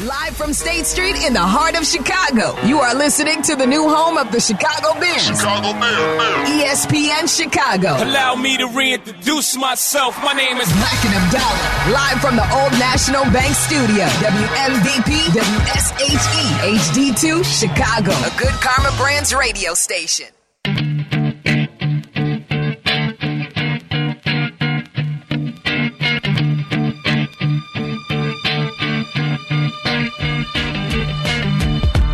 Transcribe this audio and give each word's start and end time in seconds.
Live 0.00 0.34
from 0.34 0.54
State 0.54 0.86
Street 0.86 1.14
in 1.26 1.34
the 1.34 1.44
heart 1.44 1.76
of 1.76 1.84
Chicago, 1.84 2.56
you 2.64 2.80
are 2.80 2.94
listening 2.94 3.42
to 3.42 3.54
the 3.54 3.66
new 3.66 3.86
home 3.86 4.16
of 4.16 4.32
the 4.32 4.40
Chicago 4.40 4.98
Bears. 4.98 5.20
Chicago 5.20 5.78
Bears. 5.78 6.48
ESPN 6.48 7.28
Chicago. 7.28 8.02
Allow 8.02 8.34
me 8.36 8.56
to 8.56 8.64
reintroduce 8.68 9.58
myself. 9.58 10.16
My 10.24 10.32
name 10.32 10.56
is 10.56 10.68
Bleck 10.72 11.04
and 11.04 11.12
Abdalla. 11.20 11.92
Live 11.92 12.18
from 12.22 12.36
the 12.36 12.48
Old 12.48 12.72
National 12.80 13.24
Bank 13.28 13.52
Studio. 13.52 14.08
WMVP 14.24 15.36
WSHE 15.36 16.48
HD2 16.80 17.44
Chicago. 17.44 18.12
A 18.24 18.32
good 18.40 18.56
Karma 18.64 18.96
Brands 18.96 19.34
radio 19.34 19.74
station. 19.74 20.28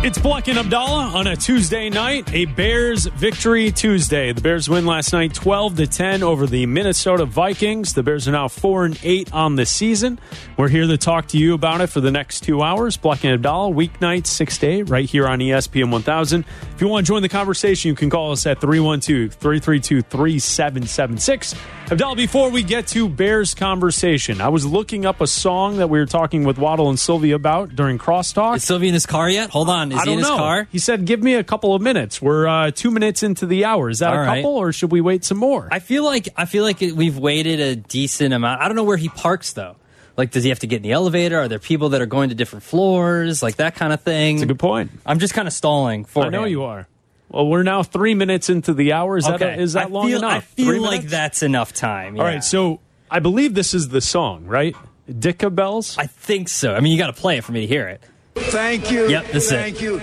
It's 0.07 0.17
Bleck 0.17 0.47
and 0.47 0.57
Abdalla 0.57 1.13
on 1.15 1.27
a 1.27 1.35
Tuesday 1.35 1.89
night, 1.89 2.33
a 2.33 2.45
Bears 2.45 3.07
victory 3.07 3.73
Tuesday. 3.73 4.31
The 4.31 4.39
Bears 4.39 4.69
win 4.69 4.85
last 4.85 5.11
night 5.11 5.33
12 5.33 5.75
to 5.75 5.85
10 5.85 6.23
over 6.23 6.47
the 6.47 6.65
Minnesota 6.65 7.25
Vikings. 7.25 7.93
The 7.93 8.03
Bears 8.03 8.25
are 8.25 8.31
now 8.31 8.47
4 8.47 8.85
and 8.85 8.97
8 9.03 9.33
on 9.33 9.57
the 9.57 9.65
season. 9.65 10.17
We're 10.55 10.69
here 10.69 10.87
to 10.87 10.97
talk 10.97 11.27
to 11.27 11.37
you 11.37 11.53
about 11.53 11.81
it 11.81 11.87
for 11.87 11.99
the 11.99 12.09
next 12.09 12.45
2 12.45 12.61
hours. 12.61 12.95
Bleck 12.95 13.29
and 13.29 13.43
Abdalla 13.43 13.75
weeknights 13.75 14.27
6 14.27 14.59
to 14.59 14.67
8 14.67 14.83
right 14.83 15.09
here 15.09 15.27
on 15.27 15.39
ESPN 15.39 15.91
1000. 15.91 16.45
If 16.73 16.79
you 16.79 16.87
want 16.87 17.05
to 17.05 17.11
join 17.11 17.21
the 17.21 17.27
conversation, 17.27 17.89
you 17.89 17.95
can 17.95 18.09
call 18.09 18.31
us 18.31 18.45
at 18.45 18.61
312-332-3776. 18.61 21.53
Abdalla, 21.87 22.17
before 22.17 22.49
we 22.49 22.63
get 22.63 22.85
to 22.87 23.07
Bears 23.07 23.53
conversation, 23.53 24.41
I 24.41 24.49
was 24.49 24.65
looking 24.65 25.05
up 25.05 25.21
a 25.21 25.27
song 25.27 25.77
that 25.77 25.89
we 25.89 25.99
were 25.99 26.05
talking 26.05 26.43
with 26.43 26.57
Waddle 26.57 26.89
and 26.89 26.99
Silvy 26.99 27.31
about 27.31 27.77
during 27.77 27.97
crosstalk. 27.97 28.57
Is 28.57 28.65
Silvy 28.65 28.89
in 28.89 28.93
his 28.93 29.05
car 29.05 29.29
yet? 29.29 29.51
Hold 29.51 29.69
on. 29.69 29.93
Is 29.93 29.97
I 29.97 30.01
he 30.01 30.05
don't 30.07 30.13
in 30.15 30.19
his 30.19 30.27
know. 30.27 30.35
car? 30.35 30.67
He 30.69 30.79
said, 30.79 31.05
"Give 31.05 31.23
me 31.23 31.35
a 31.35 31.45
couple 31.45 31.73
of 31.73 31.81
minutes." 31.81 32.21
We're 32.21 32.45
uh, 32.45 32.71
two 32.71 32.91
minutes 32.91 33.23
into 33.23 33.45
the 33.45 33.63
hour. 33.63 33.89
Is 33.89 33.99
that 33.99 34.09
All 34.11 34.19
a 34.19 34.25
right. 34.25 34.41
couple, 34.43 34.57
or 34.57 34.73
should 34.73 34.91
we 34.91 34.99
wait 34.99 35.23
some 35.23 35.37
more? 35.37 35.69
I 35.71 35.79
feel 35.79 36.03
like 36.03 36.27
I 36.35 36.43
feel 36.43 36.63
like 36.63 36.81
we've 36.81 37.17
waited 37.17 37.61
a 37.61 37.77
decent 37.77 38.33
amount. 38.33 38.61
I 38.61 38.67
don't 38.67 38.75
know 38.75 38.83
where 38.83 38.97
he 38.97 39.07
parks 39.07 39.53
though. 39.53 39.77
Like, 40.17 40.31
does 40.31 40.43
he 40.43 40.49
have 40.49 40.59
to 40.59 40.67
get 40.67 40.77
in 40.77 40.81
the 40.81 40.91
elevator? 40.91 41.39
Are 41.39 41.47
there 41.47 41.57
people 41.59 41.89
that 41.89 42.01
are 42.01 42.05
going 42.07 42.29
to 42.29 42.35
different 42.35 42.63
floors? 42.63 43.41
Like 43.41 43.57
that 43.57 43.75
kind 43.75 43.93
of 43.93 44.01
thing. 44.01 44.35
It's 44.35 44.43
a 44.43 44.47
good 44.47 44.59
point. 44.59 44.91
I'm 45.05 45.19
just 45.19 45.33
kind 45.33 45.47
of 45.47 45.53
stalling 45.53 46.03
for. 46.03 46.25
I 46.25 46.29
know 46.29 46.43
him. 46.43 46.49
you 46.49 46.63
are. 46.63 46.85
Well, 47.29 47.47
we're 47.47 47.63
now 47.63 47.83
three 47.83 48.13
minutes 48.13 48.49
into 48.49 48.73
the 48.73 48.93
hour. 48.93 49.17
Is 49.17 49.25
that 49.25 49.41
Okay. 49.41 49.61
is 49.61 49.73
that 49.73 49.87
I 49.87 49.89
long 49.89 50.07
feel, 50.07 50.19
enough? 50.19 50.31
I 50.31 50.39
feel 50.39 50.65
Three 50.67 50.79
like 50.79 50.91
minutes? 50.99 51.11
that's 51.11 51.43
enough 51.43 51.73
time. 51.73 52.17
All 52.19 52.25
yeah. 52.25 52.33
right. 52.35 52.43
So 52.43 52.79
I 53.11 53.19
believe 53.19 53.53
this 53.53 53.73
is 53.73 53.89
the 53.89 54.01
song, 54.01 54.45
right? 54.45 54.75
Ditka 55.09 55.53
bells. 55.53 55.97
I 55.97 56.07
think 56.07 56.49
so. 56.49 56.73
I 56.75 56.79
mean, 56.79 56.91
you 56.91 56.97
got 56.97 57.07
to 57.13 57.19
play 57.21 57.37
it 57.37 57.43
for 57.43 57.51
me 57.51 57.61
to 57.61 57.67
hear 57.67 57.87
it. 57.87 58.01
Thank 58.35 58.91
you. 58.91 59.09
Yep, 59.09 59.31
this 59.31 59.45
is 59.47 59.51
it. 59.51 59.55
Thank 59.55 59.81
you. 59.81 59.99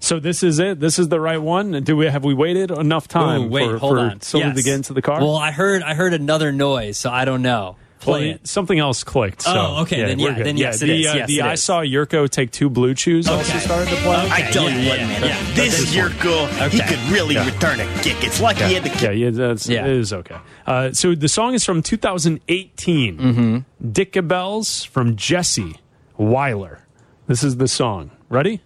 so 0.00 0.18
this 0.18 0.42
is 0.42 0.58
it. 0.58 0.80
This 0.80 0.98
is 0.98 1.08
the 1.08 1.20
right 1.20 1.40
one. 1.40 1.82
Do 1.82 1.96
we 1.96 2.06
have 2.06 2.24
we 2.24 2.34
waited 2.34 2.70
enough 2.70 3.06
time 3.08 3.42
Ooh, 3.42 3.48
wait, 3.48 3.70
for, 3.70 3.78
hold 3.78 3.96
for 3.96 3.98
on. 4.00 4.20
someone 4.22 4.54
to 4.54 4.62
get 4.62 4.74
into 4.74 4.92
the 4.92 5.02
car? 5.02 5.20
Well, 5.20 5.36
I 5.36 5.50
heard 5.50 5.82
I 5.82 5.94
heard 5.94 6.14
another 6.14 6.52
noise, 6.52 6.98
so 6.98 7.10
I 7.10 7.24
don't 7.24 7.42
know. 7.42 7.76
Play 8.00 8.20
Well, 8.28 8.34
it. 8.36 8.46
Something 8.48 8.78
else 8.78 9.04
clicked. 9.04 9.42
So, 9.42 9.52
Oh, 9.54 9.82
okay, 9.82 10.04
then 10.06 10.18
yeah, 10.18 10.32
then 10.32 10.56
yes, 10.56 10.80
it 10.80 10.86
the, 10.86 11.00
is. 11.00 11.06
uh, 11.06 11.16
Yes, 11.16 11.26
the 11.28 11.38
it 11.38 11.42
I 11.44 11.52
is. 11.52 11.62
saw 11.62 11.80
Yurko 11.82 12.28
take 12.30 12.50
two 12.50 12.70
blue 12.70 12.94
chews 12.94 13.28
also 13.28 13.48
Okay. 13.50 13.58
started 13.60 13.90
to 13.90 13.96
play. 13.96 14.16
Okay. 14.16 14.30
I 14.32 14.50
tell 14.50 14.70
yeah, 14.70 14.76
you 14.78 14.88
what, 14.88 14.98
yeah, 15.00 15.06
man. 15.06 15.22
yeah. 15.22 15.54
This 15.54 15.94
Yurko, 15.94 16.68
he 16.70 16.80
could 16.80 16.98
really 17.12 17.36
return 17.36 17.78
a 17.78 17.84
kick. 18.02 18.16
It's 18.24 18.40
lucky 18.40 18.64
he 18.64 18.74
had 18.74 18.84
the 18.84 19.04
Yeah, 19.04 19.10
yeah, 19.10 19.30
that's 19.30 19.68
Yeah. 19.68 19.84
it 19.84 19.90
is 19.90 20.12
okay. 20.14 20.36
Uh, 20.66 20.92
so 20.92 21.14
the 21.14 21.28
song 21.28 21.52
is 21.54 21.64
from 21.64 21.82
2018. 21.82 23.18
Mm-hmm. 23.18 23.58
Ditka 23.92 24.26
Bells 24.26 24.82
from 24.84 25.14
Jesse 25.16 25.76
Weiler. 26.16 26.80
This 27.26 27.42
is 27.44 27.58
the 27.58 27.68
song. 27.68 28.10
Ready? 28.30 28.60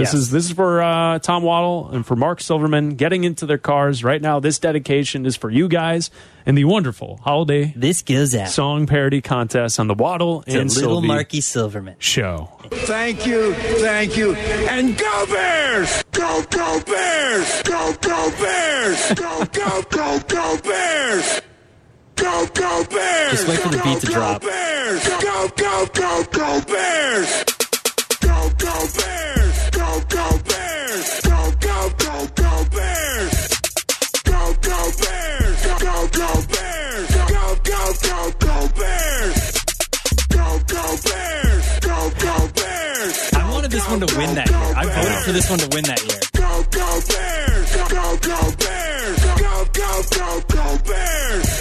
This 0.00 0.14
Yes. 0.14 0.14
is 0.14 0.30
this 0.30 0.44
is 0.46 0.52
for 0.52 0.80
uh, 0.80 1.18
Tom 1.18 1.42
Waddle 1.42 1.90
and 1.90 2.06
for 2.06 2.16
Marc 2.16 2.40
Silverman 2.40 2.94
getting 2.94 3.24
into 3.24 3.44
their 3.44 3.58
cars 3.58 4.02
right 4.02 4.20
now. 4.22 4.40
This 4.40 4.58
dedication 4.58 5.26
is 5.26 5.36
for 5.36 5.50
you 5.50 5.68
guys 5.68 6.10
and 6.46 6.56
the 6.56 6.64
wonderful 6.64 7.18
holiday 7.22 7.74
This 7.76 8.00
goes 8.02 8.34
out 8.34 8.48
song 8.48 8.86
parody 8.86 9.20
contest 9.20 9.78
on 9.78 9.88
the 9.88 9.94
Waddle 9.94 10.42
to 10.44 10.58
and 10.60 10.70
little 10.70 10.92
Silvy 10.92 11.08
Marky 11.08 11.40
Silverman. 11.42 11.96
show. 11.98 12.48
Thank 12.70 13.26
you. 13.26 13.52
Thank 13.54 14.16
you. 14.16 14.34
And 14.34 14.96
go 14.96 15.26
Bears! 15.26 16.02
Go, 16.12 16.42
go 16.50 16.80
Bears! 16.86 17.62
Go, 17.64 17.92
go 18.00 18.30
Bears! 18.40 19.12
Go, 19.14 19.44
go, 19.52 19.82
go, 19.90 20.18
go 20.28 20.58
Bears! 20.62 21.42
Go, 22.16 22.46
go 22.54 22.84
Bears! 22.90 23.30
Just 23.32 23.48
wait 23.48 23.58
for 23.58 23.68
the 23.68 23.76
Go, 23.78 23.84
beat 23.84 24.00
to 24.00 24.06
go, 24.06 24.12
drop. 24.14 24.40
Bears! 24.42 25.08
Go, 25.08 25.48
go, 25.56 25.86
go, 25.92 26.24
go 26.32 26.60
Bears! 26.66 27.44
Go, 28.20 28.50
go 28.58 28.86
Bears! 28.96 29.29
This 43.80 43.90
one 43.90 44.00
to 44.06 44.16
win 44.18 44.34
that 44.34 44.50
year. 44.50 44.74
I 44.76 44.84
voted 44.86 45.18
for 45.24 45.32
this 45.32 45.50
one 45.50 45.58
to 45.58 45.68
win 45.74 45.84
that 45.84 46.04
year. 46.04 46.20
Go, 46.34 46.64
go 46.70 47.00
Bears! 47.08 47.76
Go, 47.76 48.16
go 48.18 48.56
Bears! 48.58 49.24
Go, 49.24 49.64
go, 49.72 50.02
go, 50.10 50.40
go 50.48 50.78
Bears! 50.84 51.60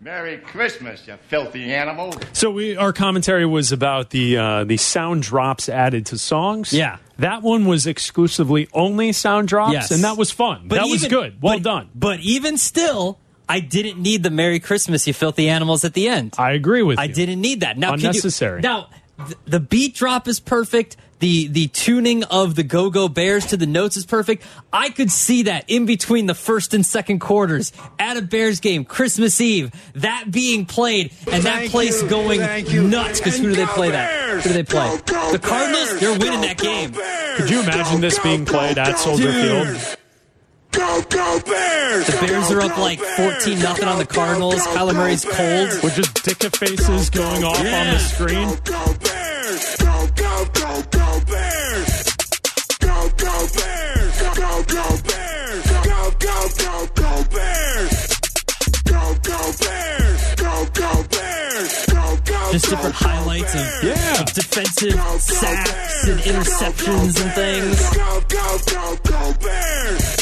Merry 0.00 0.38
Christmas, 0.38 1.06
you 1.06 1.16
filthy 1.28 1.72
animal. 1.74 2.14
So 2.32 2.50
we 2.50 2.76
our 2.76 2.92
commentary 2.92 3.44
was 3.46 3.72
about 3.72 4.10
the 4.10 4.36
uh, 4.38 4.64
the 4.64 4.76
sound 4.78 5.22
drops 5.22 5.68
added 5.68 6.06
to 6.06 6.18
songs. 6.18 6.72
Yeah. 6.72 6.96
that 7.18 7.42
one 7.42 7.66
was 7.66 7.86
exclusively 7.86 8.68
only 8.72 9.12
sound 9.12 9.48
drops, 9.48 9.72
Yes. 9.74 9.90
and 9.90 10.02
that 10.04 10.16
was 10.16 10.30
fun. 10.30 10.68
that 10.68 10.84
was 10.86 11.04
even- 11.04 11.10
good. 11.10 11.42
Well 11.42 11.56
but- 11.56 11.62
done. 11.62 11.90
But 11.94 12.20
even 12.20 12.56
still, 12.58 13.18
I 13.48 13.60
didn't 13.60 14.00
need 14.00 14.22
the 14.22 14.30
Merry 14.30 14.60
Christmas, 14.60 15.06
you 15.06 15.12
filthy 15.12 15.48
animals 15.48 15.84
at 15.84 15.92
the 15.94 16.08
end. 16.08 16.34
I 16.38 16.52
agree 16.52 16.82
with 16.82 16.98
you. 16.98 17.02
I 17.02 17.06
you. 17.06 17.14
didn't 17.14 17.40
need 17.40 17.60
that. 17.60 17.76
Now, 17.76 17.90
could 17.92 18.02
you- 18.02 18.08
Unnecessary. 18.08 18.60
now, 18.62 18.88
th- 19.18 19.36
the 19.46 19.60
beat 19.60 19.94
drop 19.94 20.26
is 20.26 20.40
perfect. 20.40 20.96
The 21.20 21.48
the 21.48 21.68
tuning 21.68 22.22
of 22.24 22.54
the 22.54 22.62
Go 22.62 22.90
Go 22.90 23.08
Bears 23.08 23.46
to 23.46 23.56
the 23.56 23.66
notes 23.66 23.96
is 23.96 24.06
perfect. 24.06 24.44
I 24.72 24.90
could 24.90 25.10
see 25.10 25.44
that 25.44 25.64
in 25.68 25.86
between 25.86 26.26
the 26.26 26.34
first 26.34 26.74
and 26.74 26.86
second 26.86 27.18
quarters 27.18 27.72
at 27.98 28.16
a 28.16 28.22
Bears 28.22 28.60
game, 28.60 28.84
Christmas 28.84 29.40
Eve, 29.40 29.72
that 29.94 30.26
being 30.30 30.64
played 30.64 31.12
and 31.30 31.42
that 31.42 31.58
Thank 31.58 31.70
place 31.72 32.02
you, 32.02 32.08
going 32.08 32.40
nuts. 32.90 33.18
Because 33.20 33.38
who 33.38 33.48
do 33.48 33.54
they 33.54 33.62
And 33.62 33.68
go 33.68 33.74
play 33.74 33.90
that? 33.90 34.30
Who 34.30 34.42
do 34.48 34.52
they 34.52 34.62
play? 34.62 34.88
Go, 34.88 34.98
go 35.06 35.32
the 35.32 35.38
Cardinals. 35.38 35.88
Bears! 35.88 36.00
They're 36.00 36.18
winning 36.18 36.40
Go, 36.40 36.46
that 36.46 36.58
game. 36.58 36.90
Bears! 36.92 37.40
Could 37.40 37.50
you 37.50 37.62
imagine 37.62 37.94
Go, 37.96 38.00
this 38.00 38.18
being 38.20 38.44
go, 38.44 38.52
played 38.52 38.78
at 38.78 38.98
Soldier 38.98 39.32
Bears! 39.32 39.84
Field? 39.84 39.96
Go, 40.70 41.02
go 41.08 41.40
Bears! 41.44 42.06
The 42.06 42.26
Bears 42.26 42.50
are 42.52 42.60
up 42.60 42.76
Go, 42.76 42.82
like 42.82 43.00
14 43.00 43.58
nothing 43.58 43.88
on 43.88 43.98
the 43.98 44.06
Cardinals. 44.06 44.54
go, 44.54 44.60
Kyler 44.76 44.94
Murray's 44.94 45.24
Bears! 45.24 45.72
cold. 45.72 45.82
With 45.84 45.94
just 45.96 46.14
Ditka 46.14 46.56
faces 46.56 47.10
going 47.10 47.42
off 47.42 47.58
on 47.58 47.64
the 47.64 47.98
screen. 47.98 48.48
Just 62.52 62.64
go, 62.66 62.70
different 62.72 62.96
go 62.98 63.08
highlights 63.08 63.54
of, 63.54 63.82
Bears! 63.82 64.20
of 64.20 64.32
defensive 64.32 64.92
Go, 64.94 64.96
go, 65.12 65.18
sacks 65.18 65.70
Bears! 65.70 66.08
and 66.08 66.18
Go, 66.18 66.24
go, 66.32 66.40
interceptions 66.40 67.22
and 67.22 67.32
things. 67.32 67.96
Go, 67.96 68.22
go, 68.28 68.58
go, 68.72 68.96
go 69.04 69.34
Bears! 69.40 70.16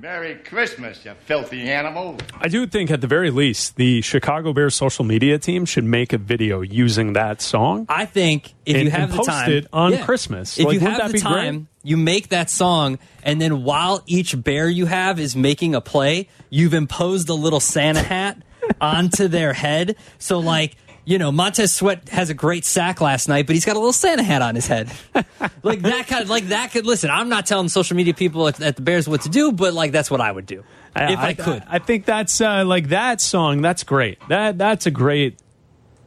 Merry 0.00 0.36
Christmas, 0.36 1.04
you 1.04 1.12
filthy 1.24 1.62
animal. 1.70 2.18
I 2.40 2.48
do 2.48 2.66
think, 2.66 2.90
at 2.90 3.00
the 3.00 3.06
very 3.08 3.30
least, 3.30 3.76
the 3.76 4.00
Chicago 4.02 4.52
Bears 4.52 4.74
social 4.76 5.04
media 5.04 5.38
team 5.38 5.64
should 5.64 5.82
make 5.84 6.12
a 6.12 6.18
video 6.18 6.60
using 6.60 7.14
that 7.14 7.42
song. 7.42 7.86
I 7.88 8.04
think 8.04 8.54
if 8.64 8.76
And- 8.76 8.84
you 8.84 8.90
have 8.90 9.02
and 9.04 9.12
the 9.12 9.16
post 9.16 9.28
time 9.28 9.50
it 9.52 9.66
on 9.72 9.98
Christmas. 9.98 10.58
if 10.58 10.66
Like, 10.66 10.74
you 10.74 10.80
have 10.80 10.98
that 10.98 11.06
the 11.08 11.12
be 11.14 11.20
great? 11.20 11.32
time, 11.32 11.68
you 11.82 11.96
make 11.96 12.28
that 12.28 12.48
song, 12.50 12.98
and 13.24 13.40
then 13.40 13.64
while 13.64 14.02
each 14.06 14.40
bear 14.42 14.68
you 14.68 14.86
have 14.86 15.18
is 15.18 15.34
making 15.34 15.74
a 15.74 15.80
play, 15.80 16.28
you've 16.50 16.74
imposed 16.74 17.28
a 17.28 17.34
little 17.34 17.60
Santa 17.60 18.02
hat 18.02 18.40
onto 18.80 19.28
their 19.28 19.52
head. 19.54 19.96
So, 20.18 20.38
like. 20.38 20.76
You 21.08 21.16
know, 21.16 21.32
Montez 21.32 21.72
Sweat 21.72 22.10
has 22.10 22.28
a 22.28 22.34
great 22.34 22.66
sack 22.66 23.00
last 23.00 23.30
night, 23.30 23.46
but 23.46 23.54
he's 23.54 23.64
got 23.64 23.76
a 23.76 23.78
little 23.78 23.94
Santa 23.94 24.22
hat 24.22 24.42
on 24.42 24.54
his 24.54 24.66
head. 24.66 24.92
like 25.62 25.80
that 25.80 26.06
kind 26.06 26.22
of, 26.22 26.28
like 26.28 26.48
that 26.48 26.70
could 26.70 26.84
listen. 26.84 27.08
I'm 27.08 27.30
not 27.30 27.46
telling 27.46 27.70
social 27.70 27.96
media 27.96 28.12
people 28.12 28.46
at, 28.46 28.60
at 28.60 28.76
the 28.76 28.82
Bears 28.82 29.08
what 29.08 29.22
to 29.22 29.30
do, 29.30 29.50
but 29.50 29.72
like 29.72 29.90
that's 29.90 30.10
what 30.10 30.20
I 30.20 30.30
would 30.30 30.44
do 30.44 30.64
if 30.94 31.18
I, 31.18 31.32
could. 31.32 31.62
I, 31.66 31.78
think 31.78 32.04
that's 32.04 32.42
uh, 32.42 32.62
like 32.66 32.90
that 32.90 33.22
song. 33.22 33.62
That's 33.62 33.84
great. 33.84 34.18
That 34.28 34.58
that's 34.58 34.84
a 34.84 34.90
great 34.90 35.40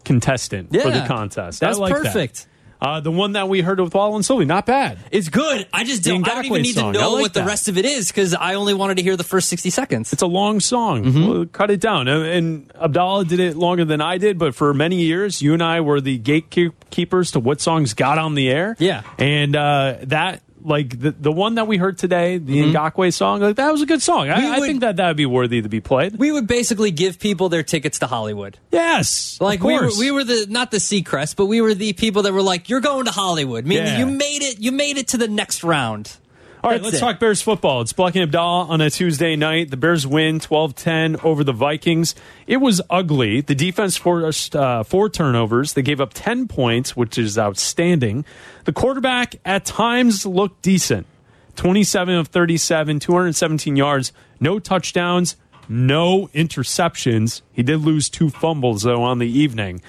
contestant 0.06 0.70
for 0.70 0.92
the 0.92 1.04
contest. 1.08 1.62
That's 1.62 1.80
I 1.80 1.82
like 1.82 1.94
perfect. 1.94 2.36
That. 2.36 2.48
Uh, 2.82 3.00
the 3.00 3.12
one 3.12 3.34
that 3.34 3.48
we 3.48 3.62
heard 3.62 3.80
with 3.80 3.94
Wall 3.94 4.16
and 4.16 4.26
Silvy, 4.26 4.46
not 4.46 4.66
bad. 4.66 4.98
It's 5.12 5.30
good. 5.30 5.68
I 5.72 5.84
just 5.84 6.04
don't. 6.04 6.28
I 6.28 6.34
don't 6.36 6.46
even 6.46 6.62
need 6.64 6.74
song. 6.74 6.94
to 6.94 7.00
know 7.00 7.12
like 7.14 7.22
what 7.22 7.34
the 7.36 7.44
rest 7.44 7.68
of 7.70 7.78
it 7.78 7.86
is 7.86 8.08
because 8.08 8.34
I 8.34 8.56
only 8.56 8.74
wanted 8.74 8.98
to 8.98 9.04
hear 9.04 9.16
the 9.16 9.24
first 9.24 9.50
sixty 9.50 9.70
seconds. 9.70 10.12
It's 10.14 10.24
a 10.24 10.28
long 10.28 10.60
song. 10.60 11.04
We'll 11.04 11.46
cut 11.46 11.70
it 11.70 11.80
down. 11.80 12.08
And- 12.08 12.26
And 12.26 12.74
Abdalla 12.74 13.28
did 13.28 13.40
it 13.40 13.56
longer 13.56 13.86
than 13.86 14.02
I 14.02 14.18
did, 14.18 14.40
but 14.40 14.56
for 14.56 14.74
many 14.74 15.02
years, 15.02 15.42
you 15.44 15.54
and 15.54 15.62
I 15.62 15.82
were 15.82 16.02
the 16.02 16.18
gatekeepers 16.18 17.32
to 17.32 17.40
what 17.40 17.62
songs 17.62 17.94
got 17.94 18.18
on 18.18 18.34
the 18.36 18.50
air. 18.50 18.76
Yeah. 18.80 19.04
And 19.20 19.56
uh, 19.56 19.98
that, 20.04 20.42
like, 20.64 21.00
the, 21.00 21.12
the 21.12 21.32
one 21.32 21.56
that 21.56 21.68
we 21.68 21.78
heard 21.78 21.98
today, 21.98 22.38
the 22.38 22.62
mm-hmm. 22.62 22.76
Ngakwe 22.76 23.14
song, 23.14 23.42
like, 23.42 23.56
that 23.56 23.72
was 23.72 23.82
a 23.82 23.86
good 23.86 24.02
song. 24.02 24.30
I, 24.30 24.58
I 24.58 24.60
think 24.60 24.82
that 24.82 24.98
that 24.98 25.08
would 25.08 25.18
be 25.18 25.26
worthy 25.26 25.62
to 25.62 25.70
be 25.70 25.82
played. 25.82 26.18
We 26.18 26.32
would 26.32 26.48
basically 26.48 26.92
give 26.92 27.20
people 27.20 27.50
their 27.50 27.64
tickets 27.64 28.00
to 28.00 28.08
Hollywood. 28.08 28.58
yes. 28.72 29.40
Like 29.42 29.60
of 29.60 29.66
we 29.66 29.80
were, 29.80 29.90
we 29.98 30.12
were 30.12 30.24
the 30.24 30.46
not 30.50 30.72
the 30.72 30.78
Seacrest, 30.78 31.36
but 31.36 31.46
we 31.46 31.62
were 31.62 31.74
the 31.74 31.94
people 31.94 32.24
that 32.24 32.34
were 32.34 32.42
like, 32.42 32.70
"You're 32.70 32.82
going 32.82 33.06
to 33.06 33.12
Hollywood." 33.12 33.66
Meaning 33.66 33.86
Yeah. 33.86 34.00
you 34.00 34.06
made 34.06 34.42
it. 34.42 34.60
You 34.60 34.72
made 34.72 34.98
it 34.98 35.10
to 35.10 35.18
the 35.18 35.28
next 35.28 35.64
round. 35.64 36.16
All 36.64 36.70
right, 36.70 36.76
That's 36.76 36.94
let's 36.94 36.98
it. 36.98 37.00
talk 37.00 37.20
Bears 37.20 37.42
football. 37.42 37.82
It's 37.82 37.92
Bleck 37.92 38.16
and 38.16 38.32
Abdalla 38.32 38.70
on 38.70 38.82
a 38.82 38.90
Tuesday 38.92 39.36
night. 39.36 39.72
The 39.72 39.78
Bears 39.78 40.06
win 40.06 40.40
12 40.40 40.76
10 40.76 41.18
over 41.24 41.44
the 41.44 41.54
Vikings. 41.54 42.14
It 42.46 42.58
was 42.58 42.82
ugly. 42.88 43.42
The 43.42 43.56
defense 43.56 43.98
forced 43.98 44.56
uh, 44.56 44.84
four 44.84 45.10
turnovers. 45.10 45.74
They 45.74 45.82
gave 45.82 46.00
up 46.00 46.12
10 46.14 46.48
points, 46.48 46.96
which 46.96 47.18
is 47.18 47.40
outstanding. 47.40 48.26
The 48.66 48.74
quarterback 48.74 49.38
at 49.44 49.66
times 49.66 50.24
looked 50.26 50.62
decent 50.62 51.08
27 51.56 52.14
of 52.16 52.28
37, 52.28 53.00
217 53.00 53.76
yards, 53.76 54.14
no 54.40 54.60
touchdowns, 54.60 55.36
no 55.68 56.28
interceptions. 56.36 57.42
He 57.52 57.64
did 57.64 57.80
lose 57.82 58.08
two 58.08 58.30
fumbles, 58.30 58.84
though, 58.84 59.02
on 59.04 59.18
the 59.18 59.28
evening. 59.28 59.82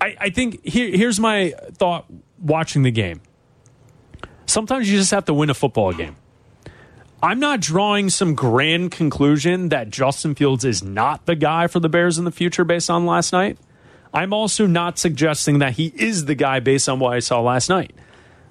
I, 0.00 0.16
I 0.18 0.30
think 0.30 0.64
here, 0.64 0.88
here's 0.96 1.20
my 1.20 1.54
thought 1.74 2.06
watching 2.40 2.82
the 2.82 2.90
game 2.90 3.20
sometimes 4.48 4.90
you 4.90 4.98
just 4.98 5.10
have 5.10 5.26
to 5.26 5.34
win 5.34 5.50
a 5.50 5.54
football 5.54 5.92
game. 5.92 6.16
I'm 7.22 7.40
not 7.40 7.60
drawing 7.60 8.10
some 8.10 8.34
grand 8.34 8.92
conclusion 8.92 9.70
that 9.70 9.90
Justin 9.90 10.34
Fields 10.34 10.64
is 10.64 10.82
not 10.82 11.26
the 11.26 11.34
guy 11.34 11.66
for 11.66 11.80
the 11.80 11.88
Bears 11.88 12.16
in 12.16 12.24
the 12.24 12.30
future 12.30 12.64
based 12.64 12.88
on 12.90 13.06
last 13.06 13.32
night. 13.32 13.58
I'm 14.14 14.32
also 14.32 14.66
not 14.66 14.98
suggesting 14.98 15.58
that 15.58 15.72
he 15.72 15.92
is 15.96 16.26
the 16.26 16.34
guy 16.34 16.60
based 16.60 16.88
on 16.88 17.00
what 17.00 17.12
I 17.12 17.18
saw 17.18 17.40
last 17.40 17.68
night. 17.68 17.92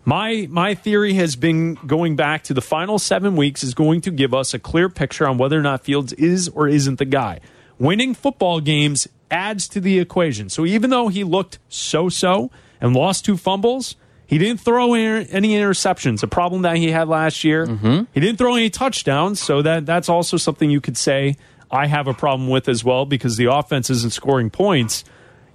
My 0.04 0.48
my 0.50 0.76
theory 0.76 1.14
has 1.16 1.36
been 1.36 1.76
going 1.76 2.16
back 2.16 2.44
to 2.44 2.54
the 2.54 2.62
final 2.62 3.00
7 3.00 3.36
weeks 3.36 3.64
is 3.64 3.74
going 3.74 4.02
to 4.02 4.12
give 4.12 4.34
us 4.34 4.54
a 4.54 4.60
clear 4.60 4.90
picture 4.90 5.28
on 5.28 5.38
whether 5.38 5.58
or 5.58 5.62
not 5.62 5.84
Fields 5.84 6.14
is 6.14 6.48
or 6.50 6.68
isn't 6.68 7.00
the 7.00 7.06
guy. 7.06 7.40
Winning 7.80 8.14
football 8.14 8.60
games 8.60 9.08
adds 9.30 9.68
to 9.70 9.80
the 9.80 10.00
equation. 10.00 10.50
So 10.50 10.66
even 10.66 10.90
though 10.90 11.10
he 11.10 11.24
looked 11.24 11.60
so-so 11.70 12.50
and 12.80 12.96
lost 12.96 13.26
two 13.26 13.38
fumbles, 13.38 13.96
he 14.28 14.38
didn't 14.38 14.60
throw 14.60 14.94
in- 14.94 15.26
any 15.28 15.56
interceptions, 15.56 16.22
a 16.22 16.28
problem 16.28 16.62
that 16.64 16.76
he 16.78 16.92
had 16.92 17.08
last 17.08 17.44
year. 17.44 17.66
Mm-hmm. 17.66 18.04
He 18.14 18.20
didn't 18.20 18.38
throw 18.38 18.56
any 18.56 18.70
touchdowns, 18.70 19.40
so 19.40 19.62
that 19.62 19.86
that's 19.86 20.10
also 20.10 20.38
something 20.38 20.70
you 20.70 20.82
could 20.82 20.98
say 20.98 21.38
I 21.72 21.88
have 21.88 22.08
a 22.08 22.14
problem 22.14 22.50
with 22.50 22.70
as 22.70 22.84
well 22.84 23.06
because 23.06 23.38
the 23.38 23.46
offense 23.46 23.90
isn't 23.90 24.14
scoring 24.14 24.50
points. 24.50 25.04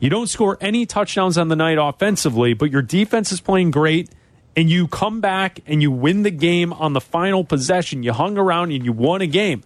You 0.01 0.11
don't 0.11 0.29
score 0.29 0.59
any 0.61 0.85
touchdowns 0.87 1.39
on 1.39 1.49
the 1.49 1.57
night 1.57 1.79
offensively, 1.79 2.55
but 2.55 2.71
your 2.71 2.83
defense 2.83 3.31
is 3.31 3.41
playing 3.41 3.71
great 3.71 4.11
and 4.57 4.69
you 4.69 4.89
come 4.89 5.21
back 5.21 5.61
and 5.67 5.81
you 5.81 5.91
win 5.91 6.23
the 6.23 6.31
game 6.31 6.73
on 6.73 6.93
the 6.93 7.01
final 7.01 7.45
possession. 7.45 8.03
You 8.03 8.13
hung 8.13 8.37
around 8.37 8.73
and 8.73 8.85
you 8.85 8.93
won 8.93 9.21
a 9.21 9.27
game. 9.27 9.63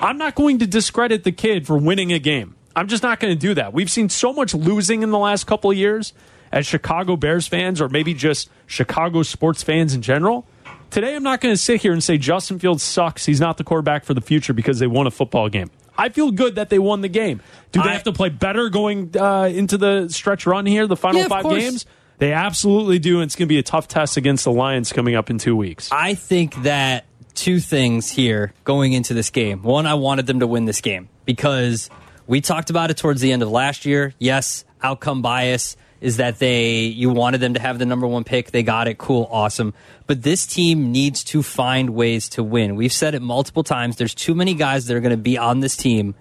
I'm 0.00 0.18
not 0.18 0.34
going 0.34 0.58
to 0.58 0.66
discredit 0.66 1.24
the 1.24 1.32
kid 1.32 1.66
for 1.66 1.76
winning 1.76 2.12
a 2.12 2.18
game. 2.18 2.56
I'm 2.74 2.88
just 2.88 3.02
not 3.02 3.20
going 3.20 3.32
to 3.32 3.38
do 3.38 3.54
that. 3.54 3.72
We've 3.72 3.90
seen 3.90 4.08
so 4.08 4.32
much 4.32 4.54
losing 4.54 5.02
in 5.02 5.10
the 5.10 5.18
last 5.18 5.46
couple 5.46 5.70
of 5.70 5.76
years 5.76 6.12
as 6.52 6.66
Chicago 6.66 7.16
Bears 7.16 7.46
fans, 7.46 7.80
or 7.80 7.88
maybe 7.88 8.14
just 8.14 8.50
Chicago 8.66 9.22
sports 9.22 9.62
fans 9.62 9.94
in 9.94 10.02
general. 10.02 10.46
Today, 10.90 11.14
I'm 11.14 11.22
not 11.22 11.40
going 11.40 11.52
to 11.52 11.58
sit 11.60 11.82
here 11.82 11.92
and 11.92 12.02
say 12.02 12.16
Justin 12.16 12.58
Fields 12.58 12.82
sucks. 12.82 13.26
He's 13.26 13.40
not 13.40 13.58
the 13.58 13.64
quarterback 13.64 14.04
for 14.04 14.14
the 14.14 14.20
future 14.22 14.52
because 14.54 14.78
they 14.78 14.86
won 14.86 15.06
a 15.06 15.10
football 15.10 15.48
game. 15.50 15.70
I 15.98 16.08
feel 16.08 16.30
good 16.30 16.54
that 16.54 16.70
they 16.70 16.78
won 16.78 17.00
the 17.02 17.08
game. 17.08 17.42
Do 17.72 17.82
they 17.82 17.90
I- 17.90 17.92
have 17.92 18.04
to 18.04 18.12
play 18.12 18.28
better 18.30 18.68
going 18.70 19.14
uh, 19.18 19.50
into 19.52 19.76
the 19.76 20.08
stretch 20.08 20.46
run 20.46 20.64
here, 20.64 20.86
the 20.86 20.96
final 20.96 21.20
Yeah, 21.22 21.28
five 21.28 21.42
course. 21.42 21.58
games? 21.58 21.86
They 22.18 22.32
absolutely 22.32 22.98
do, 22.98 23.16
and 23.20 23.24
it's 23.24 23.36
going 23.36 23.46
to 23.48 23.52
be 23.52 23.58
a 23.58 23.62
tough 23.62 23.86
test 23.86 24.16
against 24.16 24.44
the 24.44 24.50
Lions 24.52 24.92
coming 24.92 25.14
up 25.14 25.28
in 25.30 25.38
two 25.38 25.54
weeks. 25.54 25.88
I 25.92 26.14
think 26.14 26.62
that 26.62 27.04
two 27.34 27.60
things 27.60 28.10
here 28.10 28.52
going 28.64 28.92
into 28.92 29.14
this 29.14 29.30
game. 29.30 29.62
One, 29.62 29.86
I 29.86 29.94
wanted 29.94 30.26
them 30.26 30.40
to 30.40 30.46
win 30.46 30.64
this 30.64 30.80
game 30.80 31.08
because 31.26 31.90
we 32.26 32.40
talked 32.40 32.70
about 32.70 32.90
it 32.90 32.96
towards 32.96 33.20
the 33.20 33.30
end 33.30 33.42
of 33.42 33.50
last 33.50 33.84
year. 33.84 34.14
Yes, 34.18 34.64
outcome 34.82 35.22
bias 35.22 35.76
is 36.00 36.18
that 36.18 36.38
they 36.38 36.80
you 36.80 37.10
wanted 37.10 37.38
them 37.38 37.54
to 37.54 37.60
have 37.60 37.78
the 37.78 37.86
number 37.86 38.06
one 38.06 38.24
pick. 38.24 38.50
They 38.50 38.62
got 38.62 38.88
it. 38.88 38.98
Cool, 38.98 39.28
awesome. 39.30 39.74
But 40.06 40.22
this 40.22 40.46
team 40.46 40.92
needs 40.92 41.24
to 41.24 41.42
find 41.42 41.90
ways 41.90 42.28
to 42.30 42.42
win. 42.42 42.76
We've 42.76 42.92
said 42.92 43.14
it 43.14 43.22
multiple 43.22 43.64
times. 43.64 43.96
There's 43.96 44.14
too 44.14 44.34
many 44.34 44.54
guys 44.54 44.86
that 44.86 44.96
are 44.96 45.00
going 45.00 45.10
to 45.10 45.16
be 45.16 45.36
on 45.36 45.60
this 45.60 45.76
team 45.76 46.14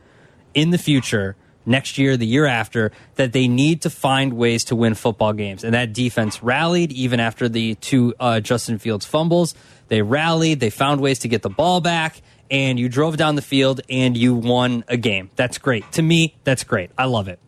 in 0.54 0.72
the 0.72 0.78
future, 0.78 1.36
next 1.66 1.98
year, 1.98 2.18
the 2.18 2.26
year 2.26 2.46
after, 2.46 2.92
that 3.16 3.34
they 3.34 3.48
need 3.48 3.82
to 3.84 3.90
find 3.90 4.34
ways 4.34 4.66
to 4.66 4.76
win 4.76 4.96
football 4.96 5.34
games. 5.34 5.64
And 5.64 5.74
that 5.74 5.94
defense 5.94 6.42
rallied 6.42 6.92
even 6.92 7.20
after 7.20 7.48
the 7.48 7.76
two 7.76 8.16
uh, 8.20 8.40
Justin 8.40 8.80
Fields 8.80 9.06
fumbles. 9.06 9.54
They 9.90 10.02
rallied, 10.02 10.60
they 10.60 10.70
found 10.70 11.00
ways 11.00 11.20
to 11.20 11.28
get 11.28 11.44
the 11.44 11.50
ball 11.50 11.80
back, 11.80 12.22
and 12.50 12.80
you 12.80 12.90
drove 12.90 13.18
down 13.18 13.36
the 13.36 13.42
field 13.42 13.82
and 13.90 14.18
you 14.18 14.34
won 14.34 14.84
a 14.88 14.98
game. 14.98 15.30
That's 15.36 15.58
great. 15.58 15.90
To 15.94 16.02
me, 16.02 16.36
that's 16.44 16.64
great. 16.64 16.92
I 16.98 17.06
love 17.06 17.28
it. 17.28 17.40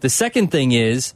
The 0.00 0.10
second 0.10 0.50
thing 0.50 0.72
is, 0.72 1.14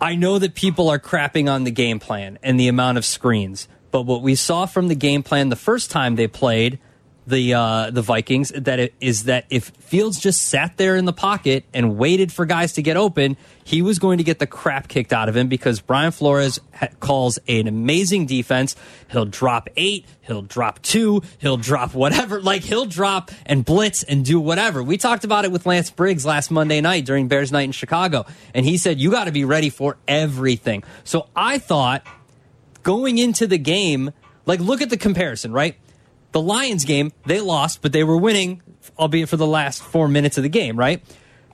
I 0.00 0.14
know 0.14 0.38
that 0.38 0.54
people 0.54 0.88
are 0.90 0.98
crapping 0.98 1.50
on 1.50 1.64
the 1.64 1.70
game 1.70 1.98
plan 1.98 2.38
and 2.42 2.58
the 2.58 2.68
amount 2.68 2.98
of 2.98 3.04
screens, 3.04 3.66
but 3.90 4.02
what 4.02 4.22
we 4.22 4.36
saw 4.36 4.66
from 4.66 4.88
the 4.88 4.94
game 4.94 5.22
plan 5.22 5.48
the 5.48 5.56
first 5.56 5.90
time 5.90 6.14
they 6.14 6.28
played 6.28 6.78
the 7.28 7.54
uh, 7.54 7.90
the 7.90 8.02
Vikings 8.02 8.50
that 8.50 8.78
it, 8.78 8.94
is 9.00 9.24
that 9.24 9.44
if 9.50 9.68
Fields 9.80 10.18
just 10.18 10.42
sat 10.42 10.76
there 10.76 10.96
in 10.96 11.04
the 11.04 11.12
pocket 11.12 11.64
and 11.74 11.96
waited 11.96 12.32
for 12.32 12.46
guys 12.46 12.72
to 12.74 12.82
get 12.82 12.96
open, 12.96 13.36
he 13.64 13.82
was 13.82 13.98
going 13.98 14.18
to 14.18 14.24
get 14.24 14.38
the 14.38 14.46
crap 14.46 14.88
kicked 14.88 15.12
out 15.12 15.28
of 15.28 15.36
him 15.36 15.48
because 15.48 15.80
Brian 15.80 16.10
Flores 16.10 16.58
ha- 16.74 16.88
calls 17.00 17.38
an 17.46 17.66
amazing 17.66 18.26
defense. 18.26 18.76
He'll 19.10 19.26
drop 19.26 19.68
eight, 19.76 20.06
he'll 20.22 20.42
drop 20.42 20.80
two, 20.82 21.22
he'll 21.38 21.58
drop 21.58 21.94
whatever. 21.94 22.40
Like 22.40 22.62
he'll 22.62 22.86
drop 22.86 23.30
and 23.44 23.64
blitz 23.64 24.02
and 24.02 24.24
do 24.24 24.40
whatever. 24.40 24.82
We 24.82 24.96
talked 24.96 25.24
about 25.24 25.44
it 25.44 25.52
with 25.52 25.66
Lance 25.66 25.90
Briggs 25.90 26.24
last 26.24 26.50
Monday 26.50 26.80
night 26.80 27.04
during 27.04 27.28
Bears 27.28 27.52
night 27.52 27.62
in 27.64 27.72
Chicago, 27.72 28.24
and 28.54 28.64
he 28.64 28.78
said 28.78 28.98
you 28.98 29.10
got 29.10 29.24
to 29.24 29.32
be 29.32 29.44
ready 29.44 29.68
for 29.68 29.98
everything. 30.08 30.82
So 31.04 31.28
I 31.36 31.58
thought 31.58 32.06
going 32.82 33.18
into 33.18 33.46
the 33.46 33.58
game, 33.58 34.12
like 34.46 34.60
look 34.60 34.80
at 34.80 34.88
the 34.88 34.96
comparison, 34.96 35.52
right? 35.52 35.76
The 36.32 36.40
Lions 36.40 36.84
game, 36.84 37.12
they 37.26 37.40
lost, 37.40 37.80
but 37.82 37.92
they 37.92 38.04
were 38.04 38.16
winning, 38.16 38.62
albeit 38.98 39.28
for 39.28 39.36
the 39.36 39.46
last 39.46 39.82
four 39.82 40.08
minutes 40.08 40.36
of 40.36 40.42
the 40.42 40.48
game, 40.48 40.78
right? 40.78 41.02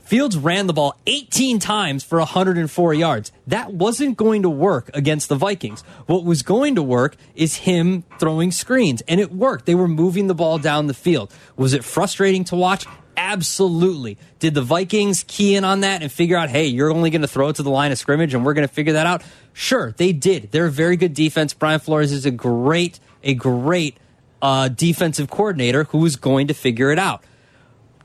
Fields 0.04 0.36
ran 0.36 0.66
the 0.66 0.74
ball 0.74 1.00
18 1.06 1.58
times 1.60 2.04
for 2.04 2.18
104 2.18 2.92
yards. 2.92 3.32
That 3.46 3.72
wasn't 3.72 4.18
going 4.18 4.42
to 4.42 4.50
work 4.50 4.90
against 4.92 5.30
the 5.30 5.34
Vikings. 5.34 5.80
What 6.06 6.24
was 6.24 6.43
going 6.43 6.74
to 6.74 6.82
work 6.82 7.16
is 7.34 7.56
him 7.56 8.04
throwing 8.19 8.50
screens, 8.50 9.02
and 9.08 9.19
it 9.19 9.32
worked. 9.32 9.64
They 9.64 9.74
were 9.74 9.88
moving 9.88 10.26
the 10.26 10.34
ball 10.34 10.58
down 10.58 10.88
the 10.88 10.94
field. 10.94 11.32
Was 11.56 11.72
it 11.72 11.84
frustrating 11.84 12.44
to 12.44 12.56
watch? 12.56 12.84
Absolutely. 13.16 14.19
Did 14.40 14.52
the 14.52 14.60
Vikings 14.60 15.24
key 15.26 15.56
in 15.56 15.64
on 15.64 15.81
that 15.81 16.02
and 16.02 16.12
figure 16.12 16.36
out, 16.36 16.50
hey, 16.50 16.66
you're 16.66 16.93
only 16.93 17.08
going 17.08 17.22
to 17.22 17.28
throw 17.28 17.48
it 17.48 17.56
to 17.56 17.62
the 17.62 17.70
line 17.70 17.90
of 17.90 17.98
scrimmage 17.98 18.34
and 18.34 18.44
we're 18.44 18.54
going 18.54 18.69
to 18.69 18.72
figure 18.72 18.93
that 18.94 19.06
out? 19.06 19.22
Sure, 19.54 19.93
they 19.96 20.12
did. 20.12 20.50
They're 20.50 20.66
a 20.66 20.70
very 20.70 20.96
good 20.96 21.14
defense. 21.14 21.54
Brian 21.54 21.81
Flores 21.81 22.12
is 22.12 22.26
a 22.26 22.31
great, 22.31 23.00
a 23.22 23.32
great 23.32 23.96
uh, 24.44 24.69
defensive 24.69 25.29
coordinator 25.31 25.84
who 25.84 25.98
was 25.98 26.17
going 26.17 26.48
to 26.48 26.55
figure 26.55 26.91
it 26.93 26.98
out. 26.98 27.24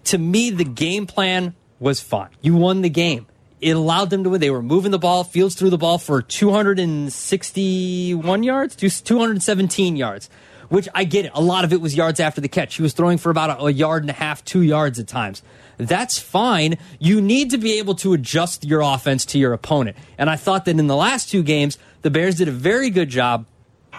To 0.05 0.17
me, 0.17 0.51
the 0.51 0.63
game 0.63 1.05
plan 1.05 1.53
was 1.79 1.99
fine. 1.99 2.29
You 2.41 2.55
won 2.55 2.81
the 2.81 2.89
game. 2.89 3.27
It 3.59 3.75
allowed 3.75 4.09
them 4.09 4.23
to 4.23 4.29
win. 4.29 4.39
They 4.39 4.49
were 4.49 4.63
moving 4.63 4.91
the 4.91 4.99
ball. 4.99 5.25
Fields 5.25 5.55
threw 5.55 5.69
the 5.69 5.77
ball 5.77 5.97
for 5.97 6.21
261 6.21 8.43
yards, 8.43 8.77
217 8.77 9.97
yards, 9.97 10.29
which 10.69 10.87
I 10.95 11.03
get 11.03 11.25
it. 11.25 11.33
A 11.35 11.41
lot 11.41 11.65
of 11.65 11.73
it 11.73 11.81
was 11.81 11.93
yards 11.93 12.21
after 12.21 12.39
the 12.39 12.47
catch. 12.47 12.75
He 12.75 12.83
was 12.83 12.93
throwing 12.93 13.17
for 13.17 13.31
about 13.31 13.59
a, 13.59 13.65
a 13.65 13.71
yard 13.71 14.03
and 14.03 14.09
a 14.09 14.13
half, 14.13 14.45
two 14.45 14.61
yards 14.61 14.97
at 14.97 15.09
times. 15.09 15.43
That's 15.75 16.19
fine. 16.19 16.77
You 16.99 17.19
need 17.19 17.51
to 17.51 17.57
be 17.57 17.79
able 17.79 17.95
to 17.95 18.13
adjust 18.13 18.63
your 18.63 18.79
offense 18.79 19.25
to 19.25 19.37
your 19.37 19.51
opponent. 19.51 19.97
And 20.17 20.29
I 20.29 20.37
thought 20.37 20.63
that 20.65 20.79
in 20.79 20.87
the 20.87 20.95
last 20.95 21.29
two 21.29 21.43
games, 21.43 21.77
the 22.01 22.09
Bears 22.09 22.35
did 22.35 22.47
a 22.47 22.51
very 22.51 22.89
good 22.89 23.09
job 23.09 23.45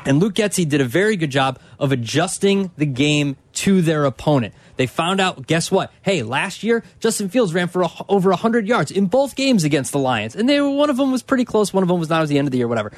and 0.05 0.19
Luke 0.19 0.35
Getsy 0.35 0.69
did 0.69 0.81
a 0.81 0.85
very 0.85 1.17
good 1.17 1.31
job 1.31 1.59
of 1.79 1.93
adjusting 1.93 2.71
the 2.77 2.87
game 2.87 3.37
to 3.53 3.83
their 3.83 4.05
opponent. 4.05 4.55
They 4.77 4.87
found 4.87 5.21
out, 5.21 5.47
guess 5.47 5.71
what? 5.71 5.93
Hey, 6.03 6.23
last 6.23 6.63
year 6.63 6.83
Justin 7.01 7.29
Fields 7.29 7.53
ran 7.53 7.69
for 7.69 7.83
a, 7.83 7.89
over 8.09 8.31
100 8.31 8.67
yards 8.67 8.91
in 8.91 9.07
both 9.07 9.37
games 9.37 9.65
against 9.65 9.93
the 9.93 9.99
Lions, 9.99 10.35
and 10.35 10.49
they 10.49 10.61
were, 10.61 10.71
one 10.71 10.89
of 10.89 10.97
them 10.97 11.13
was 11.13 11.23
pretty 11.23 11.45
close, 11.45 11.73
one 11.73 11.83
of 11.83 11.89
them 11.89 11.99
was 11.99 12.09
not 12.09 12.23
at 12.23 12.29
the 12.29 12.39
end 12.39 12.49
of 12.49 12.53
the 12.53 12.59
year, 12.59 12.69
whatever. 12.69 12.93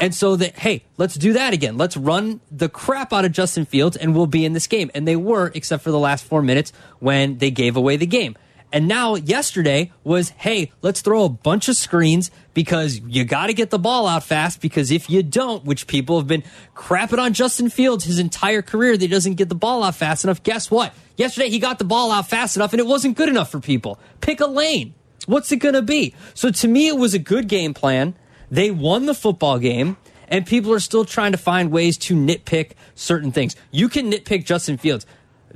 And 0.00 0.14
so 0.14 0.36
that 0.36 0.58
hey, 0.58 0.84
let's 0.96 1.14
do 1.14 1.34
that 1.34 1.52
again. 1.52 1.76
Let's 1.76 1.96
run 1.96 2.40
the 2.50 2.68
crap 2.68 3.12
out 3.12 3.24
of 3.24 3.32
Justin 3.32 3.64
Fields, 3.64 3.96
and 3.96 4.14
we'll 4.14 4.26
be 4.26 4.44
in 4.44 4.52
this 4.52 4.66
game. 4.66 4.90
And 4.94 5.06
they 5.06 5.16
were, 5.16 5.52
except 5.54 5.82
for 5.82 5.90
the 5.90 5.98
last 5.98 6.24
four 6.24 6.42
minutes 6.42 6.72
when 6.98 7.38
they 7.38 7.50
gave 7.50 7.76
away 7.76 7.96
the 7.96 8.06
game. 8.06 8.36
And 8.72 8.86
now 8.86 9.14
yesterday 9.14 9.92
was, 10.04 10.30
hey, 10.30 10.72
let's 10.82 11.00
throw 11.00 11.24
a 11.24 11.28
bunch 11.28 11.68
of 11.68 11.76
screens 11.76 12.30
because 12.52 13.00
you 13.00 13.24
got 13.24 13.46
to 13.46 13.54
get 13.54 13.70
the 13.70 13.78
ball 13.78 14.06
out 14.06 14.24
fast. 14.24 14.60
Because 14.60 14.90
if 14.90 15.08
you 15.08 15.22
don't, 15.22 15.64
which 15.64 15.86
people 15.86 16.18
have 16.18 16.26
been 16.26 16.44
crapping 16.76 17.18
on 17.18 17.32
Justin 17.32 17.70
Fields 17.70 18.04
his 18.04 18.18
entire 18.18 18.60
career, 18.60 18.92
that 18.92 19.00
he 19.00 19.08
doesn't 19.08 19.34
get 19.34 19.48
the 19.48 19.54
ball 19.54 19.82
out 19.82 19.94
fast 19.94 20.24
enough. 20.24 20.42
Guess 20.42 20.70
what? 20.70 20.94
Yesterday 21.16 21.48
he 21.48 21.58
got 21.58 21.78
the 21.78 21.84
ball 21.84 22.12
out 22.12 22.28
fast 22.28 22.56
enough 22.56 22.72
and 22.72 22.80
it 22.80 22.86
wasn't 22.86 23.16
good 23.16 23.28
enough 23.28 23.50
for 23.50 23.60
people. 23.60 23.98
Pick 24.20 24.40
a 24.40 24.46
lane. 24.46 24.94
What's 25.26 25.50
it 25.50 25.56
going 25.56 25.74
to 25.74 25.82
be? 25.82 26.14
So 26.34 26.50
to 26.50 26.68
me, 26.68 26.88
it 26.88 26.96
was 26.96 27.14
a 27.14 27.18
good 27.18 27.48
game 27.48 27.74
plan. 27.74 28.14
They 28.50 28.70
won 28.70 29.06
the 29.06 29.14
football 29.14 29.58
game 29.58 29.96
and 30.28 30.46
people 30.46 30.72
are 30.72 30.80
still 30.80 31.04
trying 31.04 31.32
to 31.32 31.38
find 31.38 31.70
ways 31.70 31.96
to 31.98 32.14
nitpick 32.14 32.72
certain 32.94 33.32
things. 33.32 33.56
You 33.70 33.88
can 33.88 34.10
nitpick 34.10 34.44
Justin 34.44 34.76
Fields. 34.76 35.06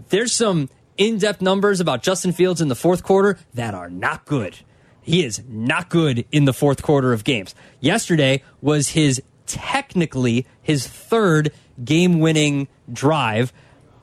There's 0.08 0.32
some 0.32 0.70
in 0.96 1.18
depth 1.18 1.40
numbers 1.40 1.80
about 1.80 2.02
Justin 2.02 2.32
Fields 2.32 2.60
in 2.60 2.68
the 2.68 2.74
fourth 2.74 3.02
quarter 3.02 3.38
that 3.54 3.74
are 3.74 3.90
not 3.90 4.24
good. 4.24 4.58
He 5.02 5.24
is 5.24 5.42
not 5.48 5.88
good 5.88 6.24
in 6.30 6.44
the 6.44 6.52
fourth 6.52 6.82
quarter 6.82 7.12
of 7.12 7.24
games. 7.24 7.54
Yesterday 7.80 8.42
was 8.60 8.90
his 8.90 9.20
technically 9.46 10.46
his 10.62 10.86
third 10.86 11.52
game 11.84 12.20
winning 12.20 12.68
drive. 12.92 13.52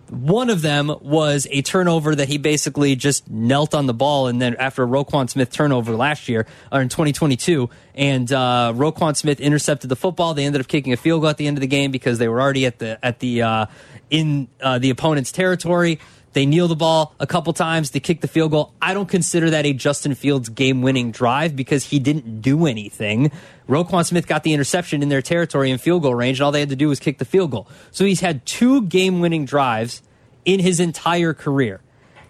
One 0.10 0.50
of 0.50 0.63
them 0.63 0.91
was 1.01 1.48
a 1.51 1.62
turnover 1.62 2.15
that 2.15 2.27
he 2.27 2.39
basically 2.39 2.96
just 2.96 3.29
knelt 3.29 3.75
on 3.75 3.86
the 3.86 3.93
ball, 3.93 4.25
and 4.25 4.41
then 4.41 4.55
after 4.55 4.84
a 4.84 4.88
Roquan 4.88 5.29
Smith 5.29 5.51
turnover 5.51 5.96
last 5.96 6.27
year 6.27 6.48
or 6.72 6.81
in 6.81 6.89
2022, 6.89 7.69
and 7.93 8.31
uh, 8.34 8.74
Roquan 8.75 9.15
Smith 9.15 9.39
intercepted 9.39 9.88
the 9.88 9.96
football. 9.96 10.34
They 10.34 10.46
ended 10.46 10.62
up 10.62 10.67
kicking 10.67 10.93
a 10.93 10.98
field 10.98 11.22
goal 11.22 11.29
at 11.29 11.38
the 11.38 11.46
end 11.46 11.58
of 11.58 11.62
the 11.62 11.67
game 11.67 11.91
because 11.91 12.17
they 12.17 12.27
were 12.27 12.41
already 12.41 12.65
at 12.65 12.79
the 12.79 12.98
at 13.05 13.19
the 13.19 13.43
uh, 13.43 13.65
in 14.10 14.48
uh, 14.62 14.79
the 14.79 14.89
opponent's 14.89 15.31
territory. 15.31 16.00
They 16.33 16.45
kneel 16.45 16.67
the 16.67 16.75
ball 16.75 17.15
a 17.19 17.25
couple 17.25 17.53
times. 17.53 17.91
They 17.91 18.00
kick 18.00 18.21
the 18.21 18.27
field 18.27 18.51
goal. 18.51 18.74
I 18.81 18.93
don't 18.93 19.09
consider 19.09 19.50
that 19.50 19.65
a 19.65 19.74
Justin 19.74 20.15
Fields 20.15 20.50
game 20.50 20.81
winning 20.81 21.12
drive 21.12 21.55
because 21.55 21.86
he 21.86 22.00
didn't 22.00 22.41
do 22.41 22.67
anything. 22.67 23.31
Roquan 23.67 24.05
Smith 24.05 24.27
got 24.27 24.43
the 24.43 24.53
interception 24.53 25.01
in 25.01 25.09
their 25.09 25.21
territory 25.21 25.71
in 25.71 25.77
field 25.77 26.03
goal 26.03 26.15
range, 26.15 26.39
and 26.39 26.45
all 26.45 26.51
they 26.51 26.59
had 26.59 26.69
to 26.69 26.75
do 26.75 26.89
was 26.89 27.00
kick 27.00 27.17
the 27.17 27.25
field 27.25 27.51
goal. 27.51 27.67
So 27.91 28.05
he's 28.05 28.21
had 28.21 28.45
two 28.45 28.83
game 28.83 29.19
winning 29.19 29.45
drives 29.45 30.01
in 30.45 30.59
his 30.59 30.79
entire 30.79 31.33
career. 31.33 31.81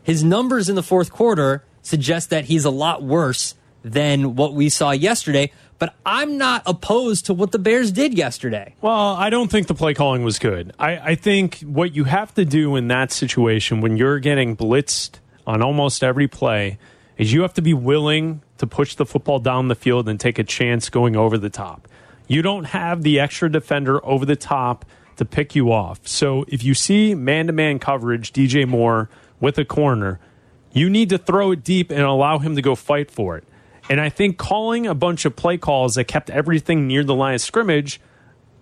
His 0.01 0.24
numbers 0.24 0.70
in 0.70 0.75
the 0.75 0.84
fourth 0.84 1.12
quarter 1.12 1.63
suggest 1.82 2.29
that 2.29 2.46
he's 2.46 2.65
a 2.65 2.70
lot 2.70 3.03
worse 3.03 3.56
than 3.84 4.36
what 4.36 4.53
we 4.53 4.70
saw 4.70 4.91
yesterday, 4.91 5.51
but 5.79 5.95
I'm 6.05 6.38
not 6.38 6.62
opposed 6.65 7.25
to 7.27 7.33
what 7.33 7.51
the 7.51 7.59
Bears 7.59 7.91
did 7.91 8.13
yesterday. 8.13 8.75
Well, 8.81 9.15
I 9.15 9.29
don't 9.29 9.50
think 9.50 9.67
the 9.67 9.74
play 9.74 9.93
calling 9.93 10.24
was 10.24 10.38
good. 10.38 10.74
I, 10.77 10.98
I 10.98 11.15
think 11.15 11.59
what 11.62 11.95
you 11.95 12.03
have 12.03 12.33
to 12.36 12.45
do 12.45 12.75
in 12.75 12.89
that 12.89 13.12
situation 13.12 13.81
when 13.81 13.98
you're 13.98 14.19
getting 14.19 14.55
blitzed 14.55 15.19
on 15.48 15.62
almost 15.62 16.03
every 16.03 16.27
play 16.27 16.77
is 17.17 17.33
you 17.33 17.41
have 17.41 17.53
to 17.53 17.62
be 17.62 17.74
willing 17.74 18.41
to 18.57 18.67
push 18.67 18.95
the 18.95 19.05
football 19.05 19.39
down 19.39 19.69
the 19.69 19.75
field 19.75 20.07
and 20.07 20.19
take 20.19 20.38
a 20.38 20.43
chance 20.43 20.89
going 20.89 21.15
over 21.15 21.38
the 21.38 21.50
top. 21.50 21.88
You 22.27 22.41
don't 22.41 22.65
have 22.65 23.01
the 23.01 23.19
extra 23.19 23.51
defender 23.51 24.05
over 24.05 24.25
the 24.25 24.36
top 24.36 24.86
to 25.17 25.25
pick 25.25 25.55
you 25.55 25.71
off. 25.71 26.07
So 26.07 26.45
if 26.48 26.63
you 26.63 26.74
see 26.74 27.15
man 27.15 27.48
to 27.48 27.53
man 27.53 27.79
coverage, 27.79 28.31
DJ 28.31 28.67
Moore 28.67 29.09
with 29.39 29.57
a 29.57 29.65
corner, 29.65 30.19
you 30.71 30.89
need 30.89 31.09
to 31.09 31.17
throw 31.17 31.51
it 31.51 31.63
deep 31.63 31.89
and 31.89 32.01
allow 32.01 32.38
him 32.38 32.55
to 32.55 32.62
go 32.62 32.75
fight 32.75 33.09
for 33.09 33.38
it. 33.38 33.43
And 33.89 34.00
I 34.00 34.10
think 34.10 34.38
calling 34.38 34.86
a 34.86 34.93
bunch 34.93 35.25
of 35.25 35.36
play 35.36 35.58
calls 35.58 35.96
that 35.96 36.05
kept 36.05 36.29
everything 36.29 36.88
near 36.88 37.03
the 37.03 37.15
line 37.15 37.34
of 37.34 37.41
scrimmage 37.41 38.00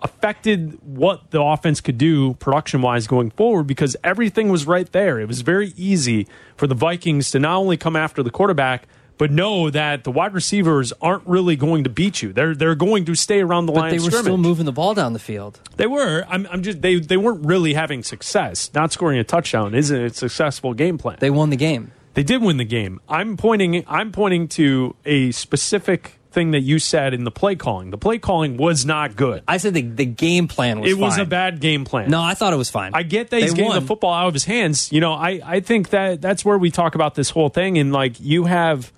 affected 0.02 0.78
what 0.84 1.32
the 1.32 1.42
offense 1.42 1.82
could 1.82 1.98
do 1.98 2.36
production 2.36 2.82
wise 2.82 3.08
going 3.08 3.32
forward 3.32 3.64
because 3.64 3.96
everything 4.04 4.50
was 4.50 4.66
right 4.66 4.92
there. 4.92 5.20
It 5.20 5.28
was 5.28 5.42
very 5.42 5.74
easy 5.76 6.28
for 6.56 6.68
the 6.68 6.76
Vikings 6.76 7.32
to 7.32 7.40
not 7.40 7.58
only 7.58 7.78
come 7.78 7.96
after 7.96 8.24
the 8.24 8.30
quarterback, 8.30 8.88
but 9.18 9.32
know 9.32 9.70
that 9.72 10.04
the 10.04 10.12
wide 10.12 10.34
receivers 10.34 10.94
aren't 11.02 11.26
really 11.26 11.56
going 11.56 11.84
to 11.84 11.90
beat 11.90 12.22
you. 12.22 12.32
They're 12.32 12.54
they're 12.54 12.76
going 12.76 13.06
to 13.06 13.16
stay 13.16 13.42
around 13.42 13.66
the 13.66 13.72
line. 13.72 13.92
But 13.96 14.02
line 14.02 14.12
they 14.12 14.18
were 14.18 14.24
still 14.24 14.38
moving 14.38 14.66
the 14.66 14.72
ball 14.72 14.94
down 14.94 15.14
the 15.14 15.20
field. 15.20 15.60
They 15.76 15.88
were. 15.88 16.24
I'm, 16.30 16.48
I'm 16.52 16.62
just 16.62 16.82
they 16.82 17.00
they 17.00 17.18
weren't 17.18 17.46
really 17.46 17.74
having 17.74 18.04
success. 18.04 18.72
Not 18.74 18.92
scoring 18.92 19.18
a 19.18 19.24
touchdown 19.24 19.74
isn't 19.74 20.00
a 20.00 20.14
successful 20.14 20.74
game 20.74 20.98
plan. 20.98 21.18
They 21.20 21.32
won 21.32 21.50
the 21.50 21.56
game. 21.56 21.92
They 22.18 22.24
did 22.24 22.42
win 22.42 22.58
the 22.58 22.66
game. 22.66 23.00
I'm 23.08 23.38
pointing 23.38 23.84
I'm 23.88 24.12
pointing 24.12 24.48
to 24.48 24.96
a 25.06 25.30
specific 25.30 26.14
thing 26.32 26.50
that 26.50 26.62
you 26.62 26.80
said 26.80 27.14
in 27.14 27.26
the 27.26 27.30
play 27.30 27.56
calling. 27.56 27.92
The 27.92 27.98
play 28.00 28.18
calling 28.18 28.58
was 28.58 28.88
not 28.88 29.16
good. 29.16 29.44
I 29.48 29.58
said 29.58 29.76
the, 29.76 29.84
the 29.84 30.06
game 30.08 30.48
plan 30.48 30.80
was 30.80 30.90
it 30.90 30.98
was 30.98 31.20
a 31.20 31.26
bad 31.26 31.60
game 31.60 31.86
plan. 31.86 32.10
No, 32.10 32.20
I 32.20 32.34
thought 32.34 32.54
it 32.54 32.58
was 32.58 32.72
fine. 32.72 32.94
I 32.96 33.04
get 33.04 33.30
that 33.30 33.42
he's 33.42 33.52
They 33.52 33.58
getting 33.58 33.70
won. 33.70 33.80
the 33.82 33.86
football 33.86 34.16
out 34.16 34.30
of 34.30 34.34
his 34.34 34.46
hands. 34.46 34.92
You 34.92 35.00
know, 35.00 35.14
I, 35.14 35.42
I 35.46 35.60
think 35.60 35.90
that 35.92 36.20
that's 36.20 36.44
where 36.44 36.58
we 36.58 36.72
talk 36.72 36.96
about 36.96 37.14
this 37.14 37.30
whole 37.30 37.50
thing. 37.50 37.78
And 37.78 37.94
like 37.94 38.20
you 38.20 38.46
have 38.46 38.92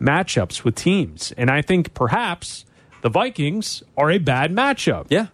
matchups 0.00 0.64
with 0.64 0.74
teams. 0.74 1.30
And 1.36 1.50
I 1.50 1.60
think 1.60 1.92
perhaps 1.92 2.64
the 3.02 3.10
Vikings 3.10 3.82
are 3.98 4.10
a 4.10 4.16
bad 4.16 4.50
matchup. 4.50 5.08
Yeah. 5.10 5.26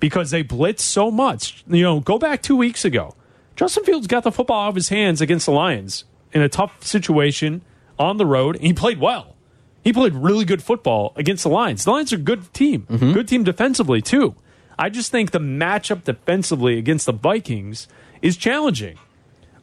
Because 0.00 0.30
they 0.30 0.40
blitz 0.40 0.82
so 0.82 1.10
much. 1.10 1.62
You 1.68 1.82
know, 1.82 2.00
go 2.00 2.18
back 2.18 2.40
two 2.40 2.56
weeks 2.56 2.86
ago. 2.86 3.14
Justin 3.54 3.84
Fields 3.84 4.06
got 4.06 4.22
the 4.22 4.32
football 4.32 4.64
out 4.64 4.68
of 4.70 4.74
his 4.76 4.88
hands 4.88 5.20
against 5.20 5.44
the 5.44 5.52
Lions 5.52 6.04
in 6.32 6.42
a 6.42 6.48
tough 6.48 6.84
situation 6.84 7.62
on 7.98 8.16
the 8.16 8.26
road, 8.26 8.56
and 8.56 8.64
he 8.64 8.72
played 8.72 9.00
well. 9.00 9.36
He 9.82 9.92
played 9.92 10.14
really 10.14 10.44
good 10.44 10.62
football 10.62 11.12
against 11.16 11.44
the 11.44 11.48
Lions. 11.48 11.84
The 11.84 11.92
Lions 11.92 12.12
are 12.12 12.16
a 12.16 12.18
good 12.18 12.52
team, 12.52 12.86
mm-hmm. 12.90 13.12
good 13.12 13.28
team 13.28 13.44
defensively, 13.44 14.02
too. 14.02 14.34
I 14.78 14.90
just 14.90 15.10
think 15.10 15.30
the 15.30 15.38
matchup 15.38 16.04
defensively 16.04 16.78
against 16.78 17.06
the 17.06 17.12
Vikings 17.12 17.88
is 18.20 18.36
challenging. 18.36 18.98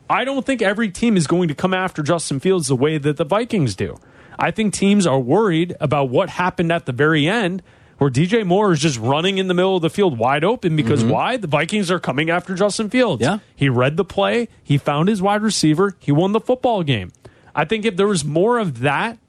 I 0.09 0.25
don't 0.25 0.45
think 0.45 0.61
every 0.61 0.89
team 0.89 1.17
is 1.17 1.27
going 1.27 1.47
to 1.49 1.55
come 1.55 1.73
after 1.73 2.01
Justin 2.01 2.39
Fields 2.39 2.67
the 2.67 2.75
way 2.75 2.97
that 2.97 3.17
the 3.17 3.25
Vikings 3.25 3.75
do. 3.75 3.97
I 4.39 4.51
think 4.51 4.73
teams 4.73 5.05
are 5.05 5.19
worried 5.19 5.75
about 5.79 6.09
what 6.09 6.29
happened 6.29 6.71
at 6.71 6.85
the 6.85 6.91
very 6.91 7.27
end, 7.27 7.61
where 8.03 8.11
DJ 8.11 8.45
Moore 8.45 8.73
is 8.73 8.81
just 8.81 8.99
running 8.99 9.37
in 9.37 9.47
the 9.47 9.53
middle 9.53 9.77
of 9.77 9.81
the 9.81 9.89
field 9.89 10.17
wide 10.17 10.43
open 10.43 10.75
because 10.75 11.03
mm-hmm. 11.03 11.13
why? 11.13 11.37
The 11.37 11.47
Vikings 11.47 11.89
are 11.89 12.01
coming 12.01 12.29
after 12.29 12.53
Justin 12.53 12.89
Fields. 12.89 13.21
Yeah. 13.21 13.39
He 13.55 13.69
read 13.69 13.95
the 13.95 14.03
play, 14.03 14.49
he 14.61 14.77
found 14.77 15.07
his 15.07 15.21
wide 15.21 15.41
receiver, 15.41 15.95
he 15.99 16.11
won 16.11 16.33
the 16.33 16.41
football 16.41 16.83
game. 16.83 17.13
I 17.55 17.63
think 17.63 17.85
if 17.85 17.95
there 17.95 18.07
was 18.07 18.25
more 18.25 18.59
of 18.59 18.81
that 18.81 19.19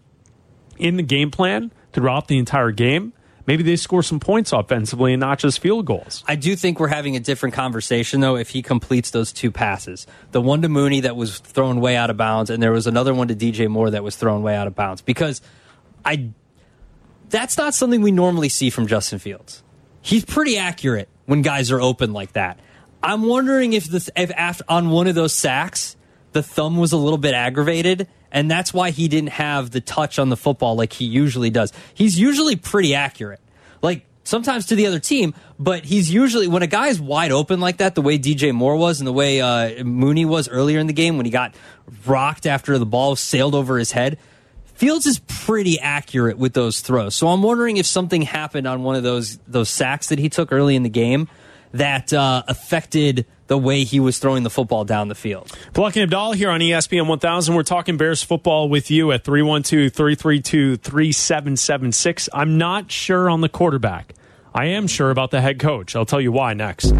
in 0.76 0.96
the 0.96 1.04
game 1.04 1.30
plan 1.30 1.70
throughout 1.92 2.26
the 2.26 2.36
entire 2.36 2.72
game, 2.72 3.12
maybe 3.46 3.62
they 3.62 3.76
score 3.76 4.02
some 4.02 4.18
points 4.18 4.52
offensively 4.52 5.12
and 5.12 5.20
not 5.20 5.38
just 5.38 5.60
field 5.60 5.86
goals. 5.86 6.24
I 6.26 6.34
do 6.34 6.56
think 6.56 6.80
we're 6.80 6.88
having 6.88 7.14
a 7.14 7.20
different 7.20 7.54
conversation 7.54 8.22
though 8.22 8.34
if 8.34 8.50
he 8.50 8.60
completes 8.60 9.12
those 9.12 9.32
two 9.32 9.52
passes. 9.52 10.04
The 10.32 10.40
one 10.40 10.62
to 10.62 10.68
Mooney 10.68 10.98
that 11.02 11.14
was 11.14 11.38
thrown 11.38 11.80
way 11.80 11.94
out 11.94 12.10
of 12.10 12.16
bounds, 12.16 12.50
and 12.50 12.60
there 12.60 12.72
was 12.72 12.88
another 12.88 13.14
one 13.14 13.28
to 13.28 13.36
DJ 13.36 13.68
Moore 13.68 13.90
that 13.90 14.02
was 14.02 14.16
thrown 14.16 14.42
way 14.42 14.56
out 14.56 14.66
of 14.66 14.74
bounds. 14.74 15.00
Because 15.00 15.42
I 16.04 16.30
that's 17.28 17.56
not 17.56 17.74
something 17.74 18.02
we 18.02 18.12
normally 18.12 18.48
see 18.48 18.70
from 18.70 18.86
Justin 18.86 19.18
Fields. 19.18 19.62
He's 20.02 20.24
pretty 20.24 20.58
accurate 20.58 21.08
when 21.26 21.42
guys 21.42 21.70
are 21.70 21.80
open 21.80 22.12
like 22.12 22.32
that. 22.32 22.60
I'm 23.02 23.22
wondering 23.22 23.72
if 23.72 23.84
this 23.84 24.10
if 24.16 24.30
after, 24.30 24.64
on 24.68 24.90
one 24.90 25.06
of 25.06 25.14
those 25.14 25.32
sacks 25.32 25.96
the 26.32 26.42
thumb 26.42 26.76
was 26.76 26.92
a 26.92 26.96
little 26.96 27.18
bit 27.18 27.32
aggravated 27.34 28.08
and 28.32 28.50
that's 28.50 28.74
why 28.74 28.90
he 28.90 29.08
didn't 29.08 29.30
have 29.30 29.70
the 29.70 29.80
touch 29.80 30.18
on 30.18 30.28
the 30.28 30.36
football 30.36 30.74
like 30.74 30.92
he 30.92 31.04
usually 31.04 31.50
does. 31.50 31.72
He's 31.94 32.18
usually 32.18 32.56
pretty 32.56 32.94
accurate. 32.94 33.40
Like 33.80 34.04
sometimes 34.24 34.66
to 34.66 34.74
the 34.74 34.86
other 34.86 34.98
team, 34.98 35.34
but 35.58 35.84
he's 35.84 36.12
usually 36.12 36.48
when 36.48 36.62
a 36.62 36.66
guy's 36.66 37.00
wide 37.00 37.30
open 37.30 37.60
like 37.60 37.76
that, 37.76 37.94
the 37.94 38.02
way 38.02 38.18
DJ 38.18 38.52
Moore 38.52 38.76
was 38.76 39.00
and 39.00 39.06
the 39.06 39.12
way 39.12 39.40
uh, 39.40 39.84
Mooney 39.84 40.24
was 40.24 40.48
earlier 40.48 40.80
in 40.80 40.88
the 40.88 40.92
game 40.92 41.16
when 41.16 41.26
he 41.26 41.30
got 41.30 41.54
rocked 42.04 42.46
after 42.46 42.76
the 42.78 42.86
ball 42.86 43.14
sailed 43.16 43.54
over 43.54 43.78
his 43.78 43.92
head. 43.92 44.18
Fields 44.74 45.06
is 45.06 45.20
pretty 45.20 45.78
accurate 45.78 46.36
with 46.36 46.52
those 46.52 46.80
throws. 46.80 47.14
So 47.14 47.28
I'm 47.28 47.42
wondering 47.42 47.76
if 47.76 47.86
something 47.86 48.22
happened 48.22 48.66
on 48.66 48.82
one 48.82 48.96
of 48.96 49.02
those 49.02 49.38
those 49.46 49.70
sacks 49.70 50.08
that 50.08 50.18
he 50.18 50.28
took 50.28 50.52
early 50.52 50.74
in 50.74 50.82
the 50.82 50.88
game 50.88 51.28
that 51.72 52.12
uh, 52.12 52.42
affected 52.48 53.26
the 53.46 53.58
way 53.58 53.84
he 53.84 54.00
was 54.00 54.18
throwing 54.18 54.42
the 54.42 54.50
football 54.50 54.84
down 54.84 55.08
the 55.08 55.14
field. 55.14 55.48
Bleck 55.72 56.00
and 56.00 56.10
Abdalla 56.10 56.34
here 56.34 56.50
on 56.50 56.60
ESPN 56.60 57.06
1000. 57.06 57.54
We're 57.54 57.62
talking 57.62 57.96
Bears 57.96 58.22
football 58.22 58.68
with 58.68 58.90
you 58.90 59.12
at 59.12 59.24
312 59.24 59.92
332 59.92 60.76
3776. 60.76 62.28
I'm 62.32 62.58
not 62.58 62.90
sure 62.90 63.28
on 63.28 63.42
the 63.42 63.48
quarterback. 63.48 64.14
I 64.54 64.66
am 64.66 64.86
sure 64.86 65.10
about 65.10 65.30
the 65.30 65.40
head 65.40 65.58
coach. 65.58 65.94
I'll 65.94 66.06
tell 66.06 66.20
you 66.20 66.32
why 66.32 66.54
next. 66.54 66.92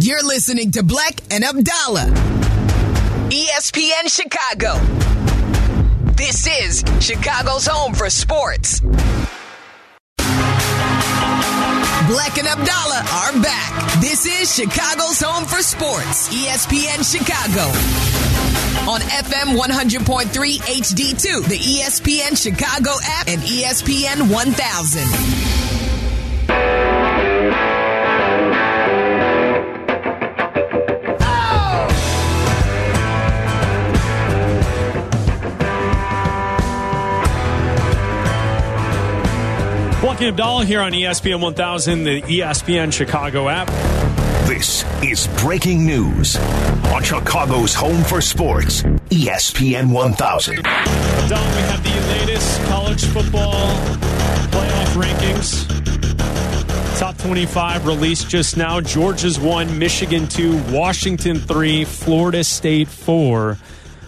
You're 0.00 0.24
listening 0.24 0.70
to 0.72 0.82
Bleck 0.82 1.20
and 1.30 1.44
Abdalla. 1.44 2.08
ESPN 3.30 4.08
Chicago. 4.08 4.99
This 6.20 6.46
is 6.46 6.84
Chicago's 7.00 7.66
home 7.66 7.94
for 7.94 8.10
sports. 8.10 8.80
Bleck 12.10 12.36
and 12.36 12.46
Abdalla 12.46 13.00
are 13.00 13.42
back. 13.42 14.00
This 14.02 14.26
is 14.26 14.54
Chicago's 14.54 15.18
home 15.18 15.46
for 15.46 15.62
sports. 15.62 16.28
ESPN 16.28 17.02
Chicago. 17.10 17.62
On 18.90 19.00
FM 19.00 19.56
100.3 19.56 20.60
HD2, 20.60 21.48
the 21.48 21.56
ESPN 21.56 22.36
Chicago 22.36 22.90
app, 23.02 23.26
and 23.26 23.40
ESPN 23.40 24.30
1000. 24.30 25.39
And 40.20 40.36
Abdalla 40.36 40.66
here 40.66 40.82
on 40.82 40.92
ESPN 40.92 41.40
1000, 41.40 42.04
the 42.04 42.20
ESPN 42.20 42.92
Chicago 42.92 43.48
app. 43.48 43.68
This 44.46 44.84
is 45.02 45.26
breaking 45.42 45.86
news 45.86 46.36
on 46.92 47.02
Chicago's 47.02 47.72
home 47.72 48.04
for 48.04 48.20
sports, 48.20 48.82
ESPN 49.08 49.90
1000. 49.90 50.58
Abdalla, 50.58 51.56
we 51.56 51.62
have 51.62 51.82
the 51.82 52.12
latest 52.12 52.62
college 52.64 53.02
football 53.06 53.74
playoff 54.50 55.02
rankings. 55.02 56.98
Top 56.98 57.16
25 57.16 57.86
released 57.86 58.28
just 58.28 58.58
now. 58.58 58.78
Georgia's 58.78 59.40
1, 59.40 59.78
Michigan 59.78 60.28
2, 60.28 60.64
Washington 60.70 61.38
3, 61.38 61.86
Florida 61.86 62.44
State 62.44 62.88
4, 62.88 63.56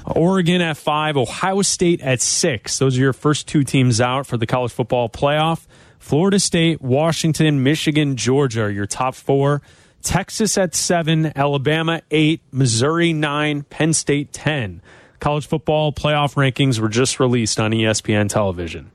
Oregon 0.04 0.61
at 0.61 0.76
5, 0.76 1.16
Ohio 1.16 1.62
State 1.62 2.02
at 2.02 2.21
6. 2.21 2.78
Those 2.78 2.99
are 2.99 3.00
your 3.00 3.14
first 3.14 3.49
two 3.49 3.64
teams 3.64 3.99
out 3.99 4.26
for 4.26 4.37
the 4.37 4.47
college 4.47 4.73
football 4.73 5.09
playoff. 5.09 5.64
Florida 6.02 6.40
State, 6.40 6.82
Washington, 6.82 7.62
Michigan, 7.62 8.16
Georgia 8.16 8.62
are 8.62 8.71
your 8.71 8.87
top 8.87 9.14
four. 9.14 9.62
Texas 10.02 10.59
at 10.59 10.75
7, 10.75 11.32
Alabama 11.37 12.02
8, 12.11 12.42
Missouri 12.50 13.12
9, 13.12 13.62
Penn 13.62 13.92
State 13.92 14.32
10. 14.32 14.82
College 15.21 15.47
football 15.47 15.92
playoff 15.92 16.35
rankings 16.35 16.80
were 16.80 16.88
just 16.88 17.21
released 17.21 17.61
on 17.61 17.71
ESPN 17.71 18.28
television. 18.28 18.90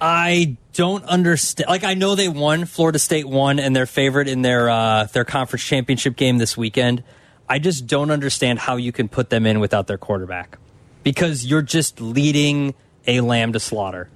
I 0.00 0.56
don't 0.72 1.04
understand. 1.04 1.68
Like 1.68 1.84
I 1.84 1.94
know 1.94 2.16
they 2.16 2.28
won. 2.28 2.64
Florida 2.64 2.98
State 2.98 3.28
won, 3.28 3.60
and 3.60 3.74
they're 3.74 3.86
favorite 3.86 4.26
in 4.26 4.42
their 4.42 4.68
uh, 4.68 5.04
their 5.04 5.24
conference 5.24 5.62
championship 5.62 6.16
game 6.16 6.38
this 6.38 6.56
weekend. 6.56 7.04
I 7.48 7.60
just 7.60 7.86
don't 7.86 8.10
understand 8.10 8.58
how 8.58 8.76
you 8.76 8.90
can 8.90 9.08
put 9.08 9.30
them 9.30 9.46
in 9.46 9.60
without 9.60 9.86
their 9.86 9.96
quarterback, 9.96 10.58
because 11.04 11.46
you're 11.46 11.62
just 11.62 12.00
leading 12.00 12.74
a 13.06 13.20
lamb 13.20 13.52
to 13.52 13.60
slaughter. 13.60 14.10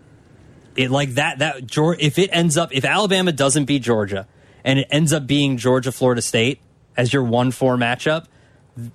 It 0.77 0.91
like 0.91 1.15
that 1.15 1.39
that 1.41 1.57
if 2.01 2.19
it 2.19 2.31
ends 2.33 2.57
up 2.57 2.73
if 2.73 2.85
Alabama 2.85 3.33
doesn't 3.33 3.65
beat 3.67 3.83
Georgia 3.83 4.27
and 4.65 4.79
it 4.79 4.89
ends 4.91 5.13
up 5.13 5.27
being 5.27 5.57
Georgia 5.57 5.93
Florida 5.93 6.23
State 6.23 6.61
as 6.97 7.13
your 7.13 7.23
one 7.25 7.51
four 7.51 7.77
matchup, 7.77 8.27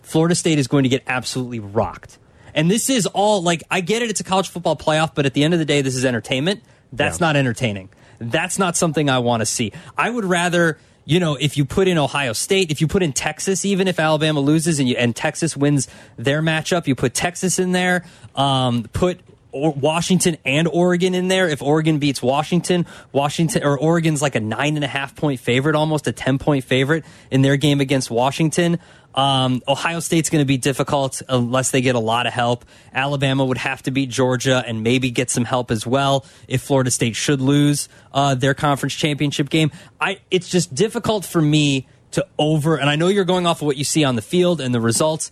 Florida 0.02 0.36
State 0.36 0.60
is 0.60 0.68
going 0.68 0.84
to 0.84 0.90
get 0.90 1.04
absolutely 1.08 1.60
rocked. 1.60 2.18
And 2.56 2.72
this 2.72 2.90
is 2.90 3.06
all 3.06 3.44
like 3.44 3.64
I 3.70 3.82
get 3.82 4.02
it, 4.02 4.10
it's 4.10 4.20
a 4.20 4.24
college 4.24 4.50
football 4.50 4.76
playoff, 4.76 5.14
but 5.14 5.26
at 5.26 5.34
the 5.34 5.44
end 5.44 5.54
of 5.54 5.60
the 5.60 5.66
day, 5.66 5.82
this 5.82 5.96
is 5.96 6.04
entertainment. 6.06 6.64
That's 6.92 7.20
Yeah. 7.20 7.28
not 7.28 7.36
entertaining. 7.36 7.90
That's 8.20 8.58
not 8.58 8.76
something 8.76 9.10
I 9.10 9.20
want 9.20 9.42
to 9.42 9.46
see. 9.46 9.72
I 9.96 10.10
would 10.10 10.26
rather, 10.26 10.80
you 11.06 11.20
know, 11.20 11.36
if 11.36 11.56
you 11.58 11.66
put 11.66 11.88
in 11.88 12.00
Ohio 12.00 12.34
State, 12.34 12.72
if 12.72 12.82
you 12.82 12.88
put 12.88 13.04
in 13.04 13.14
Texas, 13.14 13.64
even 13.64 13.88
if 13.88 14.00
Alabama 14.00 14.40
loses 14.40 14.80
and 14.80 14.90
you 14.90 14.96
and 14.98 15.16
Texas 15.16 15.56
wins 15.56 15.88
their 16.18 16.42
matchup, 16.42 16.88
you 16.88 16.96
put 16.96 17.14
Texas 17.14 17.60
in 17.60 17.74
there. 17.74 18.04
Um, 18.36 18.88
put 18.94 19.20
Washington 19.58 20.38
and 20.46 20.68
Oregon 20.68 21.14
in 21.14 21.28
there. 21.28 21.48
If 21.50 21.62
Oregon 21.62 22.00
beats 22.00 22.22
Washington, 22.22 22.86
Washington 23.12 23.64
or 23.64 23.78
Oregon's 23.80 24.22
like 24.22 24.36
a 24.36 24.40
nine 24.40 24.76
and 24.76 24.84
a 24.84 24.88
half 24.88 25.16
point 25.16 25.40
favorite, 25.40 25.76
almost 25.76 26.08
a 26.08 26.12
ten 26.12 26.38
point 26.38 26.64
favorite 26.64 27.06
in 27.32 27.42
their 27.42 27.58
game 27.58 27.82
against 27.82 28.10
Washington. 28.12 28.80
Um, 29.16 29.64
Ohio 29.68 30.00
State's 30.00 30.30
going 30.30 30.44
to 30.44 30.48
be 30.48 30.58
difficult 30.58 31.24
unless 31.28 31.72
they 31.72 31.82
get 31.82 31.96
a 31.96 32.00
lot 32.00 32.28
of 32.28 32.34
help. 32.34 32.66
Alabama 32.94 33.44
would 33.44 33.58
have 33.58 33.82
to 33.84 33.92
beat 33.92 34.10
Georgia 34.10 34.64
and 34.66 34.84
maybe 34.84 35.10
get 35.10 35.32
some 35.32 35.44
help 35.44 35.72
as 35.72 35.88
well 35.88 36.24
if 36.48 36.62
Florida 36.62 36.92
State 36.92 37.16
should 37.16 37.42
lose 37.42 37.90
uh, 38.14 38.36
their 38.36 38.54
conference 38.54 38.94
championship 38.94 39.50
game. 39.50 39.72
I 40.00 40.20
it's 40.30 40.50
just 40.50 40.76
difficult 40.76 41.26
for 41.26 41.42
me 41.42 41.88
to 42.12 42.26
over. 42.38 42.78
And 42.78 42.90
I 42.90 42.96
know 42.96 43.08
you're 43.08 43.26
going 43.26 43.48
off 43.48 43.62
of 43.62 43.66
what 43.66 43.78
you 43.78 43.84
see 43.84 44.04
on 44.04 44.16
the 44.16 44.22
field 44.22 44.62
and 44.62 44.74
the 44.74 44.80
results 44.80 45.32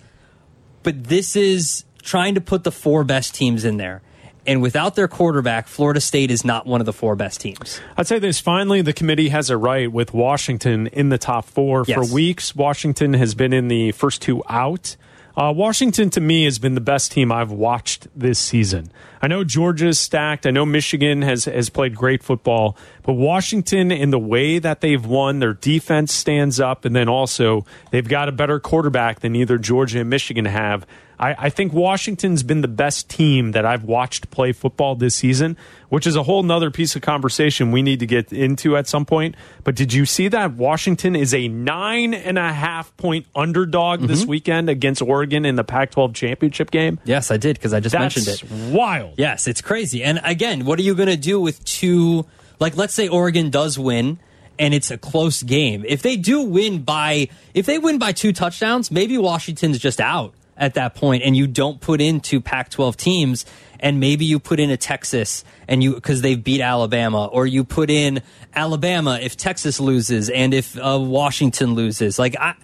but 0.86 1.04
this 1.06 1.36
is 1.36 1.84
trying 2.04 2.36
to 2.36 2.42
put 2.42 2.64
the 2.64 2.72
four 2.72 3.04
best 3.04 3.34
teams 3.34 3.66
in 3.66 3.78
there. 3.78 4.04
And 4.48 4.62
without 4.62 4.96
their 4.96 5.08
quarterback, 5.08 5.68
Florida 5.68 6.00
State 6.02 6.32
is 6.32 6.46
not 6.46 6.66
one 6.68 6.82
of 6.82 6.86
the 6.86 6.94
four 6.94 7.16
best 7.16 7.42
teams. 7.42 7.80
I'd 7.98 8.08
say 8.08 8.20
this 8.20 8.40
finally, 8.40 8.82
the 8.82 8.94
committee 8.94 9.30
has 9.30 9.50
it 9.50 9.56
right 9.56 9.92
with 9.92 10.14
Washington 10.14 10.88
in 10.88 11.10
the 11.10 11.18
top 11.18 11.46
four 11.46 11.84
Yes. 11.88 11.96
for 12.08 12.14
weeks. 12.14 12.56
Washington 12.56 13.14
has 13.14 13.34
been 13.36 13.54
in 13.54 13.68
the 13.68 13.92
first 13.94 14.22
two 14.22 14.44
out. 14.50 14.96
Uh, 15.38 15.52
Washington, 15.54 16.10
to 16.12 16.22
me, 16.22 16.46
has 16.46 16.60
been 16.60 16.76
the 16.76 16.82
best 16.82 17.12
team 17.12 17.30
I've 17.32 17.52
watched 17.52 18.08
this 18.16 18.40
season. 18.40 18.90
I 19.26 19.28
know 19.28 19.44
Georgia's 19.44 19.98
stacked. 19.98 20.46
I 20.46 20.52
know 20.52 20.68
Michigan 20.68 21.24
has, 21.24 21.46
has 21.46 21.72
played 21.72 21.96
great 21.96 22.22
football. 22.22 22.78
But 23.02 23.14
Washington, 23.14 23.92
in 23.92 24.12
the 24.12 24.20
way 24.20 24.60
that 24.60 24.82
they've 24.82 25.04
won, 25.04 25.40
their 25.40 25.56
defense 25.56 26.14
stands 26.14 26.60
up. 26.60 26.86
And 26.86 26.96
then 26.96 27.10
also, 27.10 27.66
they've 27.90 28.08
got 28.08 28.30
a 28.30 28.32
better 28.32 28.60
quarterback 28.60 29.22
than 29.22 29.36
either 29.36 29.58
Georgia 29.58 30.02
and 30.02 30.12
Michigan 30.12 30.46
have. 30.46 30.86
I, 31.20 31.36
I 31.38 31.50
think 31.50 31.74
Washington's 31.74 32.44
been 32.44 32.62
the 32.62 32.68
best 32.68 33.10
team 33.10 33.52
that 33.52 33.66
I've 33.66 33.84
watched 33.84 34.30
play 34.32 34.52
football 34.52 34.96
this 34.96 35.16
season, 35.16 35.58
which 35.90 36.08
is 36.08 36.16
a 36.16 36.24
whole 36.24 36.44
nother 36.44 36.72
piece 36.72 36.96
of 36.96 37.02
conversation 37.02 37.72
we 37.72 37.82
need 37.82 38.00
to 38.00 38.06
get 38.06 38.34
into 38.34 38.76
at 38.76 38.88
some 38.88 39.06
point. 39.06 39.36
But 39.64 39.76
did 39.76 39.94
you 39.94 40.06
see 40.06 40.28
that 40.30 40.54
Washington 40.54 41.16
is 41.16 41.34
a 41.34 41.48
nine 41.48 42.14
and 42.14 42.38
a 42.38 42.52
half 42.52 42.96
point 42.98 43.26
underdog 43.36 44.02
this 44.02 44.22
mm-hmm. 44.22 44.30
weekend 44.30 44.70
against 44.70 45.02
Oregon 45.02 45.46
in 45.46 45.56
the 45.56 45.64
Pac 45.64 45.92
12 45.92 46.14
championship 46.14 46.72
game? 46.72 47.00
Yes, 47.06 47.32
I 47.32 47.38
did 47.38 47.56
because 47.58 47.74
I 47.74 47.80
just 47.80 47.94
That's 47.94 48.16
mentioned 48.16 48.52
it. 48.52 48.74
wild. 48.74 49.15
Yes, 49.18 49.48
it's 49.48 49.62
crazy. 49.62 50.04
And 50.04 50.20
again, 50.24 50.66
what 50.66 50.80
are 50.80 50.84
you 50.84 50.96
going 50.96 51.10
to 51.10 51.18
do 51.18 51.40
with 51.40 51.64
two? 51.64 52.26
Like, 52.60 52.76
let's 52.76 52.94
say 52.94 53.08
Oregon 53.08 53.50
does 53.50 53.80
win 53.80 54.20
and 54.58 54.74
it's 54.74 54.92
a 54.92 54.98
close 54.98 55.44
game. 55.44 55.86
If 55.88 56.02
they 56.02 56.16
do 56.16 56.42
win 56.42 56.84
by, 56.84 57.30
if 57.54 57.66
they 57.66 57.78
win 57.78 57.98
by 57.98 58.12
two 58.12 58.34
touchdowns, 58.34 58.92
maybe 58.92 59.18
Washington's 59.18 59.80
just 59.80 60.00
out 60.00 60.34
at 60.58 60.76
that 60.76 60.96
point 60.96 61.24
and 61.24 61.36
you 61.36 61.48
don't 61.48 61.82
put 61.82 62.00
in 62.02 62.22
two 62.22 62.40
Pac 62.40 62.70
12 62.70 62.96
teams 62.96 63.46
and 63.80 64.00
maybe 64.00 64.26
you 64.26 64.40
put 64.40 64.60
in 64.60 64.70
a 64.70 64.78
Texas 64.78 65.44
and 65.68 65.84
you, 65.84 65.96
because 65.96 66.22
they've 66.22 66.42
beat 66.42 66.62
Alabama, 66.62 67.26
or 67.26 67.46
you 67.46 67.64
put 67.64 67.90
in 67.90 68.22
Alabama 68.54 69.20
if 69.22 69.36
Texas 69.36 69.80
loses 69.80 70.30
and 70.30 70.54
if 70.54 70.78
uh, 70.78 70.98
Washington 71.00 71.74
loses. 71.74 72.18
Like, 72.18 72.36
I, 72.38 72.56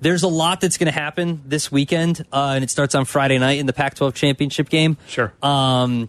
there's 0.00 0.22
a 0.22 0.28
lot 0.28 0.60
that's 0.60 0.78
going 0.78 0.92
to 0.92 0.98
happen 0.98 1.42
this 1.46 1.70
weekend, 1.70 2.24
uh, 2.32 2.52
and 2.54 2.64
it 2.64 2.70
starts 2.70 2.94
on 2.94 3.04
Friday 3.04 3.38
night 3.38 3.58
in 3.58 3.66
the 3.66 3.72
Pac-12 3.72 4.14
championship 4.14 4.68
game. 4.68 4.96
Sure. 5.06 5.32
Um, 5.42 6.08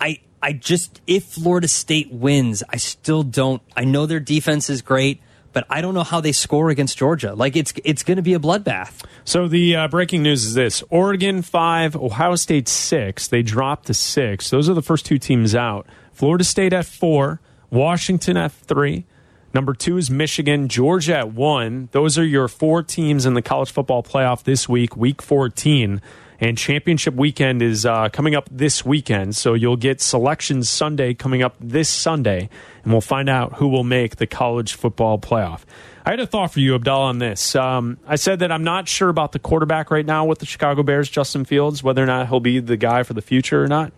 I 0.00 0.20
I 0.42 0.52
just 0.52 1.00
if 1.06 1.24
Florida 1.24 1.68
State 1.68 2.12
wins, 2.12 2.62
I 2.68 2.76
still 2.76 3.22
don't. 3.22 3.62
I 3.76 3.84
know 3.84 4.06
their 4.06 4.20
defense 4.20 4.70
is 4.70 4.82
great, 4.82 5.20
but 5.52 5.66
I 5.68 5.80
don't 5.80 5.94
know 5.94 6.04
how 6.04 6.20
they 6.20 6.32
score 6.32 6.70
against 6.70 6.98
Georgia. 6.98 7.34
Like 7.34 7.56
it's 7.56 7.72
it's 7.84 8.02
going 8.02 8.16
to 8.16 8.22
be 8.22 8.34
a 8.34 8.38
bloodbath. 8.38 9.04
So 9.24 9.48
the 9.48 9.74
uh, 9.74 9.88
breaking 9.88 10.22
news 10.22 10.44
is 10.44 10.54
this: 10.54 10.82
Oregon 10.90 11.42
five, 11.42 11.96
Ohio 11.96 12.36
State 12.36 12.68
six. 12.68 13.26
They 13.26 13.42
dropped 13.42 13.86
to 13.86 13.94
six. 13.94 14.50
Those 14.50 14.68
are 14.68 14.74
the 14.74 14.82
first 14.82 15.06
two 15.06 15.18
teams 15.18 15.54
out. 15.54 15.86
Florida 16.12 16.44
State 16.44 16.72
at 16.72 16.86
four, 16.86 17.40
Washington 17.70 18.36
at 18.36 18.52
three. 18.52 19.04
Number 19.54 19.72
two 19.72 19.96
is 19.96 20.10
Michigan, 20.10 20.68
Georgia 20.68 21.16
at 21.16 21.32
one. 21.32 21.88
Those 21.92 22.18
are 22.18 22.24
your 22.24 22.48
four 22.48 22.82
teams 22.82 23.24
in 23.24 23.34
the 23.34 23.42
college 23.42 23.70
football 23.70 24.02
playoff 24.02 24.42
this 24.42 24.68
week, 24.68 24.96
week 24.96 25.22
14. 25.22 26.02
And 26.40 26.56
championship 26.56 27.14
weekend 27.14 27.62
is 27.62 27.84
uh, 27.84 28.10
coming 28.10 28.34
up 28.34 28.48
this 28.50 28.84
weekend. 28.84 29.34
So 29.34 29.54
you'll 29.54 29.76
get 29.76 30.00
selections 30.00 30.68
Sunday 30.68 31.14
coming 31.14 31.42
up 31.42 31.56
this 31.60 31.88
Sunday, 31.88 32.48
and 32.84 32.92
we'll 32.92 33.00
find 33.00 33.28
out 33.28 33.54
who 33.54 33.68
will 33.68 33.82
make 33.82 34.16
the 34.16 34.26
college 34.26 34.74
football 34.74 35.18
playoff. 35.18 35.62
I 36.04 36.10
had 36.10 36.20
a 36.20 36.26
thought 36.26 36.52
for 36.52 36.60
you, 36.60 36.78
Abdalla, 36.78 37.06
on 37.06 37.18
this. 37.18 37.56
Um, 37.56 37.98
I 38.06 38.16
said 38.16 38.38
that 38.38 38.52
I'm 38.52 38.62
not 38.62 38.86
sure 38.86 39.08
about 39.08 39.32
the 39.32 39.38
quarterback 39.38 39.90
right 39.90 40.06
now 40.06 40.26
with 40.26 40.38
the 40.38 40.46
Chicago 40.46 40.82
Bears, 40.82 41.08
Justin 41.08 41.44
Fields, 41.44 41.82
whether 41.82 42.02
or 42.02 42.06
not 42.06 42.28
he'll 42.28 42.38
be 42.38 42.60
the 42.60 42.76
guy 42.76 43.02
for 43.02 43.14
the 43.14 43.22
future 43.22 43.64
or 43.64 43.66
not. 43.66 43.92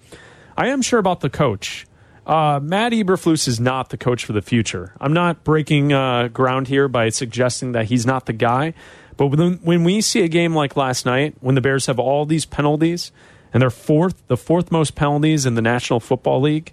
I 0.56 0.68
am 0.68 0.80
sure 0.80 0.98
about 0.98 1.20
the 1.20 1.30
coach. 1.30 1.86
Uh, 2.30 2.60
Matt 2.62 2.92
Eberflus 2.92 3.48
is 3.48 3.58
not 3.58 3.88
the 3.88 3.96
coach 3.96 4.24
for 4.24 4.32
the 4.32 4.40
future. 4.40 4.94
I'm 5.00 5.12
not 5.12 5.42
breaking 5.42 5.92
uh, 5.92 6.28
ground 6.28 6.68
here 6.68 6.86
by 6.86 7.08
suggesting 7.08 7.72
that 7.72 7.86
he's 7.86 8.06
not 8.06 8.26
the 8.26 8.32
guy. 8.32 8.72
But 9.16 9.26
when, 9.26 9.54
when 9.54 9.82
we 9.82 10.00
see 10.00 10.22
a 10.22 10.28
game 10.28 10.54
like 10.54 10.76
last 10.76 11.04
night, 11.04 11.34
when 11.40 11.56
the 11.56 11.60
Bears 11.60 11.86
have 11.86 11.98
all 11.98 12.24
these 12.26 12.46
penalties, 12.46 13.10
and 13.52 13.60
they're 13.60 13.68
fourth, 13.68 14.22
the 14.28 14.36
fourth 14.36 14.70
most 14.70 14.94
penalties 14.94 15.44
in 15.44 15.54
the 15.56 15.60
National 15.60 15.98
Football 15.98 16.42
League 16.42 16.72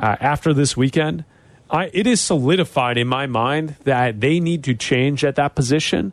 uh, 0.00 0.16
after 0.18 0.52
this 0.52 0.76
weekend, 0.76 1.24
I, 1.70 1.92
it 1.94 2.08
is 2.08 2.20
solidified 2.20 2.98
in 2.98 3.06
my 3.06 3.28
mind 3.28 3.76
that 3.84 4.20
they 4.20 4.40
need 4.40 4.64
to 4.64 4.74
change 4.74 5.24
at 5.24 5.36
that 5.36 5.54
position. 5.54 6.12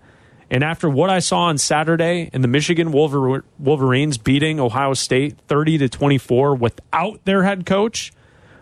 And 0.52 0.64
after 0.64 0.88
what 0.88 1.10
I 1.10 1.18
saw 1.18 1.46
on 1.46 1.58
Saturday 1.58 2.30
in 2.32 2.44
the 2.44 2.48
Michigan 2.48 2.92
Wolver- 2.92 3.46
Wolverines 3.58 4.20
beating 4.20 4.60
Ohio 4.60 4.94
State 4.94 5.40
30 5.48 5.80
to 5.80 5.90
24 5.90 6.54
without 6.54 7.26
their 7.26 7.42
head 7.42 7.66
coach, 7.66 8.14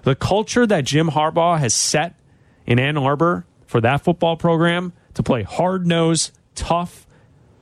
the 0.04 0.16
culture 0.16 0.66
that 0.68 0.86
Jim 0.86 1.10
Harbaugh 1.10 1.58
has 1.60 1.74
set 1.74 2.16
in 2.66 2.80
Ann 2.80 2.98
Arbor 2.98 3.46
for 3.66 3.82
that 3.82 4.04
football 4.04 4.38
program 4.38 4.94
to 5.16 5.24
play 5.24 5.44
hard 5.44 5.88
nosed, 5.88 6.32
tough, 6.56 7.08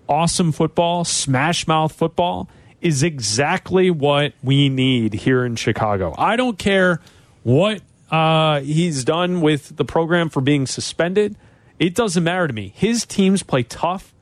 awesome 0.10 0.52
football, 0.52 1.04
smash 1.04 1.68
mouth 1.68 1.94
football 1.94 2.50
is 2.82 3.04
exactly 3.04 3.92
what 3.92 4.34
we 4.44 4.68
need 4.68 5.14
here 5.14 5.46
in 5.46 5.56
Chicago. 5.56 6.16
I 6.18 6.36
don't 6.36 6.58
care 6.58 7.00
what 7.44 7.82
uh, 8.10 8.60
he's 8.62 9.04
done 9.06 9.42
with 9.42 9.78
the 9.78 9.86
program 9.86 10.30
for 10.30 10.42
being 10.42 10.66
suspended. 10.66 11.38
It 11.80 11.96
doesn't 11.96 12.24
matter 12.24 12.48
to 12.48 12.54
me. 12.54 12.74
His 12.76 13.06
teams 13.06 13.44
play 13.44 13.64
tough, 13.64 14.14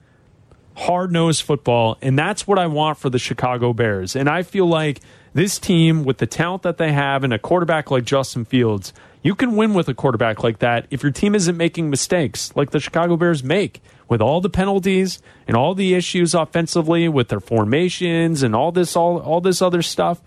hard 0.76 1.12
nosed 1.12 1.42
football, 1.42 1.98
and 2.02 2.20
that's 2.20 2.46
what 2.46 2.60
I 2.60 2.68
want 2.68 2.98
for 2.98 3.10
the 3.10 3.20
Chicago 3.20 3.74
Bears. 3.74 4.16
And 4.16 4.30
I 4.30 4.44
feel 4.44 4.66
like 4.66 5.00
this 5.34 5.60
team, 5.60 6.04
with 6.04 6.18
the 6.18 6.28
talent 6.28 6.64
that 6.64 6.78
they 6.78 6.92
have 6.92 7.24
and 7.24 7.34
a 7.34 7.40
quarterback 7.40 7.92
like 7.92 8.04
Justin 8.06 8.46
Fields, 8.46 8.94
You 9.22 9.36
can 9.36 9.58
win 9.58 9.74
with 9.74 9.90
a 9.90 9.94
quarterback 9.94 10.44
like 10.44 10.60
that 10.60 10.88
if 10.92 11.04
your 11.04 11.12
team 11.12 11.36
isn't 11.36 11.58
making 11.58 11.90
mistakes 11.90 12.54
like 12.56 12.72
the 12.72 12.80
Chicago 12.80 13.18
Bears 13.18 13.44
make 13.44 13.82
with 14.08 14.22
all 14.22 14.40
the 14.40 14.50
penalties 14.50 15.22
and 15.46 15.58
all 15.58 15.76
the 15.76 15.94
issues 15.94 16.34
offensively 16.34 17.10
with 17.10 17.28
their 17.28 17.42
formations 17.42 18.44
and 18.44 18.56
all 18.56 18.72
this 18.72 18.96
all 18.96 19.20
all 19.20 19.42
this 19.42 19.62
other 19.62 19.82
stuff. 19.82 20.22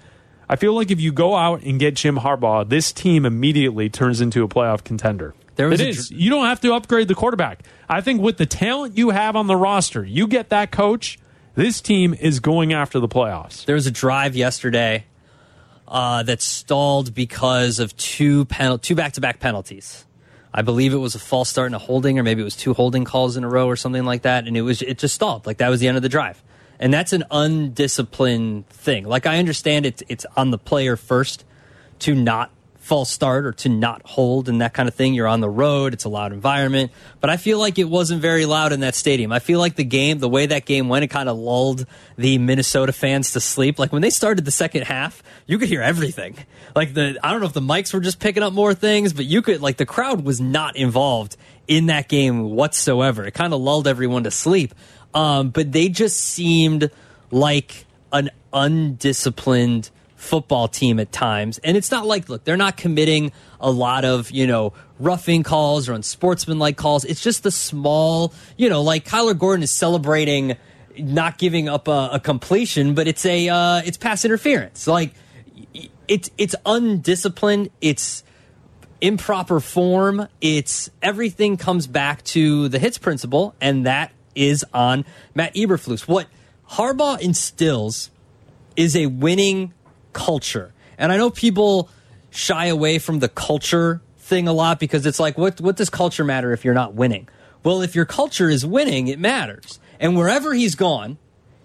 I 0.49 0.57
feel 0.57 0.75
like 0.75 0.91
if 0.91 1.01
you 1.01 1.11
go 1.11 1.35
out 1.35 1.63
and 1.63 1.81
get 1.81 1.95
Jim 1.95 2.19
Harbaugh, 2.19 2.69
this 2.69 2.93
team 2.93 3.25
immediately 3.25 3.89
turns 3.89 4.21
into 4.21 4.43
a 4.45 4.49
playoff 4.49 4.85
contender. 4.85 5.35
There 5.57 5.73
it 5.73 5.81
is. 5.81 6.09
dr- 6.11 6.21
You 6.21 6.29
don't 6.29 6.45
have 6.45 6.61
to 6.61 6.75
upgrade 6.75 7.09
the 7.09 7.15
quarterback. 7.15 7.63
I 7.89 8.03
think 8.03 8.21
with 8.21 8.37
the 8.37 8.45
talent 8.47 8.99
you 8.99 9.09
have 9.11 9.37
on 9.37 9.47
the 9.47 9.57
roster, 9.57 10.05
you 10.05 10.27
get 10.27 10.51
that 10.51 10.71
coach, 10.71 11.19
this 11.55 11.81
team 11.81 12.15
is 12.15 12.41
going 12.41 12.73
after 12.73 13.01
the 13.01 13.09
playoffs. 13.09 13.65
There 13.65 13.75
was 13.75 13.87
a 13.87 13.91
drive 13.91 14.35
yesterday 14.35 15.05
uh, 15.87 16.23
that 16.23 16.41
stalled 16.41 17.15
because 17.15 17.79
of 17.79 17.97
two 17.97 18.47
penal- 18.47 18.79
two 18.79 18.95
back 18.95 19.13
to 19.15 19.21
back 19.21 19.41
penalties. 19.41 20.05
I 20.55 20.63
believe 20.63 20.93
it 20.93 20.99
was 20.99 21.15
a 21.15 21.19
false 21.19 21.49
start 21.49 21.67
and 21.67 21.75
a 21.75 21.79
holding, 21.79 22.19
or 22.19 22.23
maybe 22.23 22.43
it 22.43 22.45
was 22.45 22.57
two 22.57 22.75
holding 22.75 23.05
calls 23.05 23.37
in 23.37 23.45
a 23.45 23.49
row 23.49 23.67
or 23.67 23.77
something 23.77 24.05
like 24.05 24.23
that, 24.23 24.47
and 24.47 24.57
it 24.57 24.63
was 24.63 24.83
it 24.83 24.99
just 24.99 25.15
stalled. 25.15 25.47
Like 25.47 25.59
that 25.59 25.69
was 25.69 25.81
the 25.81 25.89
end 25.89 25.97
of 25.97 26.03
the 26.03 26.09
drive, 26.09 26.43
and 26.79 26.93
that's 26.93 27.13
an 27.13 27.25
undisciplined 27.31 28.69
thing. 28.69 29.05
Like 29.05 29.27
I 29.27 29.39
understand 29.39 29.87
it's 29.87 30.03
it's 30.09 30.27
on 30.37 30.51
the 30.51 30.59
player 30.59 30.97
first 30.97 31.45
to 32.01 32.15
not 32.15 32.51
false 32.93 33.09
start 33.09 33.47
or 33.47 33.53
to 33.53 33.71
not 33.71 34.03
hold 34.05 34.51
and 34.51 34.61
that 34.61 34.75
kind 34.75 34.87
of 34.87 34.95
thing. 34.95 35.15
You're 35.15 35.27
on 35.27 35.41
the 35.41 35.49
road, 35.49 35.95
it's 35.95 36.05
a 36.05 36.11
loud 36.11 36.31
environment. 36.31 36.93
But 37.23 37.31
I 37.31 37.39
feel 37.39 37.59
like 37.59 37.79
it 37.79 37.89
wasn't 37.89 38.21
very 38.21 38.45
loud 38.45 38.71
in 38.71 38.81
that 38.81 38.95
stadium. 38.95 39.33
I 39.33 39.39
feel 39.39 39.61
like 39.61 39.77
the 39.77 39.85
game, 39.85 40.19
the 40.19 40.29
way 40.29 40.45
that 40.45 40.67
game 40.67 40.91
went, 40.91 41.03
it 41.03 41.09
kind 41.09 41.31
of 41.31 41.39
lulled 41.39 41.87
the 42.19 42.37
Minnesota 42.37 42.93
fans 42.93 43.33
to 43.33 43.41
sleep. 43.41 43.79
Like 43.79 43.95
when 43.95 44.03
they 44.03 44.11
started 44.11 44.45
the 44.45 44.51
second 44.51 44.83
half, 44.83 45.23
you 45.47 45.57
could 45.57 45.71
hear 45.71 45.81
everything. 45.81 46.37
Like 46.77 46.93
the, 46.93 47.19
I 47.23 47.31
don't 47.31 47.41
know 47.41 47.47
if 47.47 47.55
the 47.55 47.63
mics 47.63 47.95
were 47.95 48.01
just 48.01 48.21
picking 48.21 48.43
up 48.43 48.53
more 48.53 48.75
things, 48.75 49.15
but 49.15 49.25
you 49.25 49.41
could, 49.41 49.63
like 49.63 49.79
the 49.79 49.87
crowd 49.87 50.23
was 50.23 50.39
not 50.39 50.77
involved 50.77 51.39
in 51.67 51.87
that 51.87 52.11
game 52.11 52.51
whatsoever. 52.51 53.25
It 53.25 53.33
kind 53.33 53.55
of 53.55 53.63
lulled 53.63 53.89
everyone 53.89 54.25
to 54.25 54.31
sleep. 54.31 54.75
Um, 55.15 55.49
but 55.49 55.73
they 55.73 55.89
just 55.89 56.19
seemed 56.19 56.91
like 57.31 57.87
an 58.13 58.29
undisciplined 58.53 59.89
football 60.23 60.69
team 60.69 61.01
at 61.01 61.11
times. 61.11 61.59
And 61.59 61.77
it's 61.77 61.91
not 61.91 62.07
like, 62.07 62.29
look, 62.29 62.45
they're 62.45 62.57
not 62.57 62.77
committing 62.77 63.33
a 63.61 63.71
lot 63.71 64.05
of, 64.05 64.31
you 64.31 64.47
know, 64.47 64.73
roughing 64.99 65.43
calls 65.43 65.89
or 65.89 65.95
unsportsmanlike 65.95 66.77
calls. 66.77 67.05
It's 67.05 67.21
just 67.21 67.43
the 67.43 67.51
small, 67.51 68.33
you 68.57 68.69
know, 68.69 68.83
like 68.83 69.05
Kyler 69.05 69.37
Gordon 69.37 69.65
is 69.65 69.71
celebrating 69.71 70.57
not 70.97 71.39
giving 71.39 71.69
up 71.69 71.89
a, 71.89 72.11
a 72.13 72.21
completion, 72.21 72.95
but 72.95 73.09
it's 73.09 73.27
a, 73.27 73.49
uh, 73.49 73.83
it's 73.85 73.97
pass 73.97 74.25
interference. 74.25 74.87
Like, 74.87 75.13
it's, 76.07 76.31
it's 76.39 76.55
undisciplined. 76.65 77.71
It's, 77.81 78.23
improper 79.01 79.59
form. 79.59 80.29
It's 80.41 80.89
everything 81.03 81.57
comes 81.57 81.89
back 81.89 82.23
to 82.27 82.69
the 82.69 82.79
hits 82.79 82.99
principle, 82.99 83.57
and 83.61 83.85
that 83.85 84.13
is 84.37 84.65
on 84.73 85.05
Matt 85.35 85.57
Eberflus. 85.57 86.07
What 86.07 86.29
Harbaugh 86.71 87.21
instills 87.21 88.11
is 88.77 88.95
a 88.97 89.07
winning 89.07 89.75
culture, 90.13 90.73
and 90.99 91.13
I 91.13 91.17
know 91.17 91.31
people 91.31 91.89
shy 92.31 92.67
away 92.67 92.99
from 92.99 93.19
the 93.19 93.29
culture 93.29 94.01
thing 94.19 94.49
a 94.49 94.53
lot 94.53 94.81
because 94.81 95.07
it's 95.07 95.21
like, 95.21 95.37
what 95.37 95.61
what 95.61 95.77
does 95.77 95.91
culture 95.91 96.25
matter 96.25 96.53
if 96.53 96.65
you're 96.65 96.75
not 96.75 96.95
winning? 96.95 97.29
Well, 97.65 97.83
if 97.83 97.95
your 97.95 98.05
culture 98.07 98.49
is 98.49 98.67
winning, 98.67 99.09
it 99.09 99.19
matters, 99.19 99.79
and 100.01 100.17
wherever 100.17 100.55
he's 100.55 100.75
gone, 100.75 101.19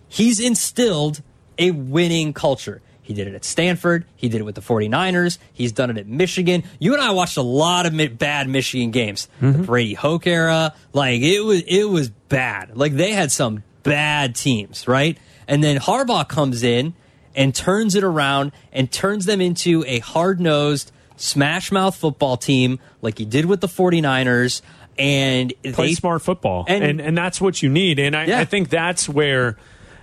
he's 0.07 0.39
instilled 0.39 1.21
a 1.57 1.71
winning 1.71 2.33
culture. 2.33 2.81
He 3.07 3.13
did 3.13 3.27
it 3.27 3.36
at 3.36 3.45
Stanford. 3.45 4.03
He 4.17 4.27
did 4.27 4.41
it 4.41 4.43
with 4.43 4.55
the 4.55 4.62
49ers. 4.62 5.38
He's 5.53 5.71
done 5.71 5.89
it 5.89 5.97
at 5.97 6.07
Michigan. 6.07 6.65
You 6.77 6.91
and 6.93 7.01
I 7.01 7.12
watched 7.12 7.38
a 7.38 7.41
lot 7.41 7.86
of 7.86 7.93
mi- 7.93 8.10
bad 8.10 8.49
Michigan 8.49 8.91
games. 8.91 9.29
The 9.39 9.47
mm-hmm. 9.47 9.63
Brady 9.63 9.93
Hoke 9.93 10.27
era, 10.27 10.73
like 10.91 11.21
it 11.21 11.39
was 11.39 11.62
it 11.62 11.86
was 11.86 12.10
bad. 12.10 12.75
Like 12.75 12.93
they 12.93 13.13
had 13.13 13.31
some 13.31 13.63
bad 13.83 14.36
teams, 14.36 14.89
right? 14.89 15.17
And 15.47 15.63
then 15.63 15.77
Harbaugh 15.77 16.27
comes 16.27 16.63
in 16.63 16.95
and 17.38 17.56
turns 17.56 17.95
it 17.95 18.04
around 18.04 18.52
and 18.73 18.91
turns 18.91 19.26
them 19.26 19.39
into 19.39 19.86
a 19.88 20.00
hard-nosed 20.00 20.91
smash 21.15 21.71
mouth 21.71 21.95
football 21.95 22.36
team 22.36 22.80
like 23.02 23.17
he 23.17 23.23
did 23.26 23.45
with 23.45 23.62
the 23.62 23.67
49ers 23.67 24.62
and 25.00 25.54
play 25.63 25.88
they 25.89 25.93
smart 25.93 26.21
football, 26.23 26.65
and- 26.67 26.84
and, 26.84 27.00
and 27.00 27.17
that's 27.17 27.39
what 27.39 27.62
you 27.63 27.69
need. 27.69 28.00
And 28.00 28.15
I, 28.15 28.26
Yeah. 28.26 28.39
I 28.39 28.45
think 28.45 28.69
that's 28.69 29.08
where, 29.08 29.56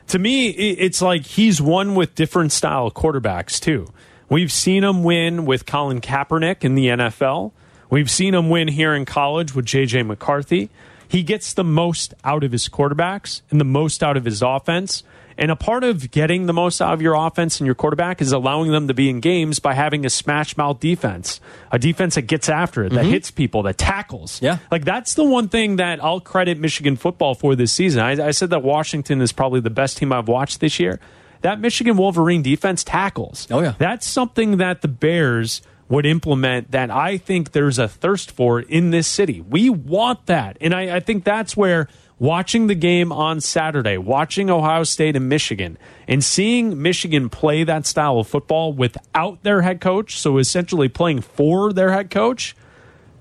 to 0.08 0.18
me, 0.18 0.48
it's 0.48 1.02
like 1.02 1.26
he's 1.26 1.60
won 1.60 1.94
with 1.96 2.14
different 2.14 2.52
style 2.52 2.90
quarterbacks 2.90 3.60
too. 3.60 3.88
We've 4.28 4.52
seen 4.52 4.84
him 4.84 5.02
win 5.02 5.44
with 5.46 5.66
Colin 5.66 6.00
Kaepernick 6.00 6.64
in 6.64 6.76
the 6.76 6.86
NFL. 6.88 7.50
We've 7.90 8.10
seen 8.10 8.34
him 8.34 8.48
win 8.48 8.68
here 8.68 8.94
in 8.94 9.04
college 9.04 9.54
with 9.54 9.66
JJ 9.66 10.06
McCarthy. 10.06 10.70
He 11.06 11.22
gets 11.22 11.52
the 11.52 11.64
most 11.64 12.14
out 12.24 12.42
of 12.42 12.52
his 12.52 12.68
quarterbacks 12.68 13.42
and 13.50 13.60
the 13.60 13.64
most 13.64 14.02
out 14.02 14.16
of 14.16 14.24
his 14.24 14.42
offense. 14.42 15.02
And 15.36 15.50
a 15.50 15.56
part 15.56 15.84
of 15.84 16.10
getting 16.10 16.46
the 16.46 16.52
most 16.52 16.80
out 16.80 16.94
of 16.94 17.02
your 17.02 17.14
offense 17.14 17.60
and 17.60 17.66
your 17.66 17.74
quarterback 17.74 18.20
is 18.20 18.32
allowing 18.32 18.70
them 18.70 18.88
to 18.88 18.94
be 18.94 19.08
in 19.10 19.20
games 19.20 19.58
by 19.58 19.74
having 19.74 20.06
a 20.06 20.10
smash 20.10 20.56
mouth 20.56 20.80
defense, 20.80 21.40
a 21.72 21.78
defense 21.78 22.14
that 22.14 22.22
gets 22.22 22.48
after 22.48 22.84
it, 22.84 22.90
that 22.90 23.02
mm-hmm. 23.02 23.10
hits 23.10 23.30
people, 23.30 23.62
that 23.64 23.78
tackles. 23.78 24.40
Yeah. 24.40 24.58
Like 24.70 24.84
that's 24.84 25.14
the 25.14 25.24
one 25.24 25.48
thing 25.48 25.76
that 25.76 26.02
I'll 26.02 26.20
credit 26.20 26.58
Michigan 26.58 26.96
football 26.96 27.34
for 27.34 27.56
this 27.56 27.72
season. 27.72 28.00
I, 28.00 28.28
I 28.28 28.30
said 28.30 28.50
that 28.50 28.62
Washington 28.62 29.20
is 29.20 29.32
probably 29.32 29.60
the 29.60 29.70
best 29.70 29.98
team 29.98 30.12
I've 30.12 30.28
watched 30.28 30.60
this 30.60 30.78
year. 30.78 31.00
That 31.42 31.60
Michigan 31.60 31.96
Wolverine 31.96 32.42
defense 32.42 32.84
tackles. 32.84 33.46
Oh, 33.50 33.60
yeah. 33.60 33.74
That's 33.78 34.06
something 34.06 34.58
that 34.58 34.80
the 34.80 34.88
Bears 34.88 35.60
would 35.88 36.06
implement 36.06 36.70
that 36.70 36.90
I 36.90 37.18
think 37.18 37.52
there's 37.52 37.78
a 37.78 37.86
thirst 37.86 38.30
for 38.30 38.60
in 38.60 38.90
this 38.90 39.06
city. 39.06 39.42
We 39.42 39.68
want 39.68 40.26
that. 40.26 40.56
And 40.60 40.72
I, 40.74 40.96
I 40.96 41.00
think 41.00 41.24
that's 41.24 41.56
where 41.56 41.88
watching 42.18 42.66
the 42.66 42.74
game 42.74 43.12
on 43.12 43.40
Saturday, 43.40 43.98
watching 43.98 44.50
Ohio 44.50 44.84
State 44.84 45.16
and 45.16 45.28
Michigan, 45.28 45.76
and 46.06 46.22
seeing 46.22 46.80
Michigan 46.80 47.28
play 47.28 47.64
that 47.64 47.86
style 47.86 48.18
of 48.18 48.28
football 48.28 48.72
without 48.72 49.42
their 49.42 49.62
head 49.62 49.80
coach, 49.80 50.18
so 50.18 50.38
essentially 50.38 50.88
playing 50.88 51.20
for 51.20 51.72
their 51.72 51.92
head 51.92 52.10
coach, 52.10 52.54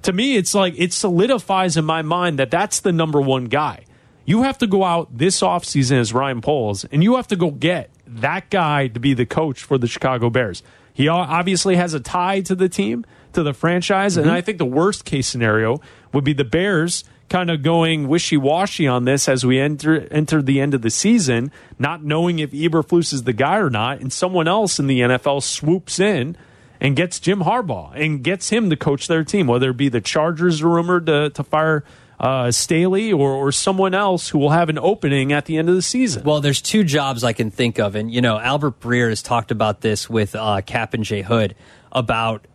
to 0.03 0.13
me, 0.13 0.35
it's 0.35 0.53
like 0.53 0.73
it 0.77 0.93
solidifies 0.93 1.77
in 1.77 1.85
my 1.85 2.01
mind 2.01 2.37
that 2.37 2.51
that's 2.51 2.81
the 2.81 2.91
number 2.91 3.21
one 3.21 3.45
guy. 3.45 3.85
You 4.25 4.43
have 4.43 4.57
to 4.59 4.67
go 4.67 4.83
out 4.83 5.17
this 5.17 5.41
offseason 5.41 5.97
as 5.97 6.13
Ryan 6.13 6.41
Poles, 6.41 6.85
and 6.85 7.03
you 7.03 7.15
have 7.15 7.27
to 7.27 7.35
go 7.35 7.51
get 7.51 7.89
that 8.05 8.49
guy 8.49 8.87
to 8.87 8.99
be 8.99 9.13
the 9.13 9.25
coach 9.25 9.63
for 9.63 9.77
the 9.77 9.87
Chicago 9.87 10.29
Bears. 10.29 10.61
He 10.93 11.07
obviously 11.07 11.75
has 11.75 11.93
a 11.93 11.99
tie 11.99 12.41
to 12.41 12.53
the 12.53 12.69
team, 12.69 13.05
to 13.33 13.43
the 13.43 13.53
franchise, 13.53 14.15
and 14.15 14.27
mm-hmm. 14.27 14.35
I 14.35 14.41
think 14.41 14.59
the 14.59 14.65
worst 14.65 15.05
case 15.05 15.27
scenario 15.27 15.81
would 16.13 16.23
be 16.23 16.33
the 16.33 16.43
Bears 16.43 17.03
kind 17.33 17.49
of 17.49 17.63
going 17.63 18.07
wishy 18.07 18.37
washy 18.37 18.87
on 18.87 19.05
this 19.05 19.27
as 19.27 19.43
we 19.43 19.59
enter 19.59 20.07
enter 20.11 20.39
the 20.39 20.61
end 20.61 20.75
of 20.75 20.83
the 20.83 20.91
season, 20.91 21.51
not 21.79 22.03
knowing 22.03 22.37
if 22.37 22.51
Eberflus 22.51 23.11
is 23.11 23.23
the 23.23 23.33
guy 23.33 23.57
or 23.57 23.71
not, 23.71 23.99
and 23.99 24.13
someone 24.13 24.47
else 24.47 24.77
in 24.77 24.85
the 24.85 24.99
NFL 24.99 25.41
swoops 25.41 25.99
in 25.99 26.37
and 26.79 26.95
gets 26.95 27.19
Jim 27.19 27.39
Harbaugh 27.39 27.91
and 27.95 28.23
gets 28.23 28.49
him 28.49 28.69
to 28.69 28.75
coach 28.75 29.07
their 29.07 29.23
team, 29.23 29.47
whether 29.47 29.71
it 29.71 29.77
be 29.77 29.89
the 29.89 29.99
Chargers 29.99 30.61
rumored 30.61 31.07
to, 31.07 31.31
to 31.31 31.43
fire 31.43 31.83
uh, 32.19 32.51
Staley 32.51 33.11
or, 33.11 33.31
or 33.31 33.51
someone 33.51 33.95
else 33.95 34.29
who 34.29 34.37
will 34.37 34.51
have 34.51 34.69
an 34.69 34.77
opening 34.77 35.33
at 35.33 35.45
the 35.45 35.57
end 35.57 35.69
of 35.69 35.75
the 35.75 35.81
season. 35.81 36.23
Well, 36.23 36.39
there's 36.39 36.61
two 36.61 36.83
jobs 36.83 37.23
I 37.23 37.33
can 37.33 37.49
think 37.49 37.79
of, 37.79 37.95
and 37.95 38.13
you 38.13 38.21
know, 38.21 38.37
Albert 38.37 38.79
Breer 38.79 39.09
has 39.09 39.23
talked 39.23 39.49
about 39.49 39.81
this 39.81 40.07
with 40.07 40.35
uh, 40.35 40.61
Kap 40.61 40.93
and 40.93 41.03
Jay 41.03 41.23
Hood 41.23 41.55
about 41.91 42.45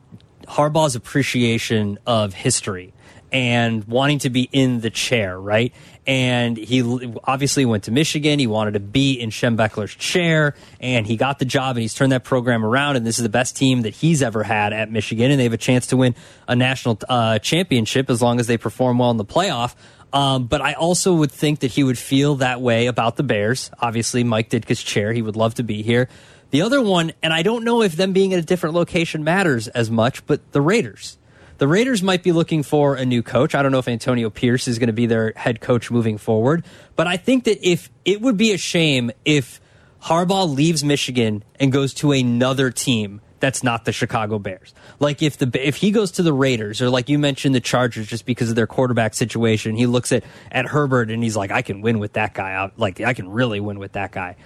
Harbaugh's 0.46 0.94
appreciation 0.94 1.98
of 2.06 2.32
history 2.32 2.94
and 3.32 3.84
wanting 3.84 4.20
to 4.20 4.30
be 4.30 4.48
in 4.52 4.80
the 4.80 4.90
chair, 4.90 5.38
right? 5.38 5.72
And 6.06 6.56
he 6.56 6.82
obviously 7.24 7.66
went 7.66 7.84
to 7.84 7.90
Michigan. 7.90 8.38
He 8.38 8.46
wanted 8.46 8.72
to 8.72 8.80
be 8.80 9.20
in 9.20 9.30
Schembechler's 9.30 9.94
chair, 9.94 10.54
and 10.80 11.06
he 11.06 11.16
got 11.16 11.38
the 11.38 11.44
job, 11.44 11.76
and 11.76 11.82
he's 11.82 11.94
turned 11.94 12.12
that 12.12 12.24
program 12.24 12.64
around. 12.64 12.96
And 12.96 13.06
this 13.06 13.18
is 13.18 13.22
the 13.22 13.28
best 13.28 13.56
team 13.56 13.82
that 13.82 13.94
he's 13.94 14.22
ever 14.22 14.42
had 14.42 14.72
at 14.72 14.90
Michigan, 14.90 15.30
and 15.30 15.38
they 15.38 15.44
have 15.44 15.52
a 15.52 15.58
chance 15.58 15.88
to 15.88 15.96
win 15.96 16.14
a 16.46 16.56
national 16.56 16.98
uh, 17.08 17.38
championship 17.40 18.08
as 18.08 18.22
long 18.22 18.40
as 18.40 18.46
they 18.46 18.56
perform 18.56 18.98
well 18.98 19.10
in 19.10 19.18
the 19.18 19.24
playoff. 19.24 19.74
Um, 20.12 20.46
but 20.46 20.62
I 20.62 20.72
also 20.72 21.14
would 21.14 21.30
think 21.30 21.60
that 21.60 21.72
he 21.72 21.84
would 21.84 21.98
feel 21.98 22.36
that 22.36 22.62
way 22.62 22.86
about 22.86 23.16
the 23.16 23.22
Bears. 23.22 23.70
Obviously, 23.78 24.24
Mike 24.24 24.48
Ditka's 24.48 24.82
chair. 24.82 25.12
He 25.12 25.20
would 25.20 25.36
love 25.36 25.54
to 25.56 25.62
be 25.62 25.82
here. 25.82 26.08
The 26.50 26.62
other 26.62 26.80
one, 26.80 27.12
and 27.22 27.32
I 27.34 27.42
don't 27.42 27.62
know 27.64 27.82
if 27.82 27.94
them 27.94 28.14
being 28.14 28.32
at 28.32 28.38
a 28.38 28.42
different 28.42 28.74
location 28.74 29.22
matters 29.22 29.68
as 29.68 29.90
much, 29.90 30.24
but 30.24 30.52
the 30.52 30.62
Raiders. 30.62 31.17
The 31.58 31.68
Raiders 31.68 32.02
might 32.02 32.22
be 32.22 32.32
looking 32.32 32.62
for 32.62 32.94
a 32.94 33.04
new 33.04 33.22
coach. 33.22 33.54
I 33.54 33.62
don't 33.62 33.72
know 33.72 33.78
if 33.78 33.88
Antonio 33.88 34.30
Pierce 34.30 34.68
is 34.68 34.78
going 34.78 34.88
to 34.88 34.92
be 34.92 35.06
their 35.06 35.32
head 35.34 35.60
coach 35.60 35.90
moving 35.90 36.16
forward, 36.16 36.64
but 36.96 37.06
I 37.06 37.16
think 37.16 37.44
that 37.44 37.58
if 37.68 37.90
it 38.04 38.20
would 38.20 38.36
be 38.36 38.52
a 38.52 38.58
shame 38.58 39.10
if 39.24 39.60
Harbaugh 40.02 40.52
leaves 40.54 40.84
Michigan 40.84 41.42
and 41.58 41.72
goes 41.72 41.94
to 41.94 42.12
another 42.12 42.70
team 42.70 43.20
that's 43.40 43.62
not 43.62 43.84
the 43.84 43.92
Chicago 43.92 44.38
Bears. 44.38 44.74
Like 44.98 45.22
if 45.22 45.38
the 45.38 45.50
if 45.54 45.76
he 45.76 45.90
goes 45.90 46.12
to 46.12 46.22
the 46.22 46.32
Raiders 46.32 46.82
or 46.82 46.90
like 46.90 47.08
you 47.08 47.18
mentioned 47.18 47.54
the 47.54 47.60
Chargers 47.60 48.06
just 48.06 48.26
because 48.26 48.50
of 48.50 48.56
their 48.56 48.66
quarterback 48.66 49.14
situation, 49.14 49.76
he 49.76 49.86
looks 49.86 50.12
at 50.12 50.24
at 50.50 50.66
Herbert 50.66 51.10
and 51.10 51.22
he's 51.22 51.36
like 51.36 51.50
I 51.50 51.62
can 51.62 51.80
win 51.80 51.98
with 51.98 52.14
that 52.14 52.34
guy 52.34 52.54
out. 52.54 52.78
Like 52.78 53.00
I 53.00 53.14
can 53.14 53.28
really 53.28 53.60
win 53.60 53.78
with 53.78 53.92
that 53.92 54.12
guy. 54.12 54.36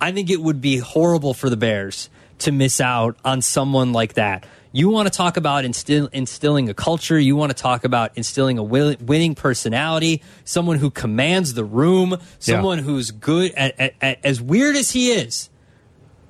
I 0.00 0.12
think 0.12 0.30
it 0.30 0.40
would 0.40 0.60
be 0.60 0.78
horrible 0.78 1.34
for 1.34 1.50
the 1.50 1.56
Bears 1.56 2.08
to 2.40 2.52
miss 2.52 2.80
out 2.80 3.16
on 3.24 3.42
someone 3.42 3.92
like 3.92 4.14
that. 4.14 4.46
You 4.72 4.90
want 4.90 5.10
to 5.10 5.16
talk 5.16 5.36
about 5.36 5.64
instill, 5.64 6.08
instilling 6.12 6.68
a 6.68 6.74
culture. 6.74 7.18
You 7.18 7.36
want 7.36 7.50
to 7.50 7.60
talk 7.60 7.84
about 7.84 8.16
instilling 8.16 8.58
a 8.58 8.62
will, 8.62 8.94
winning 9.00 9.34
personality, 9.34 10.22
someone 10.44 10.78
who 10.78 10.90
commands 10.90 11.54
the 11.54 11.64
room, 11.64 12.16
someone 12.38 12.78
who's 12.78 13.10
good 13.10 13.52
at, 13.52 13.80
at, 13.80 13.94
at 14.00 14.24
as 14.24 14.40
weird 14.40 14.76
as 14.76 14.90
he 14.90 15.12
is. 15.12 15.48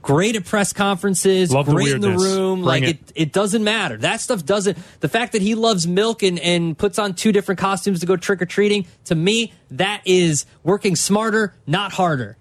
Great 0.01 0.37
at 0.37 0.45
press 0.45 0.73
conferences, 0.73 1.53
Love 1.53 1.67
the 1.67 1.75
great 1.75 1.93
in 1.93 2.01
the 2.01 2.11
room. 2.11 2.61
Bring 2.61 2.65
like 2.65 2.83
it. 2.85 2.89
it, 2.89 3.13
it 3.15 3.33
doesn't 3.33 3.65
matter. 3.65 3.97
That 3.97 4.21
stuff 4.21 4.45
doesn't. 4.45 4.79
The 5.01 5.09
fact 5.09 5.33
that 5.33 5.43
he 5.43 5.55
loves 5.57 5.87
milk 5.87 6.23
and, 6.23 6.39
and 6.39 6.79
puts 6.79 6.99
on 6.99 7.15
two 7.15 7.33
different 7.33 7.59
costumes 7.59 8.01
to 8.01 8.07
go 8.07 8.17
trick 8.17 8.41
or 8.41 8.47
treating, 8.47 8.87
to 9.07 9.15
me, 9.15 9.53
that 9.73 10.03
is 10.05 10.47
working 10.63 10.95
smarter, 10.95 11.53
not 11.67 11.93
harder. 11.93 12.39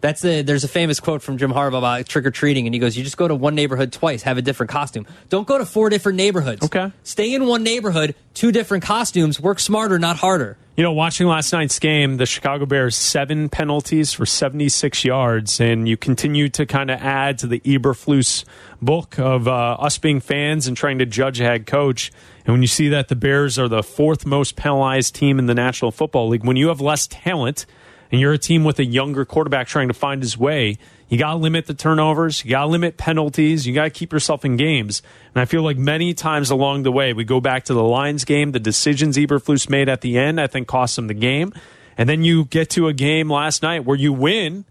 That's 0.00 0.24
a, 0.24 0.42
there's 0.42 0.64
a 0.64 0.68
famous 0.68 0.98
quote 0.98 1.22
from 1.22 1.36
Jim 1.36 1.52
Harbaugh 1.52 1.78
about 1.78 2.06
trick 2.06 2.24
or 2.24 2.30
treating, 2.30 2.66
and 2.66 2.74
he 2.74 2.78
goes, 2.78 2.96
"You 2.96 3.04
just 3.04 3.16
go 3.16 3.28
to 3.28 3.34
one 3.34 3.54
neighborhood 3.54 3.92
twice, 3.92 4.22
have 4.22 4.38
a 4.38 4.42
different 4.42 4.70
costume. 4.70 5.06
Don't 5.28 5.46
go 5.46 5.58
to 5.58 5.66
four 5.66 5.90
different 5.90 6.16
neighborhoods. 6.16 6.64
Okay. 6.64 6.92
stay 7.02 7.34
in 7.34 7.46
one 7.46 7.62
neighborhood, 7.62 8.14
two 8.34 8.52
different 8.52 8.84
costumes. 8.84 9.40
Work 9.40 9.60
smarter, 9.60 9.98
not 9.98 10.16
harder." 10.16 10.56
You 10.76 10.84
know, 10.84 10.92
watching 10.92 11.26
last 11.26 11.52
night's 11.52 11.78
game, 11.78 12.16
the 12.16 12.24
Chicago 12.24 12.64
Bears 12.64 12.96
seven 12.96 13.50
penalties 13.50 14.14
for 14.14 14.24
76 14.24 15.04
yards, 15.04 15.60
and 15.60 15.86
you 15.86 15.98
continue 15.98 16.48
to 16.48 16.64
kind 16.64 16.90
of 16.90 16.98
add 17.02 17.36
to 17.40 17.46
the 17.46 17.60
Eberflus 17.60 18.44
book 18.80 19.18
of 19.18 19.46
uh, 19.46 19.76
us 19.78 19.98
being 19.98 20.20
fans 20.20 20.66
and 20.66 20.74
trying 20.74 20.98
to 20.98 21.04
judge 21.04 21.38
a 21.38 21.44
head 21.44 21.66
coach. 21.66 22.10
And 22.46 22.54
when 22.54 22.62
you 22.62 22.68
see 22.68 22.88
that 22.88 23.08
the 23.08 23.16
Bears 23.16 23.58
are 23.58 23.68
the 23.68 23.82
fourth 23.82 24.24
most 24.24 24.56
penalized 24.56 25.14
team 25.14 25.38
in 25.38 25.44
the 25.44 25.54
National 25.54 25.90
Football 25.90 26.28
League, 26.28 26.46
when 26.46 26.56
you 26.56 26.68
have 26.68 26.80
less 26.80 27.06
talent 27.06 27.66
and 28.10 28.20
you're 28.20 28.32
a 28.32 28.38
team 28.38 28.64
with 28.64 28.78
a 28.78 28.84
younger 28.84 29.24
quarterback 29.24 29.68
trying 29.68 29.88
to 29.88 29.94
find 29.94 30.22
his 30.22 30.36
way, 30.36 30.78
you 31.08 31.18
got 31.18 31.32
to 31.32 31.36
limit 31.38 31.66
the 31.66 31.74
turnovers. 31.74 32.44
You 32.44 32.52
got 32.52 32.62
to 32.62 32.66
limit 32.68 32.96
penalties. 32.96 33.66
You 33.66 33.74
got 33.74 33.84
to 33.84 33.90
keep 33.90 34.12
yourself 34.12 34.44
in 34.44 34.56
games. 34.56 35.02
And 35.34 35.42
I 35.42 35.44
feel 35.44 35.62
like 35.62 35.76
many 35.76 36.14
times 36.14 36.50
along 36.50 36.84
the 36.84 36.92
way, 36.92 37.12
we 37.12 37.24
go 37.24 37.40
back 37.40 37.64
to 37.64 37.74
the 37.74 37.82
Lions 37.82 38.24
game, 38.24 38.52
the 38.52 38.60
decisions 38.60 39.16
Eberflus 39.16 39.68
made 39.68 39.88
at 39.88 40.00
the 40.00 40.18
end, 40.18 40.40
I 40.40 40.46
think 40.46 40.68
cost 40.68 40.96
them 40.96 41.08
the 41.08 41.14
game. 41.14 41.52
And 41.98 42.08
then 42.08 42.22
you 42.22 42.44
get 42.44 42.70
to 42.70 42.86
a 42.88 42.92
game 42.92 43.30
last 43.30 43.62
night 43.62 43.84
where 43.84 43.96
you 43.96 44.12
win. 44.12 44.64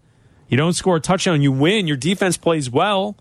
You 0.48 0.56
don't 0.56 0.72
score 0.72 0.96
a 0.96 1.00
touchdown, 1.00 1.42
you 1.42 1.52
win. 1.52 1.86
Your 1.86 1.96
defense 1.96 2.36
plays 2.36 2.70
well. 2.70 3.16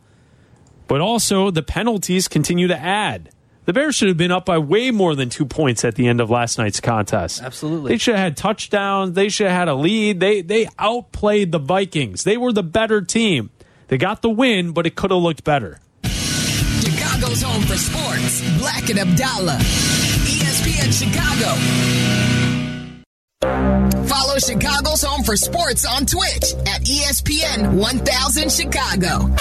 But 0.88 1.02
also, 1.02 1.52
the 1.52 1.62
penalties 1.62 2.28
continue 2.28 2.68
to 2.68 2.78
add. 2.78 3.30
The 3.70 3.74
Bears 3.74 3.94
should 3.94 4.08
have 4.08 4.18
been 4.18 4.32
up 4.32 4.46
by 4.46 4.58
way 4.58 4.90
more 4.90 5.14
than 5.14 5.30
two 5.30 5.46
points 5.46 5.86
at 5.86 5.94
the 5.94 6.08
end 6.08 6.22
of 6.22 6.32
last 6.32 6.58
night's 6.58 6.80
contest. 6.80 7.44
Absolutely. 7.44 7.92
They 7.92 7.98
should 8.00 8.16
have 8.16 8.24
had 8.24 8.36
touchdowns. 8.36 9.14
They 9.14 9.30
should 9.30 9.46
have 9.46 9.56
had 9.56 9.68
a 9.68 9.76
lead. 9.76 10.20
They 10.20 10.42
they 10.42 10.68
outplayed 10.80 11.52
the 11.52 11.60
Vikings. 11.60 12.24
They 12.24 12.36
were 12.36 12.52
the 12.52 12.64
better 12.64 13.00
team. 13.04 13.52
They 13.88 14.00
got 14.00 14.24
the 14.24 14.30
win, 14.32 14.72
but 14.72 14.88
it 14.88 14.96
could 14.96 15.12
have 15.12 15.22
looked 15.22 15.44
better. 15.44 15.80
Chicago's 16.04 17.44
home 17.44 17.62
for 17.62 17.78
sports. 17.78 18.42
Bleck 18.58 18.90
and 18.90 18.98
Abdalla. 18.98 19.60
ESPN 20.26 20.92
Chicago. 20.92 21.54
Follow 24.08 24.40
Chicago's 24.40 25.04
home 25.04 25.24
for 25.24 25.38
sports 25.38 25.86
on 25.86 26.08
Twitch 26.08 26.56
at 26.66 26.86
ESPN 26.86 27.74
1000 27.74 28.52
Chicago. 28.52 29.36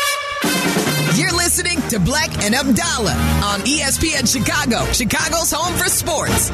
You're 1.19 1.33
listening 1.33 1.81
to 1.89 1.99
Bleck 1.99 2.45
and 2.47 2.55
Abdalla 2.55 3.13
on 3.43 3.59
ESPN 3.63 4.33
Chicago, 4.33 4.85
Chicago's 4.93 5.51
home 5.51 5.77
for 5.77 5.89
sports. 5.89 6.51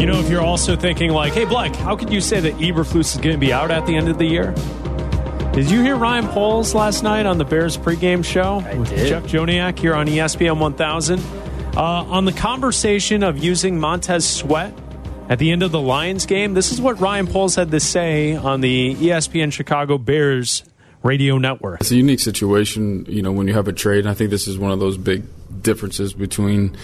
You 0.00 0.06
know, 0.06 0.18
if 0.18 0.30
you're 0.30 0.40
also 0.40 0.76
thinking 0.76 1.10
like, 1.10 1.34
"Hey, 1.34 1.44
Bleck, 1.44 1.76
how 1.76 1.94
could 1.94 2.10
you 2.10 2.22
say 2.22 2.40
that 2.40 2.56
Eberflus 2.56 3.14
is 3.14 3.16
going 3.18 3.34
to 3.34 3.38
be 3.38 3.52
out 3.52 3.70
at 3.70 3.84
the 3.84 3.94
end 3.94 4.08
of 4.08 4.16
the 4.16 4.24
year?" 4.24 4.54
Did 5.52 5.70
you 5.70 5.82
hear 5.82 5.96
Ryan 5.96 6.26
Poles 6.28 6.74
last 6.74 7.02
night 7.02 7.26
on 7.26 7.36
the 7.36 7.44
Bears 7.44 7.76
pregame 7.76 8.24
show 8.24 8.64
I 8.66 8.76
with 8.76 8.88
did. 8.88 9.08
Jeff 9.08 9.24
Joniak 9.24 9.78
here 9.78 9.94
on 9.94 10.06
ESPN 10.06 10.58
1000 10.58 11.20
uh, 11.76 11.80
on 11.80 12.24
the 12.24 12.32
conversation 12.32 13.22
of 13.22 13.38
using 13.38 13.78
Montez 13.78 14.28
Sweat 14.28 14.74
at 15.28 15.38
the 15.38 15.52
end 15.52 15.62
of 15.62 15.70
the 15.70 15.80
Lions 15.80 16.26
game? 16.26 16.54
This 16.54 16.72
is 16.72 16.80
what 16.80 17.00
Ryan 17.00 17.26
Poles 17.26 17.54
had 17.54 17.70
to 17.70 17.80
say 17.80 18.34
on 18.34 18.60
the 18.60 18.94
ESPN 18.96 19.52
Chicago 19.52 19.98
Bears 19.98 20.64
radio 21.02 21.38
network. 21.38 21.80
It's 21.80 21.90
a 21.90 21.96
unique 21.96 22.20
situation, 22.20 23.06
you 23.08 23.22
know, 23.22 23.32
when 23.32 23.48
you 23.48 23.54
have 23.54 23.68
a 23.68 23.72
trade. 23.72 24.06
I 24.06 24.14
think 24.14 24.30
this 24.30 24.46
is 24.46 24.58
one 24.58 24.70
of 24.70 24.80
those 24.80 24.96
big 24.96 25.24
differences 25.62 26.12
between 26.12 26.76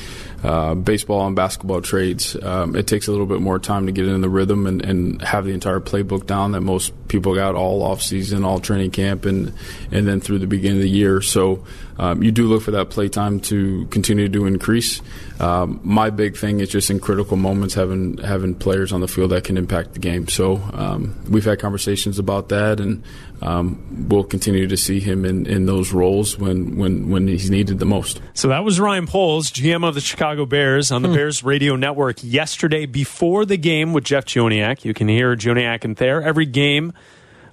uh, 0.46 0.76
baseball 0.76 1.26
and 1.26 1.34
basketball 1.34 1.80
trades. 1.80 2.36
Um, 2.40 2.76
it 2.76 2.86
takes 2.86 3.08
a 3.08 3.10
little 3.10 3.26
bit 3.26 3.40
more 3.40 3.58
time 3.58 3.86
to 3.86 3.92
get 3.92 4.06
in 4.06 4.20
the 4.20 4.28
rhythm 4.28 4.66
and, 4.68 4.80
and 4.80 5.20
have 5.20 5.44
the 5.44 5.50
entire 5.50 5.80
playbook 5.80 6.26
down 6.26 6.52
that 6.52 6.60
most 6.60 6.92
people 7.08 7.34
got 7.34 7.56
all 7.56 7.82
off 7.82 8.00
season, 8.00 8.44
all 8.44 8.60
training 8.60 8.92
camp, 8.92 9.24
and 9.24 9.52
and 9.90 10.06
then 10.06 10.20
through 10.20 10.38
the 10.38 10.46
beginning 10.46 10.78
of 10.78 10.82
the 10.82 10.88
year. 10.88 11.20
So 11.20 11.64
um, 11.98 12.22
you 12.22 12.30
do 12.30 12.46
look 12.46 12.62
for 12.62 12.72
that 12.72 12.90
play 12.90 13.08
time 13.08 13.40
to 13.40 13.86
continue 13.86 14.28
to 14.28 14.46
increase. 14.46 15.00
Um, 15.40 15.80
my 15.82 16.10
big 16.10 16.36
thing 16.36 16.60
is 16.60 16.68
just 16.68 16.90
in 16.90 17.00
critical 17.00 17.36
moments 17.36 17.74
having 17.74 18.18
having 18.18 18.54
players 18.54 18.92
on 18.92 19.00
the 19.00 19.08
field 19.08 19.30
that 19.30 19.44
can 19.44 19.56
impact 19.56 19.94
the 19.94 19.98
game. 19.98 20.28
So 20.28 20.56
um, 20.72 21.16
we've 21.28 21.44
had 21.44 21.58
conversations 21.58 22.18
about 22.18 22.50
that, 22.50 22.80
and 22.80 23.02
um, 23.42 24.06
we'll 24.08 24.24
continue 24.24 24.66
to 24.66 24.76
see 24.76 25.00
him 25.00 25.24
in, 25.24 25.46
in 25.46 25.66
those 25.66 25.92
roles 25.92 26.38
when, 26.38 26.76
when 26.76 27.10
when 27.10 27.28
he's 27.28 27.50
needed 27.50 27.78
the 27.78 27.86
most. 27.86 28.20
So 28.34 28.48
that 28.48 28.64
was 28.64 28.78
Ryan 28.80 29.06
Poles, 29.06 29.50
GM 29.50 29.86
of 29.86 29.94
the 29.94 30.00
Chicago 30.00 30.35
Bears, 30.44 30.90
on 30.92 31.02
the 31.02 31.08
Bears 31.08 31.42
radio 31.42 31.76
network 31.76 32.16
yesterday 32.22 32.84
before 32.84 33.46
the 33.46 33.56
game 33.56 33.94
with 33.94 34.04
Jeff 34.04 34.26
Joniak. 34.26 34.84
You 34.84 34.92
can 34.92 35.08
hear 35.08 35.34
Joniak 35.36 35.84
and 35.84 35.96
Thayer 35.96 36.20
every 36.20 36.44
game 36.44 36.92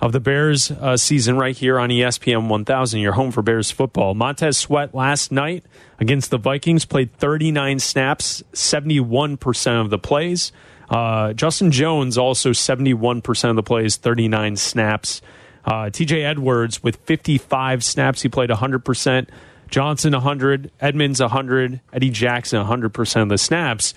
of 0.02 0.12
the 0.12 0.20
Bears 0.20 0.70
uh, 0.70 0.98
season 0.98 1.38
right 1.38 1.56
here 1.56 1.80
on 1.80 1.90
ESPN 1.90 2.50
1000, 2.50 3.00
your 3.00 3.14
home 3.14 3.32
for 3.32 3.42
Bears 3.42 3.72
football. 3.72 4.14
Montez 4.14 4.58
Sweat 4.58 4.94
last 4.94 5.32
night 5.32 5.64
against 6.00 6.30
the 6.30 6.38
Vikings 6.38 6.84
played 6.84 7.14
39 7.14 7.80
snaps, 7.80 8.44
71% 8.52 9.80
of 9.80 9.90
the 9.90 9.98
plays. 9.98 10.52
Uh, 10.90 11.32
Justin 11.32 11.72
Jones 11.72 12.18
also 12.18 12.50
71% 12.50 13.50
of 13.50 13.56
the 13.56 13.64
plays, 13.64 13.96
39 13.96 14.58
snaps. 14.58 15.22
Uh, 15.64 15.86
TJ 15.86 16.26
Edwards 16.26 16.84
with 16.84 16.98
55 16.98 17.84
snaps, 17.84 18.22
he 18.22 18.28
played 18.28 18.50
100%. 18.50 19.30
Johnson 19.74 20.14
100, 20.14 20.70
Edmunds 20.80 21.20
100, 21.20 21.82
Eddie 21.92 22.12
Jackson 22.12 22.64
100% 22.64 23.22
of 23.24 23.30
the 23.30 23.40
snaps. 23.40 23.96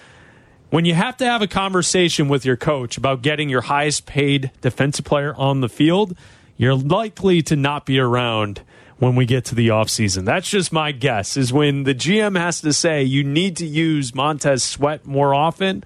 When 0.70 0.86
you 0.86 0.94
have 0.94 1.18
to 1.18 1.26
have 1.26 1.42
a 1.42 1.46
conversation 1.46 2.28
with 2.28 2.46
your 2.46 2.56
coach 2.56 2.96
about 2.96 3.20
getting 3.20 3.50
your 3.50 3.60
highest 3.60 4.06
paid 4.06 4.52
defensive 4.62 5.04
player 5.04 5.34
on 5.34 5.60
the 5.60 5.68
field, 5.68 6.16
you're 6.56 6.74
likely 6.74 7.42
to 7.42 7.56
not 7.56 7.84
be 7.84 7.98
around 7.98 8.62
when 8.96 9.16
we 9.16 9.26
get 9.26 9.44
to 9.44 9.54
the 9.54 9.68
offseason. 9.68 10.24
That's 10.24 10.48
just 10.48 10.72
my 10.72 10.92
guess, 10.92 11.36
is 11.36 11.52
when 11.52 11.82
the 11.82 11.94
GM 11.94 12.38
has 12.38 12.62
to 12.62 12.72
say 12.72 13.02
you 13.02 13.22
need 13.22 13.58
to 13.58 13.66
use 13.66 14.14
Montez 14.14 14.62
Sweat 14.62 15.04
more 15.04 15.34
often. 15.34 15.84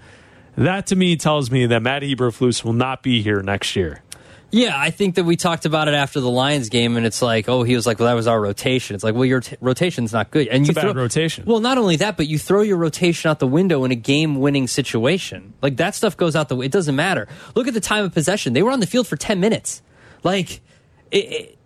That 0.55 0.87
to 0.87 0.95
me 0.95 1.17
tells 1.17 1.51
me 1.51 1.65
that 1.65 1.81
Matt 1.81 2.03
Eberflus 2.03 2.63
will 2.63 2.71
not 2.71 3.03
be 3.03 3.21
here 3.21 3.41
next 3.41 3.75
year. 3.75 4.03
Yeah, 4.51 4.77
I 4.77 4.89
think 4.91 5.15
that 5.15 5.23
we 5.23 5.37
talked 5.37 5.65
about 5.65 5.87
it 5.87 5.93
after 5.93 6.19
the 6.19 6.29
Lions 6.29 6.67
game, 6.67 6.97
and 6.97 7.05
it's 7.05 7.21
like, 7.21 7.47
oh, 7.47 7.63
he 7.63 7.73
was 7.73 7.87
like, 7.87 7.99
well, 7.99 8.07
that 8.09 8.15
was 8.15 8.27
our 8.27 8.39
rotation. 8.39 8.95
It's 8.95 9.03
like, 9.03 9.15
well, 9.15 9.23
your 9.25 9.39
t- 9.39 9.55
rotation's 9.61 10.11
not 10.11 10.29
good, 10.29 10.47
and 10.49 10.67
It's 10.67 10.75
you 10.75 10.81
a 10.81 10.85
bad 10.87 10.95
rotation. 10.95 11.45
Well, 11.45 11.61
not 11.61 11.77
only 11.77 11.95
that, 11.97 12.17
but 12.17 12.27
you 12.27 12.37
throw 12.37 12.61
your 12.61 12.75
rotation 12.77 13.31
out 13.31 13.39
the 13.39 13.47
window 13.47 13.85
in 13.85 13.91
a 13.91 13.95
game-winning 13.95 14.67
situation. 14.67 15.53
Like 15.61 15.77
that 15.77 15.95
stuff 15.95 16.17
goes 16.17 16.35
out 16.35 16.49
the. 16.49 16.59
It 16.59 16.71
doesn't 16.71 16.95
matter. 16.95 17.29
Look 17.55 17.67
at 17.67 17.73
the 17.73 17.79
time 17.79 18.03
of 18.03 18.13
possession; 18.13 18.51
they 18.51 18.61
were 18.61 18.71
on 18.71 18.81
the 18.81 18.87
field 18.87 19.07
for 19.07 19.15
ten 19.15 19.39
minutes. 19.39 19.81
Like, 20.23 20.59
it, 21.11 21.17
it, 21.17 21.57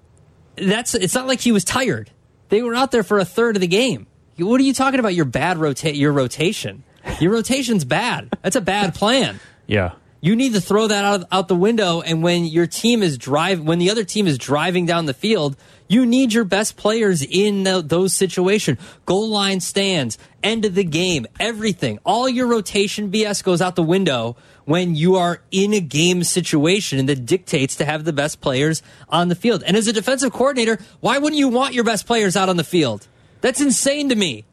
that's. 0.56 0.94
It's 0.94 1.16
not 1.16 1.26
like 1.26 1.42
he 1.42 1.52
was 1.52 1.64
tired. 1.64 2.12
They 2.50 2.62
were 2.62 2.76
out 2.76 2.92
there 2.92 3.04
for 3.04 3.18
a 3.18 3.26
third 3.26 3.58
of 3.58 3.62
the 3.62 3.68
game. 3.68 4.06
What 4.38 4.62
are 4.62 4.64
you 4.64 4.74
talking 4.74 5.00
about? 5.00 5.16
Your 5.16 5.26
bad 5.26 5.58
rotate. 5.58 5.96
Your 5.96 6.12
rotation. 6.14 6.84
Your 7.20 7.32
rotation's 7.32 7.84
bad. 7.86 8.30
That's 8.44 8.56
a 8.56 8.62
bad 8.62 8.94
plan. 8.94 9.40
Yeah. 9.68 9.94
You 10.26 10.36
need 10.36 10.54
to 10.54 10.60
throw 10.60 10.88
that 10.88 11.06
out, 11.06 11.28
out 11.32 11.48
the 11.50 11.56
window. 11.56 12.02
And 12.02 12.24
when 12.24 12.46
your 12.46 12.66
team 12.66 13.04
is 13.04 13.16
drive, 13.16 13.62
when 13.62 13.78
the 13.78 13.92
other 13.92 14.04
team 14.04 14.26
is 14.26 14.40
driving 14.40 14.88
down 14.88 15.06
the 15.06 15.14
field, 15.14 15.56
you 15.88 16.04
need 16.04 16.34
your 16.34 16.46
best 16.46 16.78
players 16.78 17.22
in 17.22 17.62
tho- 17.62 17.82
those 17.82 18.16
situations. 18.16 18.80
Goal 19.06 19.30
line 19.30 19.60
stands, 19.60 20.18
end 20.42 20.66
of 20.66 20.74
the 20.74 20.84
game, 20.84 21.28
everything. 21.40 22.00
All 22.04 22.28
your 22.28 22.48
rotation 22.48 23.12
BS 23.12 23.44
goes 23.44 23.62
out 23.62 23.76
the 23.76 23.84
window 23.84 24.36
when 24.64 24.96
you 24.96 25.16
are 25.18 25.44
in 25.52 25.76
a 25.76 25.80
game 25.80 26.24
situation 26.24 27.06
that 27.06 27.28
dictates 27.28 27.76
to 27.76 27.86
have 27.86 28.04
the 28.04 28.12
best 28.12 28.42
players 28.42 28.82
on 29.08 29.28
the 29.28 29.36
field. 29.36 29.62
And 29.62 29.78
as 29.78 29.88
a 29.88 29.94
defensive 29.94 30.34
coordinator, 30.34 30.80
why 31.02 31.20
wouldn't 31.20 31.38
you 31.38 31.50
want 31.50 31.76
your 31.76 31.84
best 31.84 32.08
players 32.08 32.36
out 32.36 32.50
on 32.50 32.58
the 32.58 32.64
field? 32.64 33.08
That's 33.42 33.62
insane 33.62 34.10
to 34.10 34.16
me. 34.16 34.44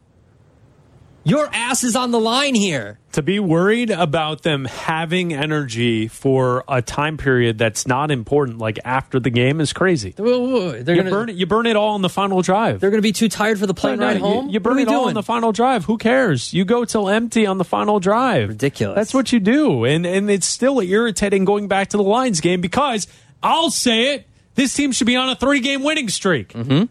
Your 1.24 1.48
ass 1.52 1.84
is 1.84 1.94
on 1.94 2.10
the 2.10 2.18
line 2.18 2.54
here. 2.56 2.98
To 3.12 3.22
be 3.22 3.38
worried 3.38 3.90
about 3.90 4.42
them 4.42 4.64
having 4.64 5.32
energy 5.32 6.08
for 6.08 6.64
a 6.66 6.82
time 6.82 7.16
period 7.16 7.58
that's 7.58 7.86
not 7.86 8.10
important, 8.10 8.58
like 8.58 8.78
after 8.84 9.20
the 9.20 9.30
game, 9.30 9.60
is 9.60 9.72
crazy. 9.72 10.10
They're 10.16 10.26
You 10.26 10.82
gonna 10.84 11.10
burn 11.10 11.28
it. 11.28 11.36
You 11.36 11.46
burn 11.46 11.66
it 11.66 11.76
all 11.76 11.94
in 11.94 12.02
the 12.02 12.08
final 12.08 12.42
drive. 12.42 12.80
They're 12.80 12.90
gonna 12.90 13.02
be 13.02 13.12
too 13.12 13.28
tired 13.28 13.58
for 13.60 13.66
the 13.66 13.74
plane 13.74 14.00
no, 14.00 14.06
ride 14.06 14.16
you- 14.16 14.22
home. 14.24 14.48
You, 14.48 14.54
What 14.54 14.62
burn 14.64 14.78
it 14.80 14.88
all 14.88 15.00
doing? 15.02 15.08
in 15.10 15.14
the 15.14 15.22
final 15.22 15.52
drive. 15.52 15.84
Who 15.84 15.96
cares? 15.98 16.52
You 16.52 16.64
go 16.64 16.84
till 16.84 17.08
empty 17.08 17.46
on 17.46 17.58
the 17.58 17.64
final 17.64 18.00
drive. 18.00 18.48
Ridiculous. 18.48 18.96
That's 18.96 19.14
what 19.14 19.32
you 19.32 19.38
do, 19.40 19.84
and 19.84 20.04
and 20.06 20.30
it's 20.30 20.46
still 20.46 20.80
irritating 20.80 21.44
going 21.44 21.68
back 21.68 21.88
to 21.90 21.96
the 21.98 22.02
Lions 22.02 22.40
game 22.40 22.60
because 22.60 23.06
I'll 23.42 23.70
say 23.70 24.14
it: 24.14 24.26
this 24.56 24.74
team 24.74 24.90
should 24.90 25.06
be 25.06 25.16
on 25.16 25.28
a 25.28 25.36
three 25.36 25.60
game 25.60 25.82
winning 25.84 26.08
streak. 26.08 26.52
Mm-hmm. 26.54 26.84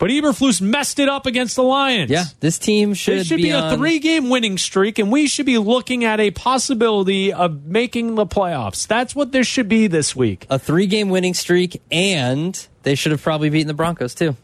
But 0.00 0.08
Eberflus 0.08 0.62
messed 0.62 0.98
it 0.98 1.10
up 1.10 1.26
against 1.26 1.56
the 1.56 1.62
Lions. 1.62 2.10
Yeah, 2.10 2.24
this 2.40 2.58
team 2.58 2.94
should, 2.94 3.18
It 3.18 3.26
should 3.26 3.36
be, 3.36 3.50
a 3.50 3.58
on- 3.58 3.76
three 3.76 3.98
game 3.98 4.30
winning 4.30 4.56
streak, 4.56 4.98
and 4.98 5.12
we 5.12 5.28
should 5.28 5.44
be 5.44 5.58
looking 5.58 6.04
at 6.06 6.18
a 6.20 6.30
possibility 6.30 7.34
of 7.34 7.66
making 7.66 8.14
the 8.14 8.24
playoffs. 8.24 8.86
That's 8.86 9.14
what 9.14 9.32
this 9.32 9.46
should 9.46 9.68
be 9.68 9.88
this 9.88 10.16
week. 10.16 10.46
a 10.48 10.58
three 10.58 10.86
game 10.86 11.10
winning 11.10 11.34
streak, 11.34 11.82
and 11.92 12.66
they 12.82 12.94
should 12.94 13.12
have 13.12 13.22
probably 13.22 13.50
beaten 13.50 13.68
the 13.68 13.74
Broncos 13.74 14.14
too. 14.14 14.36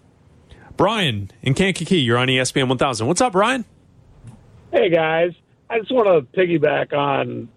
Brian 0.77 1.31
in 1.41 1.55
Kankakee, 1.55 2.01
you're 2.01 2.19
on 2.19 2.29
ESPN 2.29 2.69
1000. 2.69 3.07
What's 3.07 3.23
up, 3.23 3.33
Brian? 3.33 3.65
Hey 4.73 4.91
guys, 4.91 5.33
I 5.71 5.79
just 5.79 5.91
want 5.91 6.07
to 6.07 6.39
piggyback 6.39 6.93
on 6.93 7.49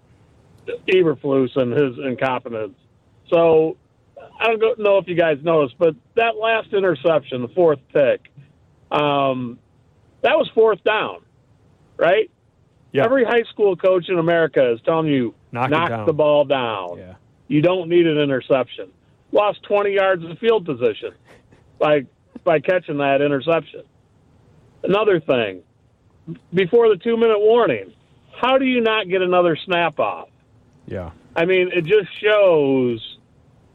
Eberflus 0.87 1.53
and 1.57 1.73
his 1.73 1.97
incompetence. 2.05 2.77
So 3.29 3.75
I 4.39 4.55
don't 4.55 4.79
know 4.79 4.97
if 4.97 5.07
you 5.07 5.15
guys 5.15 5.37
noticed, 5.43 5.75
but 5.77 5.95
that 6.15 6.37
last 6.37 6.73
interception, 6.73 7.41
the 7.41 7.49
fourth 7.49 7.79
pick, 7.93 8.31
um, 8.89 9.59
that 10.21 10.37
was 10.37 10.49
fourth 10.55 10.83
down, 10.83 11.21
right? 11.97 12.31
Yeah. 12.91 13.05
Every 13.05 13.23
high 13.23 13.43
school 13.51 13.75
coach 13.75 14.09
in 14.09 14.17
America 14.17 14.71
is 14.71 14.79
telling 14.85 15.07
you 15.07 15.35
Knock 15.51 15.69
knock, 15.69 16.05
the 16.05 16.13
ball 16.13 16.45
down. 16.45 16.97
Yeah. 16.97 17.15
You 17.47 17.61
don't 17.61 17.89
need 17.89 18.07
an 18.07 18.17
interception. 18.17 18.91
Lost 19.31 19.61
20 19.63 19.93
yards 19.93 20.23
of 20.23 20.37
field 20.39 20.65
position 20.65 21.13
by 21.77 22.05
by 22.43 22.59
catching 22.59 22.97
that 22.97 23.21
interception. 23.21 23.83
Another 24.83 25.19
thing, 25.19 25.61
before 26.53 26.89
the 26.89 26.95
two 26.95 27.17
minute 27.17 27.39
warning, 27.39 27.93
how 28.39 28.57
do 28.57 28.65
you 28.65 28.81
not 28.81 29.09
get 29.09 29.21
another 29.21 29.57
snap 29.65 29.99
off? 29.99 30.29
Yeah. 30.87 31.11
I 31.35 31.45
mean, 31.45 31.69
it 31.73 31.85
just 31.85 32.07
shows 32.19 33.18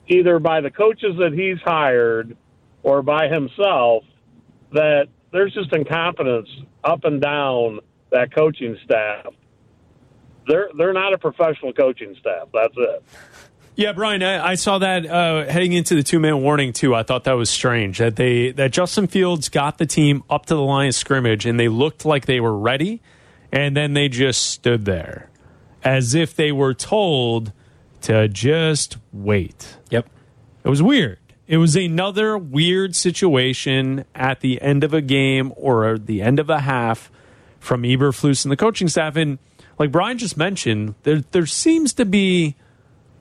either 0.09 0.39
by 0.39 0.61
the 0.61 0.71
coaches 0.71 1.17
that 1.19 1.33
he's 1.33 1.61
hired 1.65 2.37
or 2.83 3.03
by 3.03 3.29
himself 3.29 4.05
that 4.73 5.07
there's 5.33 5.53
just 5.55 5.73
incompetence 5.73 6.49
up 6.83 7.05
and 7.05 7.21
down 7.21 7.81
that 8.11 8.35
coaching 8.35 8.77
staff. 8.85 9.27
They're 10.47 10.69
they're 10.77 10.93
not 10.93 11.15
a 11.15 11.19
professional 11.19 11.73
coaching 11.73 12.15
staff. 12.21 12.49
That's 12.53 12.75
it. 12.77 13.05
Yeah, 13.77 13.93
Brian, 13.93 14.23
I, 14.23 14.51
I 14.51 14.55
saw 14.55 14.79
that 14.79 15.05
uh, 15.05 15.47
heading 15.47 15.73
into 15.73 15.97
the 15.97 16.05
two 16.05 16.21
minute 16.21 16.37
warning 16.37 16.73
too. 16.73 16.95
I 16.95 17.03
thought 17.03 17.25
that 17.25 17.33
was 17.33 17.51
strange 17.51 17.99
that 17.99 18.17
they 18.17 18.53
that 18.53 18.73
Justin 18.73 19.09
Fields 19.09 19.49
got 19.49 19.79
the 19.79 19.87
team 19.87 20.23
up 20.31 20.47
to 20.47 20.55
the 20.55 20.63
line 20.63 20.89
of 20.89 20.95
scrimmage 20.95 21.47
and 21.47 21.59
they 21.59 21.69
looked 21.69 22.05
like 22.05 22.27
they 22.27 22.41
were 22.41 22.57
ready, 22.57 23.03
and 23.51 23.77
then 23.77 23.95
they 23.95 24.09
just 24.09 24.51
stood 24.51 24.85
there 24.85 25.31
as 25.83 26.15
if 26.15 26.35
they 26.37 26.53
were 26.53 26.75
told 26.75 27.53
to 28.05 28.29
just 28.29 28.99
wait. 29.13 29.79
Yep. 29.91 30.09
It 30.63 30.69
was 30.69 30.83
weird. 30.83 31.19
It 31.47 31.57
was 31.57 31.75
another 31.75 32.37
weird 32.37 32.95
situation 32.95 34.05
at 34.15 34.41
the 34.41 34.61
end 34.61 34.85
of 34.85 34.93
a 34.93 35.01
game 35.01 35.53
or 35.57 35.99
the 35.99 36.21
end 36.21 36.39
of 36.39 36.51
a 36.51 36.61
half 36.61 37.11
from 37.61 37.83
Eberflus 37.83 38.45
and 38.45 38.53
the 38.53 38.57
coaching 38.57 38.89
staff. 38.89 39.17
And 39.17 39.39
like 39.79 39.91
Brian 39.91 40.19
just 40.19 40.37
mentioned, 40.37 40.95
there 41.03 41.23
there 41.33 41.47
seems 41.47 41.93
to 41.95 42.05
be 42.05 42.57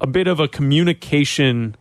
a 0.01 0.07
bit 0.07 0.27
of 0.27 0.39
a 0.39 0.47
communication 0.47 1.75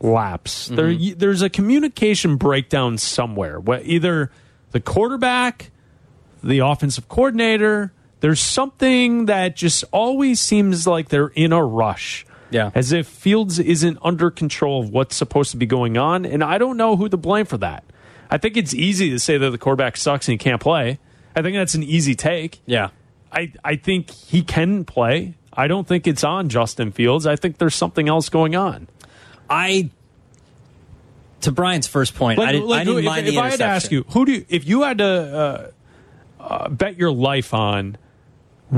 lapse. 0.00 0.68
Mm-hmm. 0.68 0.76
There, 0.76 1.14
there's 1.16 1.42
a 1.42 1.50
communication 1.50 2.36
breakdown 2.36 2.96
somewhere. 2.96 3.60
Where 3.60 3.82
either 3.82 4.30
the 4.72 4.80
quarterback, 4.80 5.70
the 6.42 6.58
offensive 6.60 7.08
coordinator, 7.08 7.92
there's 8.24 8.40
something 8.40 9.26
that 9.26 9.54
just 9.54 9.84
always 9.92 10.40
seems 10.40 10.86
like 10.86 11.10
they're 11.10 11.28
in 11.34 11.52
a 11.52 11.62
rush. 11.62 12.24
Yeah. 12.48 12.70
As 12.74 12.90
if 12.90 13.06
Fields 13.06 13.58
isn't 13.58 13.98
under 14.00 14.30
control 14.30 14.82
of 14.82 14.88
what's 14.88 15.14
supposed 15.14 15.50
to 15.50 15.58
be 15.58 15.66
going 15.66 15.98
on. 15.98 16.24
And 16.24 16.42
I 16.42 16.56
don't 16.56 16.78
know 16.78 16.96
who 16.96 17.06
to 17.10 17.18
blame 17.18 17.44
for 17.44 17.58
that. 17.58 17.84
I 18.30 18.38
think 18.38 18.56
it's 18.56 18.72
easy 18.72 19.10
to 19.10 19.18
say 19.18 19.36
that 19.36 19.50
the 19.50 19.58
quarterback 19.58 19.98
sucks 19.98 20.26
and 20.26 20.32
he 20.32 20.38
can't 20.38 20.58
play. 20.58 20.98
I 21.36 21.42
think 21.42 21.54
that's 21.54 21.74
an 21.74 21.82
easy 21.82 22.14
take. 22.14 22.62
Yeah. 22.64 22.88
I, 23.30 23.52
I 23.62 23.76
think 23.76 24.10
he 24.10 24.40
can 24.40 24.86
play. 24.86 25.34
I 25.52 25.68
don't 25.68 25.86
think 25.86 26.06
it's 26.06 26.24
on 26.24 26.48
Justin 26.48 26.92
Fields. 26.92 27.26
I 27.26 27.36
think 27.36 27.58
there's 27.58 27.74
something 27.74 28.08
else 28.08 28.30
going 28.30 28.56
on. 28.56 28.88
I 29.50 29.90
to 31.42 31.52
Brian's 31.52 31.86
first 31.86 32.14
point, 32.14 32.40
I 32.40 32.52
didn't, 32.52 32.72
I 32.72 32.84
didn't 32.84 33.00
if, 33.00 33.04
mind 33.04 33.26
if 33.26 33.34
the 33.34 33.40
I 33.40 33.50
had 33.50 33.58
to 33.58 33.64
ask 33.66 33.92
you, 33.92 34.06
who 34.12 34.24
do 34.24 34.32
you, 34.32 34.46
if 34.48 34.66
you 34.66 34.80
had 34.80 34.96
to 34.96 35.04
uh, 35.04 35.70
uh, 36.40 36.68
bet 36.70 36.96
your 36.96 37.12
life 37.12 37.52
on 37.52 37.98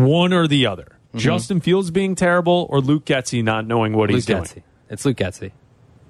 one 0.04 0.32
or 0.32 0.46
the 0.46 0.66
other, 0.66 0.96
Mm-hmm. 1.16 1.18
Justin 1.24 1.60
Fields 1.60 1.90
being 1.90 2.14
terrible 2.14 2.66
or 2.68 2.80
Luke 2.80 3.06
Getsy 3.06 3.42
not 3.42 3.66
knowing 3.66 3.94
what 3.94 4.10
Luke 4.10 4.16
he's 4.16 4.26
doing? 4.26 4.42
Getsy. 4.42 4.62
It's 4.90 5.04
Luke 5.06 5.16
Getsy. 5.16 5.52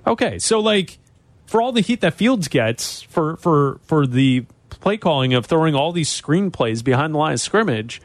Okay, 0.05 0.39
so 0.41 0.59
like 0.59 0.99
for 1.47 1.63
all 1.63 1.71
the 1.71 1.81
heat 1.81 2.01
that 2.01 2.15
Fields 2.15 2.49
gets 2.49 3.03
for 3.03 3.37
for 3.37 3.79
for 3.85 4.07
the 4.07 4.47
play 4.69 4.97
calling 4.97 5.33
of 5.33 5.47
throwing 5.47 5.77
all 5.77 5.93
these 5.93 6.09
screenplays 6.11 6.83
behind 6.83 7.15
the 7.15 7.19
line 7.19 7.35
of 7.35 7.41
scrimmage, 7.41 8.03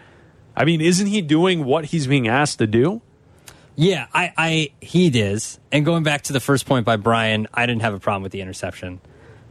I 0.55 0.63
mean, 0.63 0.79
isn't 0.79 1.07
he 1.07 1.21
doing 1.21 1.65
what 1.65 1.85
he's 1.85 2.05
being 2.05 2.27
asked 2.27 2.59
to 2.59 2.67
do? 2.67 3.01
Yeah, 3.75 4.05
I, 4.13 4.33
I 4.37 4.71
he 4.79 5.07
is. 5.07 5.59
And 5.71 5.83
going 5.83 6.03
back 6.03 6.23
to 6.23 6.33
the 6.33 6.39
first 6.39 6.67
point 6.67 6.85
by 6.85 6.97
Brian, 6.97 7.47
I 7.51 7.65
didn't 7.65 7.81
have 7.81 7.95
a 7.95 7.99
problem 7.99 8.21
with 8.21 8.31
the 8.31 8.41
interception 8.41 9.01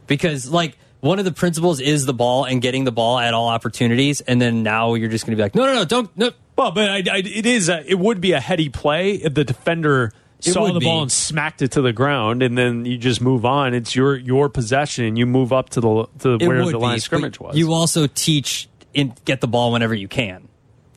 because 0.07 0.49
like 0.49 0.77
one 1.01 1.19
of 1.19 1.25
the 1.25 1.31
principles 1.31 1.79
is 1.79 2.05
the 2.05 2.13
ball 2.13 2.45
and 2.45 2.61
getting 2.61 2.83
the 2.85 2.91
ball 2.91 3.19
at 3.19 3.33
all 3.33 3.49
opportunities, 3.49 4.21
and 4.21 4.39
then 4.41 4.63
now 4.63 4.93
you're 4.93 5.09
just 5.09 5.25
going 5.25 5.31
to 5.31 5.35
be 5.35 5.43
like, 5.43 5.55
no, 5.55 5.65
no, 5.65 5.73
no, 5.73 5.85
don't, 5.85 6.15
no. 6.15 6.31
Well, 6.55 6.71
but 6.71 6.89
I, 6.89 6.97
I, 7.11 7.17
it 7.17 7.45
is 7.45 7.69
a, 7.69 7.83
it 7.89 7.97
would 7.97 8.21
be 8.21 8.33
a 8.33 8.39
heady 8.39 8.69
play 8.69 9.13
if 9.13 9.33
the 9.33 9.43
defender 9.43 10.13
It 10.39 10.51
saw 10.51 10.71
the 10.71 10.79
be. 10.79 10.85
ball 10.85 11.01
and 11.01 11.11
smacked 11.11 11.63
it 11.63 11.71
to 11.71 11.81
the 11.81 11.91
ground, 11.91 12.43
and 12.43 12.55
then 12.55 12.85
you 12.85 12.97
just 12.97 13.19
move 13.19 13.45
on. 13.45 13.73
It's 13.73 13.95
your 13.95 14.15
your 14.15 14.47
possession, 14.47 15.05
and 15.05 15.17
you 15.17 15.25
move 15.25 15.51
up 15.51 15.69
to 15.71 15.81
the 15.81 16.05
to 16.19 16.35
It 16.35 16.47
where 16.47 16.63
the 16.65 16.77
line 16.77 16.93
be, 16.93 16.97
of 16.97 17.03
scrimmage 17.03 17.39
was. 17.39 17.57
You 17.57 17.73
also 17.73 18.05
teach 18.05 18.69
in 18.93 19.15
get 19.25 19.41
the 19.41 19.47
ball 19.47 19.71
whenever 19.71 19.95
you 19.95 20.07
can. 20.07 20.49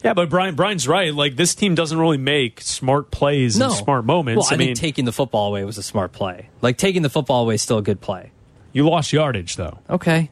yeah, 0.03 0.12
but 0.12 0.29
Brian 0.29 0.55
Brian's 0.55 0.87
right. 0.87 1.14
Like 1.14 1.37
this 1.37 1.55
team 1.55 1.75
doesn't 1.75 1.99
really 1.99 2.19
make 2.19 2.61
smart 2.61 3.11
plays 3.11 3.59
No 3.59 3.67
and 3.67 3.75
smart 3.75 4.05
moments. 4.05 4.40
Well, 4.40 4.49
I, 4.51 4.62
I, 4.62 4.67
mean, 4.67 4.75
taking 4.75 5.07
the 5.07 5.12
football 5.12 5.49
away 5.49 5.64
was 5.64 5.79
a 5.79 5.83
smart 5.83 6.12
play. 6.12 6.51
Like 6.61 6.77
taking 6.77 7.01
the 7.01 7.11
football 7.11 7.45
away 7.45 7.55
is 7.55 7.62
still 7.62 7.79
a 7.79 7.83
good 7.83 8.03
play. 8.03 8.33
You 8.74 8.87
lost 8.87 9.10
yardage 9.14 9.56
though. 9.56 9.78
Okay, 9.88 10.30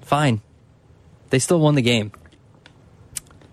fine. 0.00 0.40
They 1.30 1.38
still 1.38 1.60
won 1.60 1.76
the 1.76 1.82
game. 1.82 2.10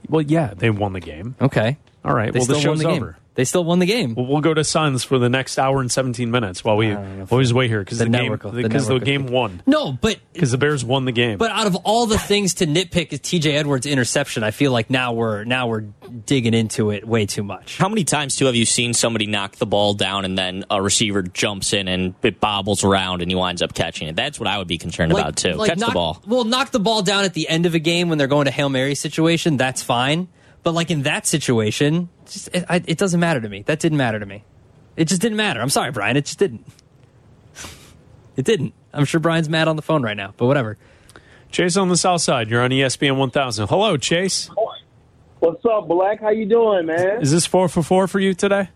Well, 0.09 0.23
yeah, 0.23 0.53
they 0.55 0.71
won 0.71 0.93
the 0.93 0.99
game. 0.99 1.35
Okay. 1.39 1.77
All 2.03 2.15
right. 2.15 2.33
They 2.33 2.39
well, 2.39 2.47
the 2.47 2.55
still 2.55 2.69
won 2.71 2.77
show's 2.77 2.83
the 2.83 2.89
game. 2.89 3.03
over. 3.03 3.17
They 3.35 3.45
still 3.45 3.63
won 3.63 3.79
the 3.79 3.85
game. 3.85 4.15
Well, 4.15 4.25
we'll 4.25 4.41
go 4.41 4.53
to 4.53 4.63
Suns 4.63 5.03
for 5.03 5.17
the 5.17 5.29
next 5.29 5.57
hour 5.57 5.79
and 5.79 5.91
seventeen 5.91 6.31
minutes 6.31 6.63
while 6.63 6.75
we 6.75 6.93
always 6.93 7.53
wait 7.53 7.69
here 7.69 7.79
because 7.79 7.99
The 7.99 8.05
the, 8.05 8.09
game 8.09 8.21
network 8.23 8.41
the 8.41 8.63
because 8.63 8.87
the, 8.87 8.99
game 8.99 9.27
won 9.27 9.61
No, 9.65 9.93
but 9.93 10.19
because 10.33 10.51
the 10.51 10.57
Bears 10.57 10.83
won 10.83 11.05
the 11.05 11.11
game. 11.11 11.37
But 11.37 11.51
out 11.51 11.67
of 11.67 11.75
all 11.77 12.05
the 12.05 12.17
things 12.17 12.55
to 12.55 12.67
nitpick 12.67 13.13
is 13.13 13.19
TJ 13.19 13.53
Edwards 13.53 13.85
interception, 13.85 14.43
I 14.43 14.51
feel 14.51 14.71
like 14.71 14.89
now 14.89 15.13
we're 15.13 15.43
now 15.45 15.67
we're 15.67 15.81
digging 16.25 16.53
into 16.53 16.91
it 16.91 17.07
way 17.07 17.25
too 17.25 17.43
much. 17.43 17.77
How 17.77 17.87
many 17.87 18.03
times 18.03 18.35
too 18.35 18.45
have 18.47 18.55
you 18.55 18.65
seen 18.65 18.93
somebody 18.93 19.25
knock 19.25 19.55
the 19.55 19.65
ball 19.65 19.93
down 19.93 20.25
and 20.25 20.37
then 20.37 20.65
a 20.69 20.81
receiver 20.81 21.21
jumps 21.21 21.71
in 21.71 21.87
and 21.87 22.15
it 22.23 22.39
bobbles 22.39 22.83
around 22.83 23.21
and 23.21 23.31
he 23.31 23.35
winds 23.35 23.61
up 23.61 23.73
catching 23.73 24.07
it? 24.07 24.15
That's 24.15 24.39
what 24.39 24.47
I 24.47 24.57
would 24.57 24.67
be 24.67 24.77
concerned 24.77 25.11
about 25.11 25.37
too. 25.37 25.53
like 25.53 25.69
Catch 25.69 25.79
knock, 25.79 25.89
the 25.89 25.93
ball. 25.93 26.23
Well, 26.27 26.43
knock 26.43 26.71
the 26.71 26.79
ball 26.79 27.03
down 27.03 27.23
at 27.23 27.33
the 27.33 27.47
end 27.47 27.65
of 27.65 27.75
a 27.75 27.79
game 27.79 28.09
when 28.09 28.17
they're 28.17 28.27
going 28.27 28.45
to 28.45 28.51
hail 28.51 28.69
mary 28.69 28.95
situation. 28.95 29.57
That's 29.57 29.81
fine. 29.81 30.27
But 30.63 30.73
like 30.73 30.91
in 30.91 31.03
that 31.03 31.25
situation, 31.25 32.09
just, 32.25 32.49
it, 32.53 32.65
I, 32.69 32.83
it 32.85 32.97
doesn't 32.97 33.19
matter 33.19 33.39
to 33.41 33.49
me. 33.49 33.61
That 33.63 33.79
didn't 33.79 33.97
matter 33.97 34.19
to 34.19 34.25
me. 34.25 34.43
It 34.97 35.05
just 35.07 35.21
didn't 35.21 35.37
matter. 35.37 35.61
I'm 35.61 35.69
sorry, 35.69 35.91
Brian. 35.91 36.17
It 36.17 36.25
just 36.25 36.39
didn't. 36.39 36.65
It 38.35 38.45
didn't. 38.45 38.73
I'm 38.93 39.05
sure 39.05 39.19
Brian's 39.19 39.49
mad 39.49 39.67
on 39.67 39.75
the 39.75 39.81
phone 39.81 40.01
right 40.03 40.17
now, 40.17 40.33
but 40.37 40.45
whatever. 40.47 40.77
Chase 41.51 41.77
on 41.77 41.89
the 41.89 41.97
South 41.97 42.21
Side. 42.21 42.49
You're 42.49 42.61
on 42.61 42.69
ESPN 42.71 43.17
1000. 43.17 43.67
Hello, 43.67 43.97
Chase. 43.97 44.49
What's 45.39 45.63
up, 45.65 45.87
Bleck? 45.87 46.19
How 46.19 46.29
you 46.29 46.45
doing, 46.45 46.85
man? 46.85 47.21
Is 47.21 47.31
this 47.31 47.45
four 47.45 47.69
for 47.69 47.81
four 47.81 48.07
for 48.07 48.19
you 48.19 48.33
today? 48.33 48.69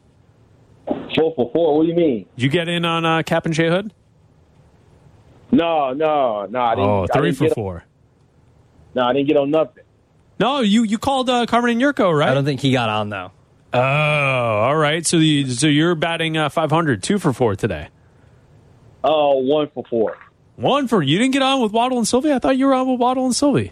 Four 1.16 1.34
for 1.36 1.52
four. 1.54 1.78
What 1.78 1.84
do 1.84 1.90
you 1.90 1.96
mean? 1.96 2.26
Did 2.36 2.44
you 2.44 2.50
get 2.50 2.68
in 2.70 2.86
on 2.86 3.06
uh, 3.06 3.24
Kap 3.24 3.46
and 3.46 3.56
Shea 3.56 3.68
Hood? 3.70 3.94
No, 5.52 5.94
no, 5.94 6.46
no. 6.46 6.62
I 6.62 6.76
didn't, 6.76 6.90
Oh, 6.90 7.04
I 7.04 7.18
three 7.18 7.28
didn't 7.30 7.38
for 7.38 7.44
get- 7.46 7.56
four. 7.56 7.84
No, 8.96 9.04
I 9.04 9.14
didn't 9.14 9.28
get 9.28 9.38
on 9.38 9.52
nothing. 9.52 9.84
No, 10.44 10.60
you 10.60 10.84
you 10.84 10.98
called 10.98 11.30
uh, 11.30 11.46
Carmen 11.46 11.72
and 11.72 11.82
Jurko, 11.82 12.12
right? 12.12 12.28
I 12.28 12.34
don't 12.34 12.44
think 12.44 12.60
he 12.60 12.74
got 12.74 12.90
on 12.90 13.08
though. 13.08 13.32
Oh, 13.74 13.80
all 13.80 14.76
right. 14.76 15.08
So 15.08 15.16
you, 15.16 15.50
so 15.50 15.68
you're 15.68 15.96
batting 15.96 16.36
uh, 16.36 16.50
500, 16.50 17.02
two 17.02 17.18
for 17.18 17.32
four 17.32 17.56
today. 17.56 17.88
Oh, 19.06 19.38
one 19.38 19.70
for 19.74 19.86
four. 19.90 20.18
One 20.58 20.90
for 20.90 21.02
you 21.02 21.18
didn't 21.18 21.32
get 21.32 21.44
on 21.44 21.62
with 21.62 21.72
Waddle 21.72 21.98
and 21.98 22.06
Silvy. 22.06 22.34
I 22.34 22.40
thought 22.40 22.58
you 22.58 22.66
were 22.66 22.74
on 22.74 22.92
with 22.92 23.00
Waddle 23.00 23.24
and 23.24 23.34
Silvy. 23.34 23.72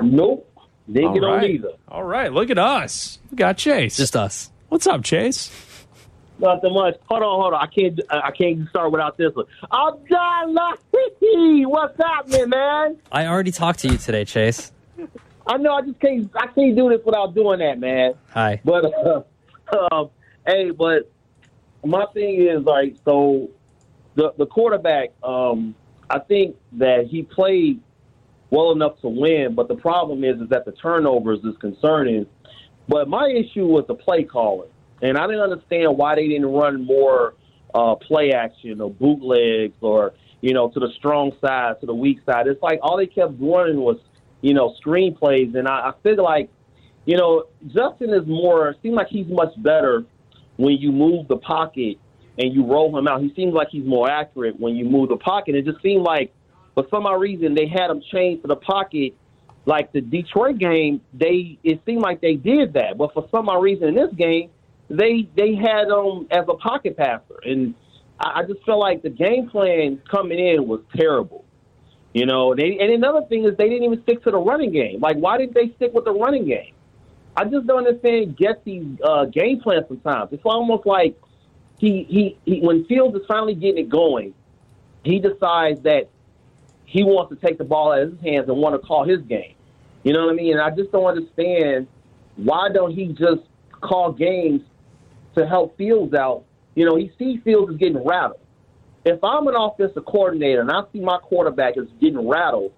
Nope. 0.00 0.48
Didn't 0.86 1.08
All 1.08 1.14
get 1.14 1.24
on 1.24 1.44
either. 1.44 1.72
All 1.88 2.04
right, 2.04 2.32
look 2.32 2.50
at 2.50 2.58
us. 2.58 3.18
We 3.32 3.36
got 3.36 3.56
Chase. 3.58 3.96
Just 3.96 4.14
us. 4.14 4.52
What's 4.68 4.86
up, 4.86 5.02
Chase? 5.02 5.50
Nothing 6.38 6.72
much. 6.72 6.94
Hold 7.06 7.22
on, 7.24 7.40
hold 7.40 7.54
on. 7.54 7.60
I 7.60 7.66
can't. 7.66 8.00
I 8.08 8.30
can't 8.30 8.68
start 8.68 8.92
without 8.92 9.18
this 9.18 9.34
one. 9.34 9.46
I'm 9.72 9.94
Abdalla, 9.96 11.66
what's 11.66 11.96
happening, 11.98 12.50
man? 12.50 12.96
I 13.10 13.26
already 13.26 13.50
talked 13.50 13.80
to 13.80 13.88
you 13.88 13.98
today, 13.98 14.24
Chase. 14.24 14.70
I 15.46 15.56
know. 15.58 15.74
I 15.74 15.82
just 15.82 16.00
can't. 16.00 16.30
I 16.34 16.46
can't 16.48 16.76
do 16.76 16.88
this 16.88 17.00
without 17.04 17.34
doing 17.34 17.60
that, 17.60 17.78
man. 17.78 18.14
Hi. 18.30 18.60
But 18.64 18.84
uh, 18.84 19.22
um, 19.92 20.10
hey, 20.46 20.70
but 20.70 21.10
my 21.84 22.06
thing 22.12 22.46
is 22.46 22.64
like 22.64 22.96
so 23.04 23.50
the 24.14 24.32
the 24.36 24.46
quarterback. 24.46 25.10
Um, 25.22 25.74
I 26.08 26.18
think 26.20 26.56
that 26.72 27.06
he 27.06 27.22
played 27.22 27.80
well 28.50 28.72
enough 28.72 29.00
to 29.00 29.08
win, 29.08 29.54
but 29.54 29.68
the 29.68 29.74
problem 29.74 30.24
is 30.24 30.40
is 30.40 30.48
that 30.50 30.64
the 30.64 30.72
turnovers 30.72 31.40
is 31.44 31.56
concerning. 31.58 32.26
But 32.88 33.08
my 33.08 33.28
issue 33.28 33.66
was 33.66 33.84
the 33.88 33.94
play 33.94 34.24
calling, 34.24 34.70
and 35.02 35.16
I 35.18 35.26
didn't 35.26 35.42
understand 35.42 35.96
why 35.96 36.14
they 36.14 36.28
didn't 36.28 36.46
run 36.46 36.84
more 36.84 37.34
uh, 37.74 37.94
play 37.96 38.32
action 38.32 38.80
or 38.80 38.90
bootlegs 38.90 39.74
or 39.80 40.14
you 40.40 40.54
know 40.54 40.68
to 40.70 40.80
the 40.80 40.90
strong 40.96 41.32
side 41.40 41.80
to 41.80 41.86
the 41.86 41.94
weak 41.94 42.18
side. 42.26 42.46
It's 42.46 42.62
like 42.62 42.80
all 42.82 42.96
they 42.96 43.06
kept 43.06 43.32
running 43.38 43.80
was 43.80 43.98
you 44.46 44.54
know 44.54 44.74
screenplays, 44.84 45.54
and 45.56 45.66
I, 45.66 45.90
I 45.90 45.92
feel 46.02 46.22
like 46.22 46.50
you 47.06 47.16
know, 47.16 47.44
Justin 47.68 48.12
is 48.12 48.26
more, 48.26 48.74
seems 48.82 48.96
like 48.96 49.06
he's 49.06 49.28
much 49.28 49.52
better 49.62 50.04
when 50.56 50.72
you 50.72 50.90
move 50.90 51.28
the 51.28 51.36
pocket 51.36 51.98
and 52.38 52.52
you 52.52 52.66
roll 52.66 52.96
him 52.96 53.08
out. 53.08 53.22
He 53.22 53.32
seems 53.34 53.54
like 53.54 53.68
he's 53.70 53.86
more 53.86 54.10
accurate 54.10 54.58
when 54.60 54.74
you 54.74 54.84
move 54.84 55.08
the 55.08 55.16
pocket. 55.16 55.54
It 55.54 55.64
just 55.64 55.80
seemed 55.82 56.02
like, 56.02 56.34
for 56.74 56.84
some 56.90 57.06
odd 57.06 57.20
reason, 57.20 57.54
they 57.54 57.68
had 57.68 57.90
him 57.90 58.02
chained 58.12 58.42
to 58.42 58.48
the 58.48 58.56
pocket. 58.56 59.14
Like 59.64 59.92
the 59.92 60.00
Detroit 60.00 60.58
game, 60.58 61.00
they 61.12 61.58
it 61.64 61.80
seemed 61.86 62.02
like 62.02 62.20
they 62.20 62.34
did 62.34 62.74
that, 62.74 62.98
but 62.98 63.12
for 63.12 63.26
some 63.32 63.48
odd 63.48 63.62
reason 63.62 63.88
in 63.88 63.94
this 63.96 64.14
game, 64.14 64.50
they 64.88 65.28
they 65.36 65.56
had 65.56 65.88
him 65.88 66.28
as 66.30 66.44
a 66.48 66.54
pocket 66.54 66.96
passer, 66.96 67.40
and 67.42 67.74
I, 68.20 68.40
I 68.40 68.42
just 68.44 68.64
felt 68.64 68.78
like 68.78 69.02
the 69.02 69.10
game 69.10 69.48
plan 69.48 70.00
coming 70.08 70.38
in 70.38 70.68
was 70.68 70.82
terrible. 70.94 71.44
You 72.16 72.24
know, 72.24 72.54
they, 72.54 72.78
and 72.78 72.90
another 72.90 73.26
thing 73.28 73.44
is 73.44 73.58
they 73.58 73.68
didn't 73.68 73.84
even 73.84 74.02
stick 74.04 74.24
to 74.24 74.30
the 74.30 74.38
running 74.38 74.72
game. 74.72 75.00
Like, 75.00 75.18
why 75.18 75.36
didn't 75.36 75.52
they 75.52 75.68
stick 75.76 75.92
with 75.92 76.06
the 76.06 76.14
running 76.14 76.46
game? 76.46 76.72
I 77.36 77.44
just 77.44 77.66
don't 77.66 77.86
understand 77.86 78.38
Getsy's 78.38 78.98
uh, 79.04 79.26
game 79.26 79.60
plan 79.60 79.84
sometimes. 79.86 80.32
It's 80.32 80.46
almost 80.46 80.86
like 80.86 81.14
he, 81.78 82.04
he, 82.04 82.38
he 82.46 82.60
when 82.60 82.86
Fields 82.86 83.14
is 83.16 83.26
finally 83.28 83.54
getting 83.54 83.84
it 83.84 83.90
going, 83.90 84.32
he 85.04 85.18
decides 85.18 85.82
that 85.82 86.08
he 86.86 87.04
wants 87.04 87.34
to 87.34 87.46
take 87.46 87.58
the 87.58 87.64
ball 87.64 87.92
out 87.92 88.00
of 88.00 88.12
his 88.12 88.20
hands 88.22 88.48
and 88.48 88.56
want 88.56 88.80
to 88.80 88.86
call 88.86 89.04
his 89.04 89.20
game. 89.20 89.54
You 90.02 90.14
know 90.14 90.24
what 90.24 90.32
I 90.32 90.36
mean? 90.36 90.52
And 90.54 90.62
I 90.62 90.70
just 90.70 90.90
don't 90.92 91.04
understand 91.04 91.86
why 92.36 92.70
don't 92.72 92.94
he 92.94 93.08
just 93.08 93.42
call 93.82 94.12
games 94.12 94.62
to 95.34 95.46
help 95.46 95.76
Fields 95.76 96.14
out? 96.14 96.44
You 96.76 96.86
know, 96.86 96.96
he 96.96 97.12
sees 97.18 97.42
Fields 97.42 97.72
is 97.72 97.76
getting 97.76 98.02
rattled. 98.02 98.40
If 99.06 99.22
I'm 99.22 99.46
an 99.46 99.54
offensive 99.54 100.04
coordinator 100.04 100.62
and 100.62 100.70
I 100.70 100.80
see 100.92 100.98
my 100.98 101.18
quarterback 101.18 101.76
is 101.76 101.86
getting 102.00 102.28
rattled, 102.28 102.72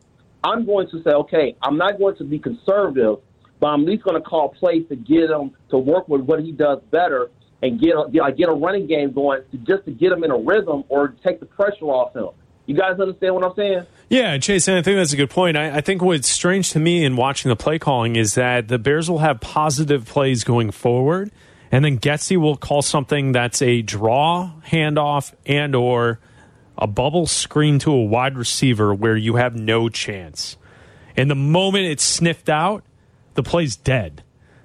I'm 0.45 0.67
going 0.67 0.87
to 0.91 1.03
say, 1.03 1.11
okay, 1.11 1.57
I'm 1.63 1.79
not 1.79 1.99
going 1.99 2.17
to 2.17 2.25
be 2.25 2.39
conservative, 2.39 3.17
but 3.59 3.69
I'm 3.69 3.81
at 3.85 3.89
least 3.89 4.05
going 4.05 4.23
to 4.23 4.29
call 4.29 4.51
plays 4.51 4.87
to 4.91 4.97
get 4.97 5.31
him 5.31 5.53
to 5.71 5.79
work 5.79 6.07
with 6.07 6.21
what 6.21 6.41
he 6.41 6.53
does 6.53 6.81
better 6.91 7.31
and 7.63 7.81
get 7.81 7.95
a, 7.95 8.11
get, 8.11 8.37
get 8.37 8.51
a 8.51 8.53
running 8.53 8.87
game 8.87 9.13
going 9.13 9.41
to, 9.51 9.57
just 9.57 9.87
to 9.87 9.91
get 9.91 10.13
him 10.13 10.23
in 10.23 10.31
a 10.31 10.37
rhythm 10.37 10.85
or 10.91 11.17
take 11.25 11.41
the 11.41 11.47
pressure 11.47 11.87
off 11.87 12.15
him. 12.15 12.29
You 12.67 12.77
guys 12.77 13.01
understand 13.01 13.35
what 13.35 13.45
I'm 13.45 13.55
saying? 13.57 13.87
Yeah, 14.11 14.37
Chase, 14.37 14.69
and 14.69 14.77
I 14.77 14.83
think 14.83 14.99
that's 14.99 15.15
a 15.15 15.17
good 15.17 15.31
point. 15.31 15.57
I, 15.57 15.79
I 15.79 15.81
think 15.81 16.03
what's 16.03 16.29
strange 16.29 16.73
to 16.73 16.79
me 16.79 17.07
in 17.07 17.17
watching 17.17 17.49
the 17.49 17.57
play 17.57 17.79
calling 17.79 18.17
is 18.17 18.35
that 18.35 18.69
the 18.69 18.79
Bears 18.79 19.09
will 19.09 19.21
have 19.21 19.41
positive 19.41 20.05
plays 20.05 20.45
going 20.45 20.73
forward, 20.73 21.31
and 21.71 21.85
then 21.85 21.99
Getsy 21.99 22.37
will 22.37 22.57
call 22.57 22.83
something 22.83 23.33
that's 23.33 23.61
a 23.63 23.83
draw, 23.83 24.53
handoff, 24.67 25.33
and 25.47 25.75
or 25.75 26.19
a 26.77 26.87
bubble 26.87 27.27
screen 27.27 27.79
to 27.81 27.93
a 27.93 28.05
wide 28.05 28.37
receiver 28.37 28.95
where 28.95 29.17
you 29.17 29.37
have 29.37 29.55
no 29.55 29.89
chance. 29.89 30.57
And 31.17 31.31
the 31.31 31.35
moment 31.35 31.87
it's 31.87 32.05
sniffed 32.05 32.49
out, 32.49 32.85
the 33.35 33.43
play's 33.43 33.77
dead. 33.77 34.23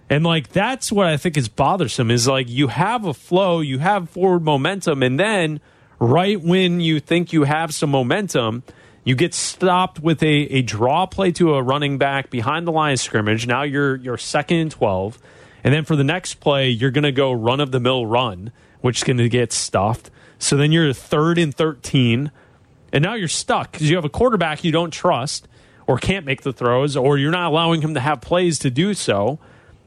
And 0.09 0.23
like 0.23 0.49
that's 0.49 0.91
what 0.91 1.07
I 1.07 1.17
think 1.17 1.37
is 1.37 1.47
bothersome 1.47 2.11
is 2.11 2.27
like 2.27 2.47
you 2.49 2.67
have 2.67 3.05
a 3.05 3.13
flow, 3.13 3.61
you 3.61 3.79
have 3.79 4.09
forward 4.09 4.43
momentum, 4.43 5.01
and 5.01 5.19
then 5.19 5.59
right 5.99 6.39
when 6.39 6.79
you 6.79 6.99
think 6.99 7.33
you 7.33 7.43
have 7.43 7.73
some 7.73 7.89
momentum, 7.89 8.63
you 9.03 9.15
get 9.15 9.33
stopped 9.33 9.99
with 9.99 10.21
a, 10.21 10.27
a 10.27 10.61
draw 10.61 11.05
play 11.05 11.31
to 11.33 11.55
a 11.55 11.63
running 11.63 11.97
back 11.97 12.29
behind 12.29 12.67
the 12.67 12.71
line 12.71 12.93
of 12.93 12.99
scrimmage. 12.99 13.47
Now 13.47 13.63
you're 13.63 13.95
you're 13.95 14.17
second 14.17 14.57
and 14.57 14.71
twelve. 14.71 15.17
And 15.63 15.73
then 15.73 15.85
for 15.85 15.95
the 15.95 16.03
next 16.03 16.35
play, 16.35 16.69
you're 16.69 16.91
gonna 16.91 17.11
go 17.11 17.31
run 17.31 17.59
of 17.59 17.71
the 17.71 17.79
mill 17.79 18.05
run, 18.05 18.51
which 18.81 18.97
is 18.97 19.03
gonna 19.03 19.29
get 19.29 19.53
stuffed. 19.53 20.09
So 20.39 20.57
then 20.57 20.71
you're 20.71 20.91
third 20.93 21.37
and 21.37 21.55
thirteen, 21.55 22.31
and 22.91 23.03
now 23.03 23.13
you're 23.13 23.27
stuck 23.27 23.71
because 23.71 23.89
you 23.89 23.95
have 23.95 24.05
a 24.05 24.09
quarterback 24.09 24.63
you 24.63 24.71
don't 24.71 24.91
trust 24.91 25.47
or 25.87 25.97
can't 25.97 26.25
make 26.25 26.41
the 26.43 26.53
throws, 26.53 26.95
or 26.95 27.17
you're 27.17 27.31
not 27.31 27.51
allowing 27.51 27.81
him 27.81 27.93
to 27.93 27.99
have 27.99 28.21
plays 28.21 28.59
to 28.59 28.69
do 28.69 28.93
so. 28.93 29.39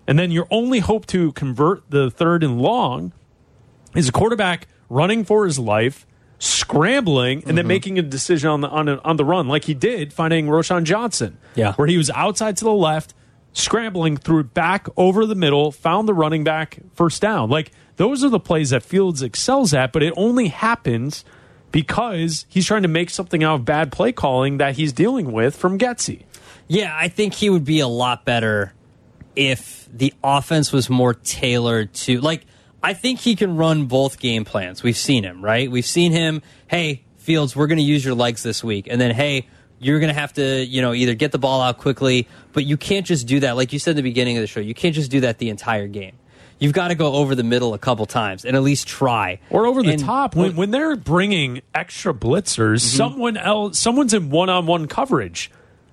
And 0.06 0.18
then 0.18 0.30
your 0.30 0.46
only 0.50 0.78
hope 0.80 1.06
to 1.06 1.32
convert 1.32 1.90
the 1.90 2.10
third 2.10 2.44
and 2.44 2.60
long 2.60 3.12
is 3.94 4.08
a 4.08 4.12
quarterback 4.12 4.68
running 4.88 5.24
for 5.24 5.46
his 5.46 5.58
life, 5.58 6.06
scrambling, 6.38 7.42
and 7.46 7.56
then 7.56 7.62
mm-hmm. 7.62 7.68
making 7.68 7.98
a 7.98 8.02
decision 8.02 8.50
on 8.50 8.60
the 8.60 8.68
on, 8.68 8.88
a, 8.88 8.98
on 8.98 9.16
the 9.16 9.24
run, 9.24 9.48
like 9.48 9.64
he 9.64 9.74
did 9.74 10.12
finding 10.12 10.46
Roschon 10.46 10.84
Johnson. 10.84 11.38
Yeah. 11.54 11.72
where 11.74 11.88
he 11.88 11.96
was 11.96 12.10
outside 12.10 12.56
to 12.58 12.64
the 12.64 12.72
left, 12.72 13.14
scrambling, 13.56 14.16
threw 14.16 14.40
it 14.40 14.54
back 14.54 14.86
over 14.96 15.24
the 15.24 15.34
middle, 15.34 15.72
found 15.72 16.06
the 16.06 16.14
running 16.14 16.44
back, 16.44 16.78
first 16.94 17.22
down. 17.22 17.48
Like 17.48 17.72
those 17.96 18.22
are 18.22 18.28
the 18.28 18.40
plays 18.40 18.70
that 18.70 18.82
Fields 18.82 19.22
excels 19.22 19.72
at, 19.72 19.92
but 19.92 20.02
it 20.02 20.12
only 20.16 20.48
happens 20.48 21.24
because 21.72 22.46
he's 22.48 22.66
trying 22.66 22.82
to 22.82 22.88
make 22.88 23.10
something 23.10 23.42
out 23.42 23.56
of 23.56 23.64
bad 23.64 23.90
play 23.90 24.12
calling 24.12 24.58
that 24.58 24.76
he's 24.76 24.92
dealing 24.92 25.32
with 25.32 25.56
from 25.56 25.78
Getsy. 25.78 26.24
Yeah, 26.68 26.94
I 26.94 27.08
think 27.08 27.34
he 27.34 27.48
would 27.48 27.64
be 27.64 27.80
a 27.80 27.88
lot 27.88 28.24
better 28.24 28.74
if 29.34 29.88
the 29.92 30.12
offense 30.22 30.72
was 30.72 30.90
more 30.90 31.14
tailored 31.14 31.92
to 31.92 32.20
like 32.20 32.44
I 32.82 32.92
think 32.92 33.20
he 33.20 33.36
can 33.36 33.56
run 33.56 33.86
both 33.86 34.20
game 34.20 34.44
plans. 34.44 34.82
We've 34.82 34.96
seen 34.96 35.24
him, 35.24 35.42
right? 35.42 35.70
We've 35.70 35.86
seen 35.86 36.12
him, 36.12 36.42
hey, 36.68 37.04
Fields, 37.16 37.56
we're 37.56 37.66
going 37.66 37.78
to 37.78 37.84
use 37.84 38.04
your 38.04 38.14
legs 38.14 38.42
this 38.42 38.62
week. 38.62 38.86
And 38.88 39.00
then 39.00 39.14
hey, 39.14 39.48
you're 39.78 40.00
going 40.00 40.12
to 40.12 40.18
have 40.18 40.32
to, 40.34 40.64
you 40.64 40.80
know, 40.82 40.92
either 40.94 41.14
get 41.14 41.32
the 41.32 41.38
ball 41.38 41.60
out 41.60 41.78
quickly, 41.78 42.28
but 42.52 42.64
you 42.64 42.76
can't 42.76 43.06
just 43.06 43.26
do 43.26 43.40
that 43.40 43.56
like 43.56 43.72
you 43.72 43.78
said 43.78 43.90
at 43.90 43.96
the 43.96 44.02
beginning 44.02 44.36
of 44.36 44.40
the 44.42 44.46
show. 44.46 44.60
You 44.60 44.74
can't 44.74 44.94
just 44.94 45.10
do 45.10 45.20
that 45.20 45.38
the 45.38 45.50
entire 45.50 45.86
game. 45.86 46.14
You've 46.58 46.72
got 46.72 46.88
to 46.88 46.94
go 46.94 47.12
over 47.12 47.34
the 47.34 47.44
middle 47.44 47.74
a 47.74 47.78
couple 47.78 48.06
times 48.06 48.46
and 48.46 48.56
at 48.56 48.62
least 48.62 48.88
try. 48.88 49.40
or 49.50 49.66
over 49.66 49.82
the 49.82 49.90
And- 49.92 50.02
top 50.02 50.34
when 50.34 50.56
when 50.56 50.70
they're 50.70 50.96
bringing 50.96 51.60
extra 51.74 52.14
blitzers 52.14 52.80
mm-hmm. 52.80 52.96
someone 52.96 53.36
else 53.36 53.78
someone's 53.78 54.14
in 54.14 54.30
one-on-one 54.30 54.88
coverage 54.88 55.50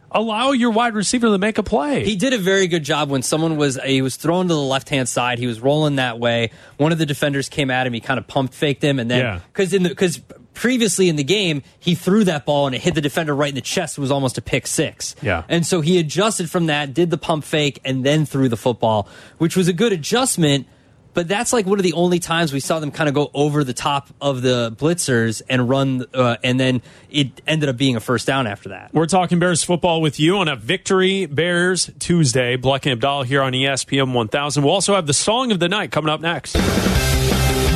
allow 0.09 0.51
your 0.51 0.71
wide 0.71 0.93
receiver 0.93 1.27
to 1.27 1.37
make 1.37 1.57
a 1.57 1.63
play 1.63 2.05
He 2.05 2.15
did 2.15 2.31
a 2.31 2.37
very 2.37 2.67
good 2.67 2.83
job 2.83 3.09
when 3.09 3.23
someone 3.23 3.57
was 3.57 3.77
he 3.83 4.01
was 4.01 4.15
thrown 4.15 4.47
to 4.47 4.53
the 4.53 4.59
left 4.61 4.87
hand 4.87 5.09
side. 5.09 5.37
He 5.37 5.47
was 5.47 5.59
rolling 5.59 5.97
that 5.97 6.17
way. 6.19 6.51
One 6.77 6.93
of 6.93 6.97
the 6.97 7.05
defenders 7.05 7.49
came 7.49 7.69
at 7.69 7.85
him. 7.85 7.91
He 7.91 7.99
kind 7.99 8.17
of 8.17 8.27
pumped 8.27 8.53
faked 8.53 8.81
him, 8.83 8.99
and 8.99 9.11
then 9.11 9.41
because 9.51 9.73
in 9.73 9.83
the 9.83 9.89
because 9.89 10.21
previously 10.53 11.09
in 11.09 11.15
the 11.15 11.23
game 11.23 11.63
he 11.79 11.95
threw 11.95 12.23
that 12.25 12.45
ball 12.45 12.67
and 12.67 12.75
it 12.75 12.81
hit 12.81 12.95
the 12.95 13.01
defender 13.01 13.35
right 13.35 13.49
in 13.49 13.55
the 13.55 13.61
chest. 13.61 13.97
It 13.97 14.01
was 14.01 14.11
almost 14.11 14.37
a 14.37 14.41
pick 14.41 14.67
six. 14.67 15.15
Yeah. 15.21 15.43
and 15.49 15.65
so 15.65 15.81
he 15.81 15.99
adjusted 15.99 16.49
from 16.49 16.67
that, 16.67 16.93
did 16.93 17.09
the 17.09 17.17
pump 17.17 17.43
fake, 17.43 17.79
and 17.83 18.05
then 18.05 18.25
threw 18.25 18.49
the 18.49 18.57
football, 18.57 19.07
which 19.37 19.55
was 19.55 19.67
a 19.67 19.73
good 19.73 19.93
adjustment. 19.93 20.67
But 21.15 21.27
that's 21.27 21.53
like 21.53 21.67
one 21.67 21.77
of 21.77 21.83
the 21.83 21.93
only 21.93 22.17
times 22.17 22.51
we 22.51 22.59
saw 22.59 22.79
them 22.79 22.89
kind 22.89 23.07
of 23.07 23.13
go 23.13 23.29
over 23.35 23.63
the 23.63 23.73
top 23.73 24.09
of 24.19 24.41
the 24.41 24.71
blitzers 24.71 25.43
and 25.47 25.69
run, 25.69 26.05
uh, 26.11 26.37
and 26.43 26.59
then 26.59 26.81
it 27.11 27.39
ended 27.45 27.69
up 27.69 27.77
being 27.77 27.95
a 27.95 27.99
first 27.99 28.25
down 28.25 28.47
after 28.47 28.69
that. 28.69 28.91
we're 28.95 29.05
talking 29.05 29.37
Bears 29.37 29.63
football 29.63 30.01
with 30.01 30.19
you 30.19 30.37
on 30.37 30.47
a 30.47 30.55
Victory 30.55 31.27
Bears 31.27 31.91
Tuesday. 31.99 32.57
Bleck 32.57 32.91
and 32.91 32.99
Abdalla 32.99 33.25
here 33.25 33.43
on 33.43 33.53
ESPN 33.53 34.13
1000. 34.13 34.63
We'll 34.63 34.73
also 34.73 34.95
have 34.95 35.05
the 35.05 35.13
song 35.13 35.51
of 35.51 35.59
the 35.59 35.69
night 35.69 35.91
coming 35.91 36.09
up 36.09 36.19
next. 36.19 36.55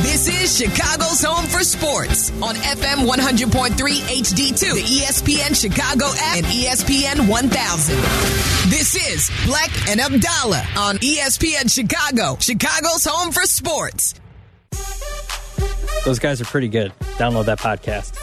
This 0.02 0.26
is 0.26 0.58
Chicago's 0.58 1.22
home 1.22 1.46
for 1.46 1.60
sports 1.60 2.30
on 2.42 2.56
FM 2.56 3.06
100.3 3.06 3.70
HD2, 3.76 4.74
the 4.74 4.82
ESPN 4.82 5.54
Chicago 5.54 6.06
app, 6.18 6.38
and 6.38 6.46
ESPN 6.46 7.28
1000. 7.28 7.96
This 8.70 8.96
is 8.96 9.30
Bleck 9.46 9.90
and 9.90 10.00
Abdalla 10.00 10.64
on 10.76 10.96
ESPN 10.96 11.72
Chicago, 11.72 12.36
Chicago's 12.40 13.04
home 13.04 13.30
for 13.30 13.42
sports. 13.42 14.14
Those 16.04 16.18
guys 16.18 16.40
are 16.40 16.46
pretty 16.46 16.68
good. 16.68 16.92
Download 17.16 17.44
that 17.44 17.60
podcast. 17.60 18.18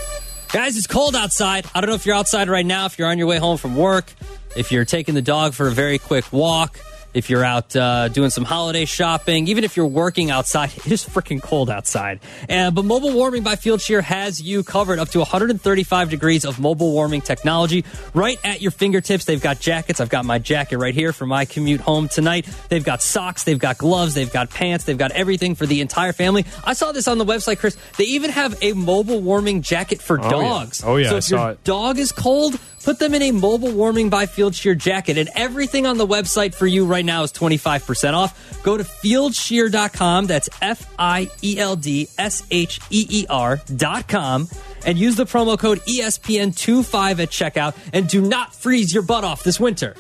Guys, 0.52 0.76
it's 0.78 0.88
cold 0.88 1.16
outside. 1.16 1.66
I 1.74 1.80
don't 1.80 1.90
know 1.90 1.96
if 1.96 2.06
you're 2.06 2.16
outside 2.16 2.50
right 2.50 2.66
now, 2.66 2.86
if 2.86 3.00
you're 3.00 3.08
on 3.08 3.18
your 3.18 3.28
way 3.28 3.38
home 3.38 3.58
from 3.58 3.78
work, 3.78 4.12
if 4.58 4.74
you're 4.74 4.86
taking 4.86 5.16
the 5.16 5.22
dog 5.22 5.54
for 5.54 5.68
a 5.68 5.72
very 5.72 6.00
quick 6.00 6.34
walk, 6.34 6.80
if 7.16 7.30
you're 7.30 7.44
out 7.44 7.76
uh, 7.76 8.08
doing 8.10 8.30
some 8.30 8.44
holiday 8.44 8.86
shopping, 8.86 9.48
even 9.48 9.64
if 9.64 9.76
you're 9.76 9.88
working 9.88 10.30
outside. 10.32 10.72
It 10.86 10.92
is 10.92 11.04
freaking 11.04 11.42
cold 11.42 11.70
outside. 11.72 12.20
Uh, 12.48 12.70
but 12.70 12.86
Mobile 12.86 13.12
Warming 13.14 13.42
by 13.42 13.56
Fieldsheer 13.56 14.02
has 14.04 14.40
you 14.42 14.64
covered 14.64 15.00
up 15.00 15.10
to 15.10 15.20
135 15.20 16.10
degrees 16.12 16.46
of 16.46 16.60
mobile 16.60 16.92
warming 16.92 17.22
technology 17.22 17.84
right 18.14 18.38
at 18.44 18.62
your 18.62 18.70
fingertips. 18.72 19.26
They've 19.26 19.42
got 19.42 19.60
jackets. 19.60 20.00
I've 20.00 20.10
got 20.10 20.26
my 20.26 20.38
jacket 20.38 20.78
right 20.78 20.94
here 20.94 21.12
for 21.14 21.26
my 21.26 21.46
commute 21.46 21.82
home 21.82 22.08
tonight. 22.08 22.46
They've 22.70 22.84
got 22.84 23.02
socks. 23.02 23.44
They've 23.46 23.58
got 23.58 23.78
gloves. 23.80 24.14
They've 24.14 24.32
got 24.32 24.50
pants. 24.52 24.84
They've 24.86 24.98
got 24.98 25.12
everything 25.12 25.56
for 25.56 25.66
the 25.66 25.82
entire 25.82 26.14
family. 26.14 26.46
I 26.64 26.74
saw 26.74 26.92
this 26.92 27.08
on 27.08 27.18
the 27.18 27.26
website, 27.26 27.58
Chris. 27.60 27.78
They 27.98 28.04
even 28.06 28.30
have 28.32 28.56
a 28.62 28.74
mobile 28.74 29.22
warming 29.22 29.62
jacket 29.64 30.02
for 30.02 30.20
Oh, 30.20 30.24
yeah. 30.24 30.30
dogs. 30.30 30.84
Oh, 30.86 30.96
yeah, 30.98 31.10
So 31.10 31.16
I 31.16 31.18
if 31.18 31.24
saw 31.24 31.36
your 31.46 31.52
it. 31.54 31.64
dog 31.64 31.98
is 32.00 32.12
cold, 32.12 32.60
put 32.84 33.00
them 33.00 33.14
in 33.14 33.22
a 33.24 33.32
mobile 33.32 33.72
warming 33.72 34.10
by 34.10 34.26
Fieldsheer 34.26 34.78
jacket. 34.78 35.18
And 35.18 35.30
everything 35.36 35.86
on 35.88 35.98
the 35.98 36.08
website 36.08 36.54
for 36.54 36.68
you 36.68 36.86
right 36.86 37.05
now 37.06 37.24
is 37.24 37.32
25% 37.32 38.14
off. 38.14 38.64
Go 38.64 38.78
to 38.78 38.84
fieldsheer.com. 38.84 40.28
That's 40.28 40.50
F 40.62 40.92
I 40.98 41.30
E 41.44 41.60
L 41.60 41.76
D 41.76 42.08
S 42.18 42.44
H 42.52 42.80
E 42.90 43.08
E 43.10 43.26
R.com. 43.30 44.50
And 44.86 44.98
use 44.98 45.16
the 45.16 45.26
promo 45.26 45.58
code 45.58 45.82
E 45.88 46.02
ESPN25 46.02 47.20
at 47.20 47.30
checkout. 47.30 47.76
And 47.94 48.08
do 48.08 48.22
not 48.22 48.54
freeze 48.54 48.94
your 48.94 49.04
butt 49.04 49.24
off 49.24 49.44
this 49.44 49.60
winter. 49.60 49.96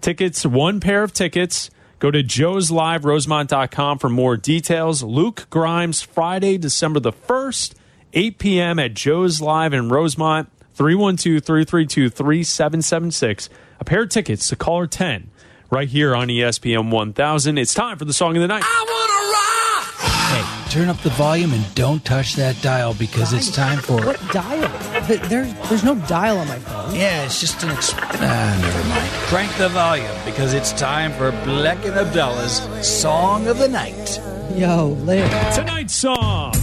Tickets, 0.00 0.46
one 0.46 0.80
pair 0.80 1.02
of 1.02 1.12
tickets. 1.12 1.70
Go 2.00 2.10
to 2.10 2.22
joesliverosemont.com 2.22 3.98
for 3.98 4.08
more 4.08 4.38
details. 4.38 5.02
Luke 5.02 5.46
Grimes, 5.50 6.00
Friday, 6.00 6.56
December 6.56 6.98
the 6.98 7.12
1st, 7.12 7.74
8 8.14 8.38
p.m. 8.38 8.78
at 8.78 8.94
Joe's 8.94 9.42
Live 9.42 9.74
in 9.74 9.90
Rosemont, 9.90 10.50
312 10.74 11.44
332 11.44 12.08
3776. 12.08 13.50
A 13.80 13.84
pair 13.84 14.02
of 14.04 14.08
tickets 14.08 14.48
to 14.48 14.56
caller 14.56 14.86
10 14.86 15.30
right 15.70 15.88
here 15.88 16.16
on 16.16 16.28
ESPN 16.28 16.90
1000. 16.90 17.58
It's 17.58 17.74
time 17.74 17.98
for 17.98 18.06
the 18.06 18.14
song 18.14 18.34
of 18.34 18.40
the 18.40 18.48
night. 18.48 18.62
I 18.64 18.84
want 18.88 19.10
to 19.10 19.20
rock! 19.36 20.10
Hey, 20.30 20.70
turn 20.70 20.88
up 20.88 20.98
the 21.02 21.10
volume 21.10 21.52
and 21.52 21.74
don't 21.74 22.02
touch 22.02 22.34
that 22.36 22.60
dial 22.62 22.94
because 22.94 23.34
it's 23.34 23.50
time 23.50 23.78
for. 23.78 24.06
What 24.06 24.20
dial? 24.32 24.69
Th- 25.10 25.20
There's 25.22 25.52
there's 25.68 25.82
no 25.82 25.96
dial 26.06 26.38
on 26.38 26.46
my 26.46 26.58
phone. 26.60 26.94
Yeah, 26.94 27.24
it's 27.24 27.40
just 27.40 27.60
an. 27.64 27.70
Exp- 27.70 27.98
ah, 28.00 28.58
never 28.62 28.88
mind. 28.88 29.10
Crank 29.26 29.52
the 29.58 29.68
volume 29.68 30.06
because 30.24 30.54
it's 30.54 30.72
time 30.72 31.10
for 31.14 31.32
Bleck 31.32 31.84
and 31.84 31.94
Abdalla's 31.94 32.60
Song 32.86 33.48
of 33.48 33.58
the 33.58 33.66
Night. 33.66 34.20
Yo, 34.54 34.96
Larry. 35.02 35.28
Tonight's 35.52 35.96
song. 35.96 36.54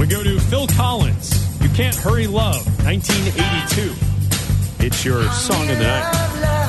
We 0.00 0.06
go 0.06 0.22
to 0.22 0.40
Phil 0.40 0.66
Collins. 0.68 1.62
You 1.62 1.68
Can't 1.68 1.94
Hurry 1.94 2.26
Love, 2.26 2.64
1982. 2.86 3.92
It's 4.86 5.04
your 5.04 5.22
song 5.32 5.68
of 5.68 5.76
the 5.76 5.84
night. 5.84 6.63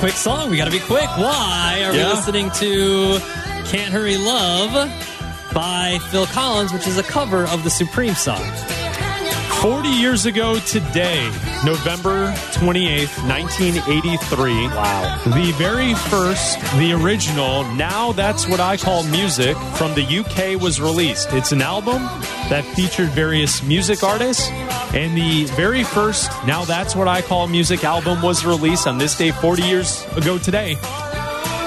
Quick. 0.00 0.12
It's 0.12 0.24
a 0.24 0.28
quick 0.28 0.36
song. 0.38 0.50
We 0.50 0.56
got 0.56 0.64
to 0.64 0.70
be 0.70 0.80
quick. 0.80 1.08
Why 1.16 1.82
are 1.84 1.92
we 1.92 1.98
listening 1.98 2.50
to 2.52 3.18
Can't 3.66 3.92
Hurry 3.92 4.16
Love 4.16 4.72
by 5.52 5.98
Phil 6.10 6.26
Collins, 6.26 6.72
which 6.72 6.86
is 6.86 6.98
a 6.98 7.02
cover 7.02 7.44
of 7.44 7.64
the 7.64 7.70
Supreme 7.70 8.14
song? 8.14 8.40
40 9.60 9.90
years 9.90 10.24
ago 10.24 10.58
today, 10.60 11.22
November 11.66 12.32
28th, 12.54 13.28
1983. 13.28 14.68
Wow. 14.68 15.22
The 15.26 15.52
very 15.58 15.92
first, 15.92 16.58
the 16.78 16.94
original, 16.94 17.64
Now 17.74 18.12
That's 18.12 18.48
What 18.48 18.58
I 18.58 18.78
Call 18.78 19.02
Music 19.04 19.54
from 19.74 19.94
the 19.94 20.02
UK 20.02 20.58
was 20.58 20.80
released. 20.80 21.34
It's 21.34 21.52
an 21.52 21.60
album 21.60 22.00
that 22.48 22.64
featured 22.74 23.10
various 23.10 23.62
music 23.62 24.02
artists. 24.02 24.48
And 24.94 25.14
the 25.14 25.44
very 25.56 25.84
first 25.84 26.30
Now 26.46 26.64
That's 26.64 26.96
What 26.96 27.06
I 27.06 27.20
Call 27.20 27.46
Music 27.46 27.84
album 27.84 28.22
was 28.22 28.46
released 28.46 28.86
on 28.86 28.96
this 28.96 29.14
day 29.14 29.30
40 29.30 29.62
years 29.62 30.06
ago 30.16 30.38
today. 30.38 30.76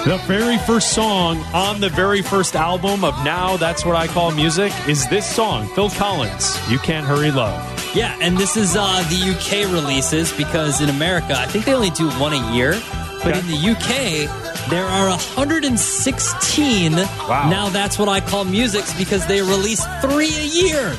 The 0.06 0.20
very 0.26 0.58
first 0.58 0.94
song 0.94 1.38
on 1.54 1.80
the 1.80 1.90
very 1.90 2.24
first 2.24 2.56
album 2.56 3.04
of 3.04 3.14
Now 3.24 3.56
That's 3.58 3.86
What 3.86 3.96
I 3.96 4.08
Call 4.08 4.32
Music 4.32 4.74
is 4.88 5.08
this 5.10 5.30
song, 5.30 5.68
Phil 5.76 5.92
Collins, 5.92 6.58
You 6.72 6.80
Can't 6.80 7.06
Hurry 7.06 7.30
Love. 7.30 7.73
Yeah, 7.94 8.18
and 8.20 8.38
this 8.38 8.58
is 8.58 8.76
uh, 8.76 9.04
the 9.10 9.32
UK 9.36 9.72
releases 9.72 10.34
because 10.34 10.82
in 10.82 10.90
America, 10.90 11.36
I 11.38 11.46
think 11.46 11.66
they 11.66 11.74
only 11.74 11.92
do 11.92 12.10
one 12.12 12.34
a 12.34 12.54
year. 12.54 12.82
But 13.24 13.38
in 13.38 13.46
the 13.48 13.56
UK, 13.56 14.70
there 14.70 14.84
are 14.84 15.10
116. 15.10 16.92
Wow. 16.94 17.50
Now 17.50 17.70
that's 17.70 18.00
what 18.00 18.10
I 18.10 18.20
call 18.20 18.46
musics 18.46 18.98
because 18.98 19.26
they 19.28 19.42
release 19.42 19.86
three 20.02 20.36
a 20.36 20.44
year. 20.44 20.96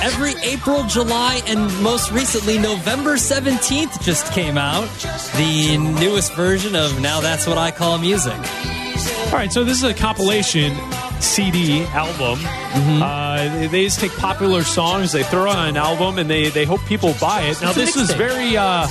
Every 0.00 0.34
April, 0.42 0.82
July, 0.84 1.40
and 1.46 1.60
most 1.80 2.10
recently, 2.10 2.58
November 2.58 3.14
17th 3.14 4.02
just 4.02 4.32
came 4.32 4.58
out. 4.58 4.88
The 5.36 5.78
newest 5.78 6.34
version 6.34 6.74
of 6.74 7.00
Now 7.00 7.20
That's 7.20 7.46
What 7.46 7.56
I 7.56 7.70
Call 7.70 7.98
Music. 7.98 8.34
All 8.34 9.38
right, 9.38 9.52
so 9.52 9.62
this 9.62 9.76
is 9.78 9.84
a 9.84 9.94
compilation 9.94 10.72
CD 11.22 11.84
album. 11.86 12.38
Uh, 13.02 13.68
they- 13.68 13.84
just 13.84 14.00
take 14.00 14.12
popular 14.16 14.62
songs, 14.62 15.12
they 15.12 15.22
throw 15.22 15.50
on 15.50 15.68
an 15.68 15.76
album, 15.76 16.18
and 16.18 16.28
they, 16.28 16.48
they 16.50 16.64
hope 16.64 16.80
people 16.86 17.14
buy 17.20 17.42
it. 17.42 17.60
Now, 17.62 17.68
It's 17.70 17.76
this 17.78 17.96
was 17.96 18.10
mixtape. 18.10 18.16
very. 18.18 18.56
Uh, 18.56 18.86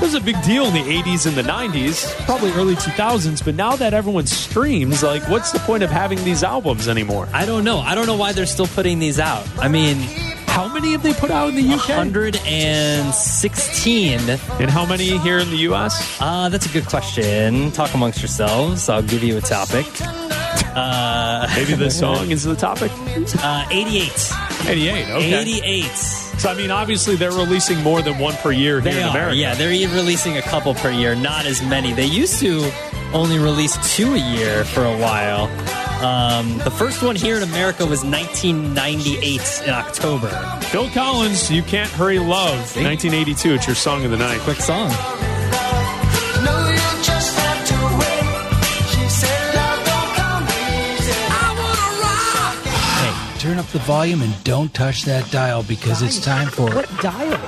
this 0.00 0.12
was 0.14 0.22
a 0.22 0.24
big 0.24 0.40
deal 0.42 0.64
in 0.64 0.74
the 0.74 0.82
80s 1.02 1.26
and 1.26 1.36
the 1.36 1.42
90s, 1.42 2.12
probably 2.26 2.50
early 2.54 2.74
2000s, 2.74 3.44
but 3.44 3.54
now 3.54 3.76
that 3.76 3.94
everyone 3.94 4.26
streams, 4.26 5.00
like, 5.02 5.22
what's 5.28 5.52
the 5.52 5.60
point 5.60 5.84
of 5.84 5.90
having 5.90 6.22
these 6.24 6.42
albums 6.42 6.88
anymore? 6.88 7.28
I 7.32 7.46
don't 7.46 7.62
know. 7.62 7.78
I 7.78 7.94
don't 7.94 8.06
know 8.06 8.16
why 8.16 8.32
they're 8.32 8.46
still 8.46 8.66
putting 8.66 8.98
these 8.98 9.20
out. 9.20 9.46
I 9.58 9.68
mean, 9.68 9.96
how 10.48 10.66
many 10.66 10.90
have 10.92 11.04
they 11.04 11.14
put 11.14 11.30
out 11.30 11.50
in 11.50 11.54
the 11.54 11.62
UK? 11.74 11.88
116. 11.90 14.18
And 14.60 14.70
how 14.70 14.84
many 14.84 15.16
here 15.18 15.38
in 15.38 15.50
the 15.50 15.58
US? 15.70 16.18
Uh, 16.20 16.48
that's 16.48 16.66
a 16.66 16.70
good 16.70 16.86
question. 16.86 17.70
Talk 17.70 17.94
amongst 17.94 18.18
yourselves. 18.20 18.88
I'll 18.88 19.02
give 19.02 19.22
you 19.22 19.36
a 19.36 19.40
topic. 19.40 19.86
Uh, 20.74 21.46
Maybe 21.54 21.74
the 21.74 21.90
song 22.02 22.30
is 22.30 22.44
the 22.44 22.54
topic. 22.56 22.90
Uh, 23.42 23.66
88. 23.70 24.32
88. 24.68 25.10
Okay. 25.10 25.40
88. 25.42 25.84
So 26.38 26.50
I 26.50 26.54
mean, 26.54 26.70
obviously 26.70 27.14
they're 27.16 27.30
releasing 27.30 27.78
more 27.82 28.02
than 28.02 28.18
one 28.18 28.34
per 28.36 28.52
year 28.52 28.80
here 28.80 28.92
They 28.92 29.00
in 29.00 29.06
are. 29.06 29.10
America. 29.10 29.36
Yeah, 29.36 29.54
they're 29.54 29.72
even 29.72 29.94
releasing 29.94 30.36
a 30.38 30.42
couple 30.42 30.74
per 30.74 30.90
year, 30.90 31.14
not 31.14 31.46
as 31.46 31.62
many. 31.62 31.92
They 31.92 32.06
used 32.06 32.40
to 32.40 32.70
only 33.12 33.38
release 33.38 33.76
two 33.96 34.14
a 34.14 34.18
year 34.18 34.64
for 34.64 34.84
a 34.84 34.96
while. 34.98 35.44
Um, 36.02 36.58
the 36.58 36.70
first 36.70 37.02
one 37.02 37.14
here 37.14 37.36
in 37.36 37.42
America 37.44 37.86
was 37.86 38.02
1998 38.04 39.62
in 39.64 39.70
October. 39.70 40.30
Phil 40.70 40.88
Collins, 40.90 41.48
"You 41.50 41.62
Can't 41.62 41.90
Hurry 41.90 42.18
Love," 42.18 42.58
1982. 42.76 43.54
It's 43.54 43.66
your 43.66 43.76
song 43.76 44.04
of 44.04 44.10
the 44.10 44.16
night. 44.16 44.40
Quick 44.40 44.60
song. 44.60 44.90
The 53.72 53.78
volume 53.78 54.20
and 54.20 54.44
don't 54.44 54.72
touch 54.74 55.04
that 55.04 55.30
dial 55.30 55.62
because 55.62 56.02
it's 56.02 56.22
time 56.22 56.48
for. 56.48 56.66
What 56.74 56.90
dial? 57.00 57.38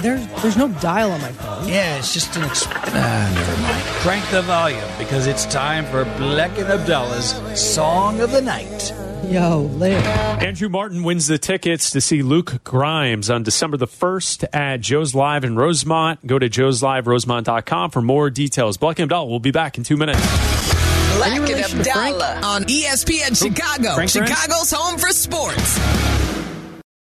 There's 0.00 0.26
there's 0.40 0.56
no 0.56 0.68
dial 0.68 1.12
on 1.12 1.20
my 1.20 1.32
phone. 1.32 1.68
Yeah, 1.68 1.98
it's 1.98 2.14
just 2.14 2.34
an. 2.36 2.44
Exp- 2.44 2.72
ah, 2.72 3.32
never 3.34 3.62
mind. 3.62 3.82
Crank 4.00 4.24
the 4.30 4.40
volume 4.40 4.80
because 4.98 5.26
it's 5.26 5.44
time 5.44 5.84
for 5.84 6.06
Bleck 6.18 6.56
and 6.56 6.68
Abdalla's 6.68 7.60
Song 7.60 8.20
of 8.20 8.32
the 8.32 8.40
Night. 8.40 8.94
Yo, 9.30 9.62
Larry. 9.74 10.02
Andrew 10.46 10.70
Martin 10.70 11.02
wins 11.02 11.26
the 11.26 11.36
tickets 11.36 11.90
to 11.90 12.00
see 12.00 12.22
Luke 12.22 12.62
Grimes 12.64 13.28
on 13.28 13.42
December 13.42 13.76
the 13.76 13.86
1st 13.86 14.46
at 14.54 14.80
Joe's 14.80 15.14
Live 15.14 15.44
in 15.44 15.56
Rosemont. 15.56 16.26
Go 16.26 16.38
to 16.38 16.48
joesliverosemont.com 16.48 17.90
for 17.90 18.00
more 18.00 18.30
details. 18.30 18.78
Bleck 18.78 18.98
and 18.98 19.10
Abdalla 19.10 19.28
will 19.28 19.40
be 19.40 19.50
back 19.50 19.76
in 19.76 19.84
two 19.84 19.96
minutes. 19.96 20.75
Bleck 21.16 21.28
and 21.28 21.48
relation 21.48 21.78
to 21.78 21.84
Frank? 21.84 22.16
Abdalla 22.16 22.42
on 22.42 22.62
ESPN 22.64 23.36
Chicago, 23.36 23.94
Frank 23.94 24.10
Chicago's 24.10 24.70
home 24.70 24.98
for 24.98 25.08
sports. 25.08 26.15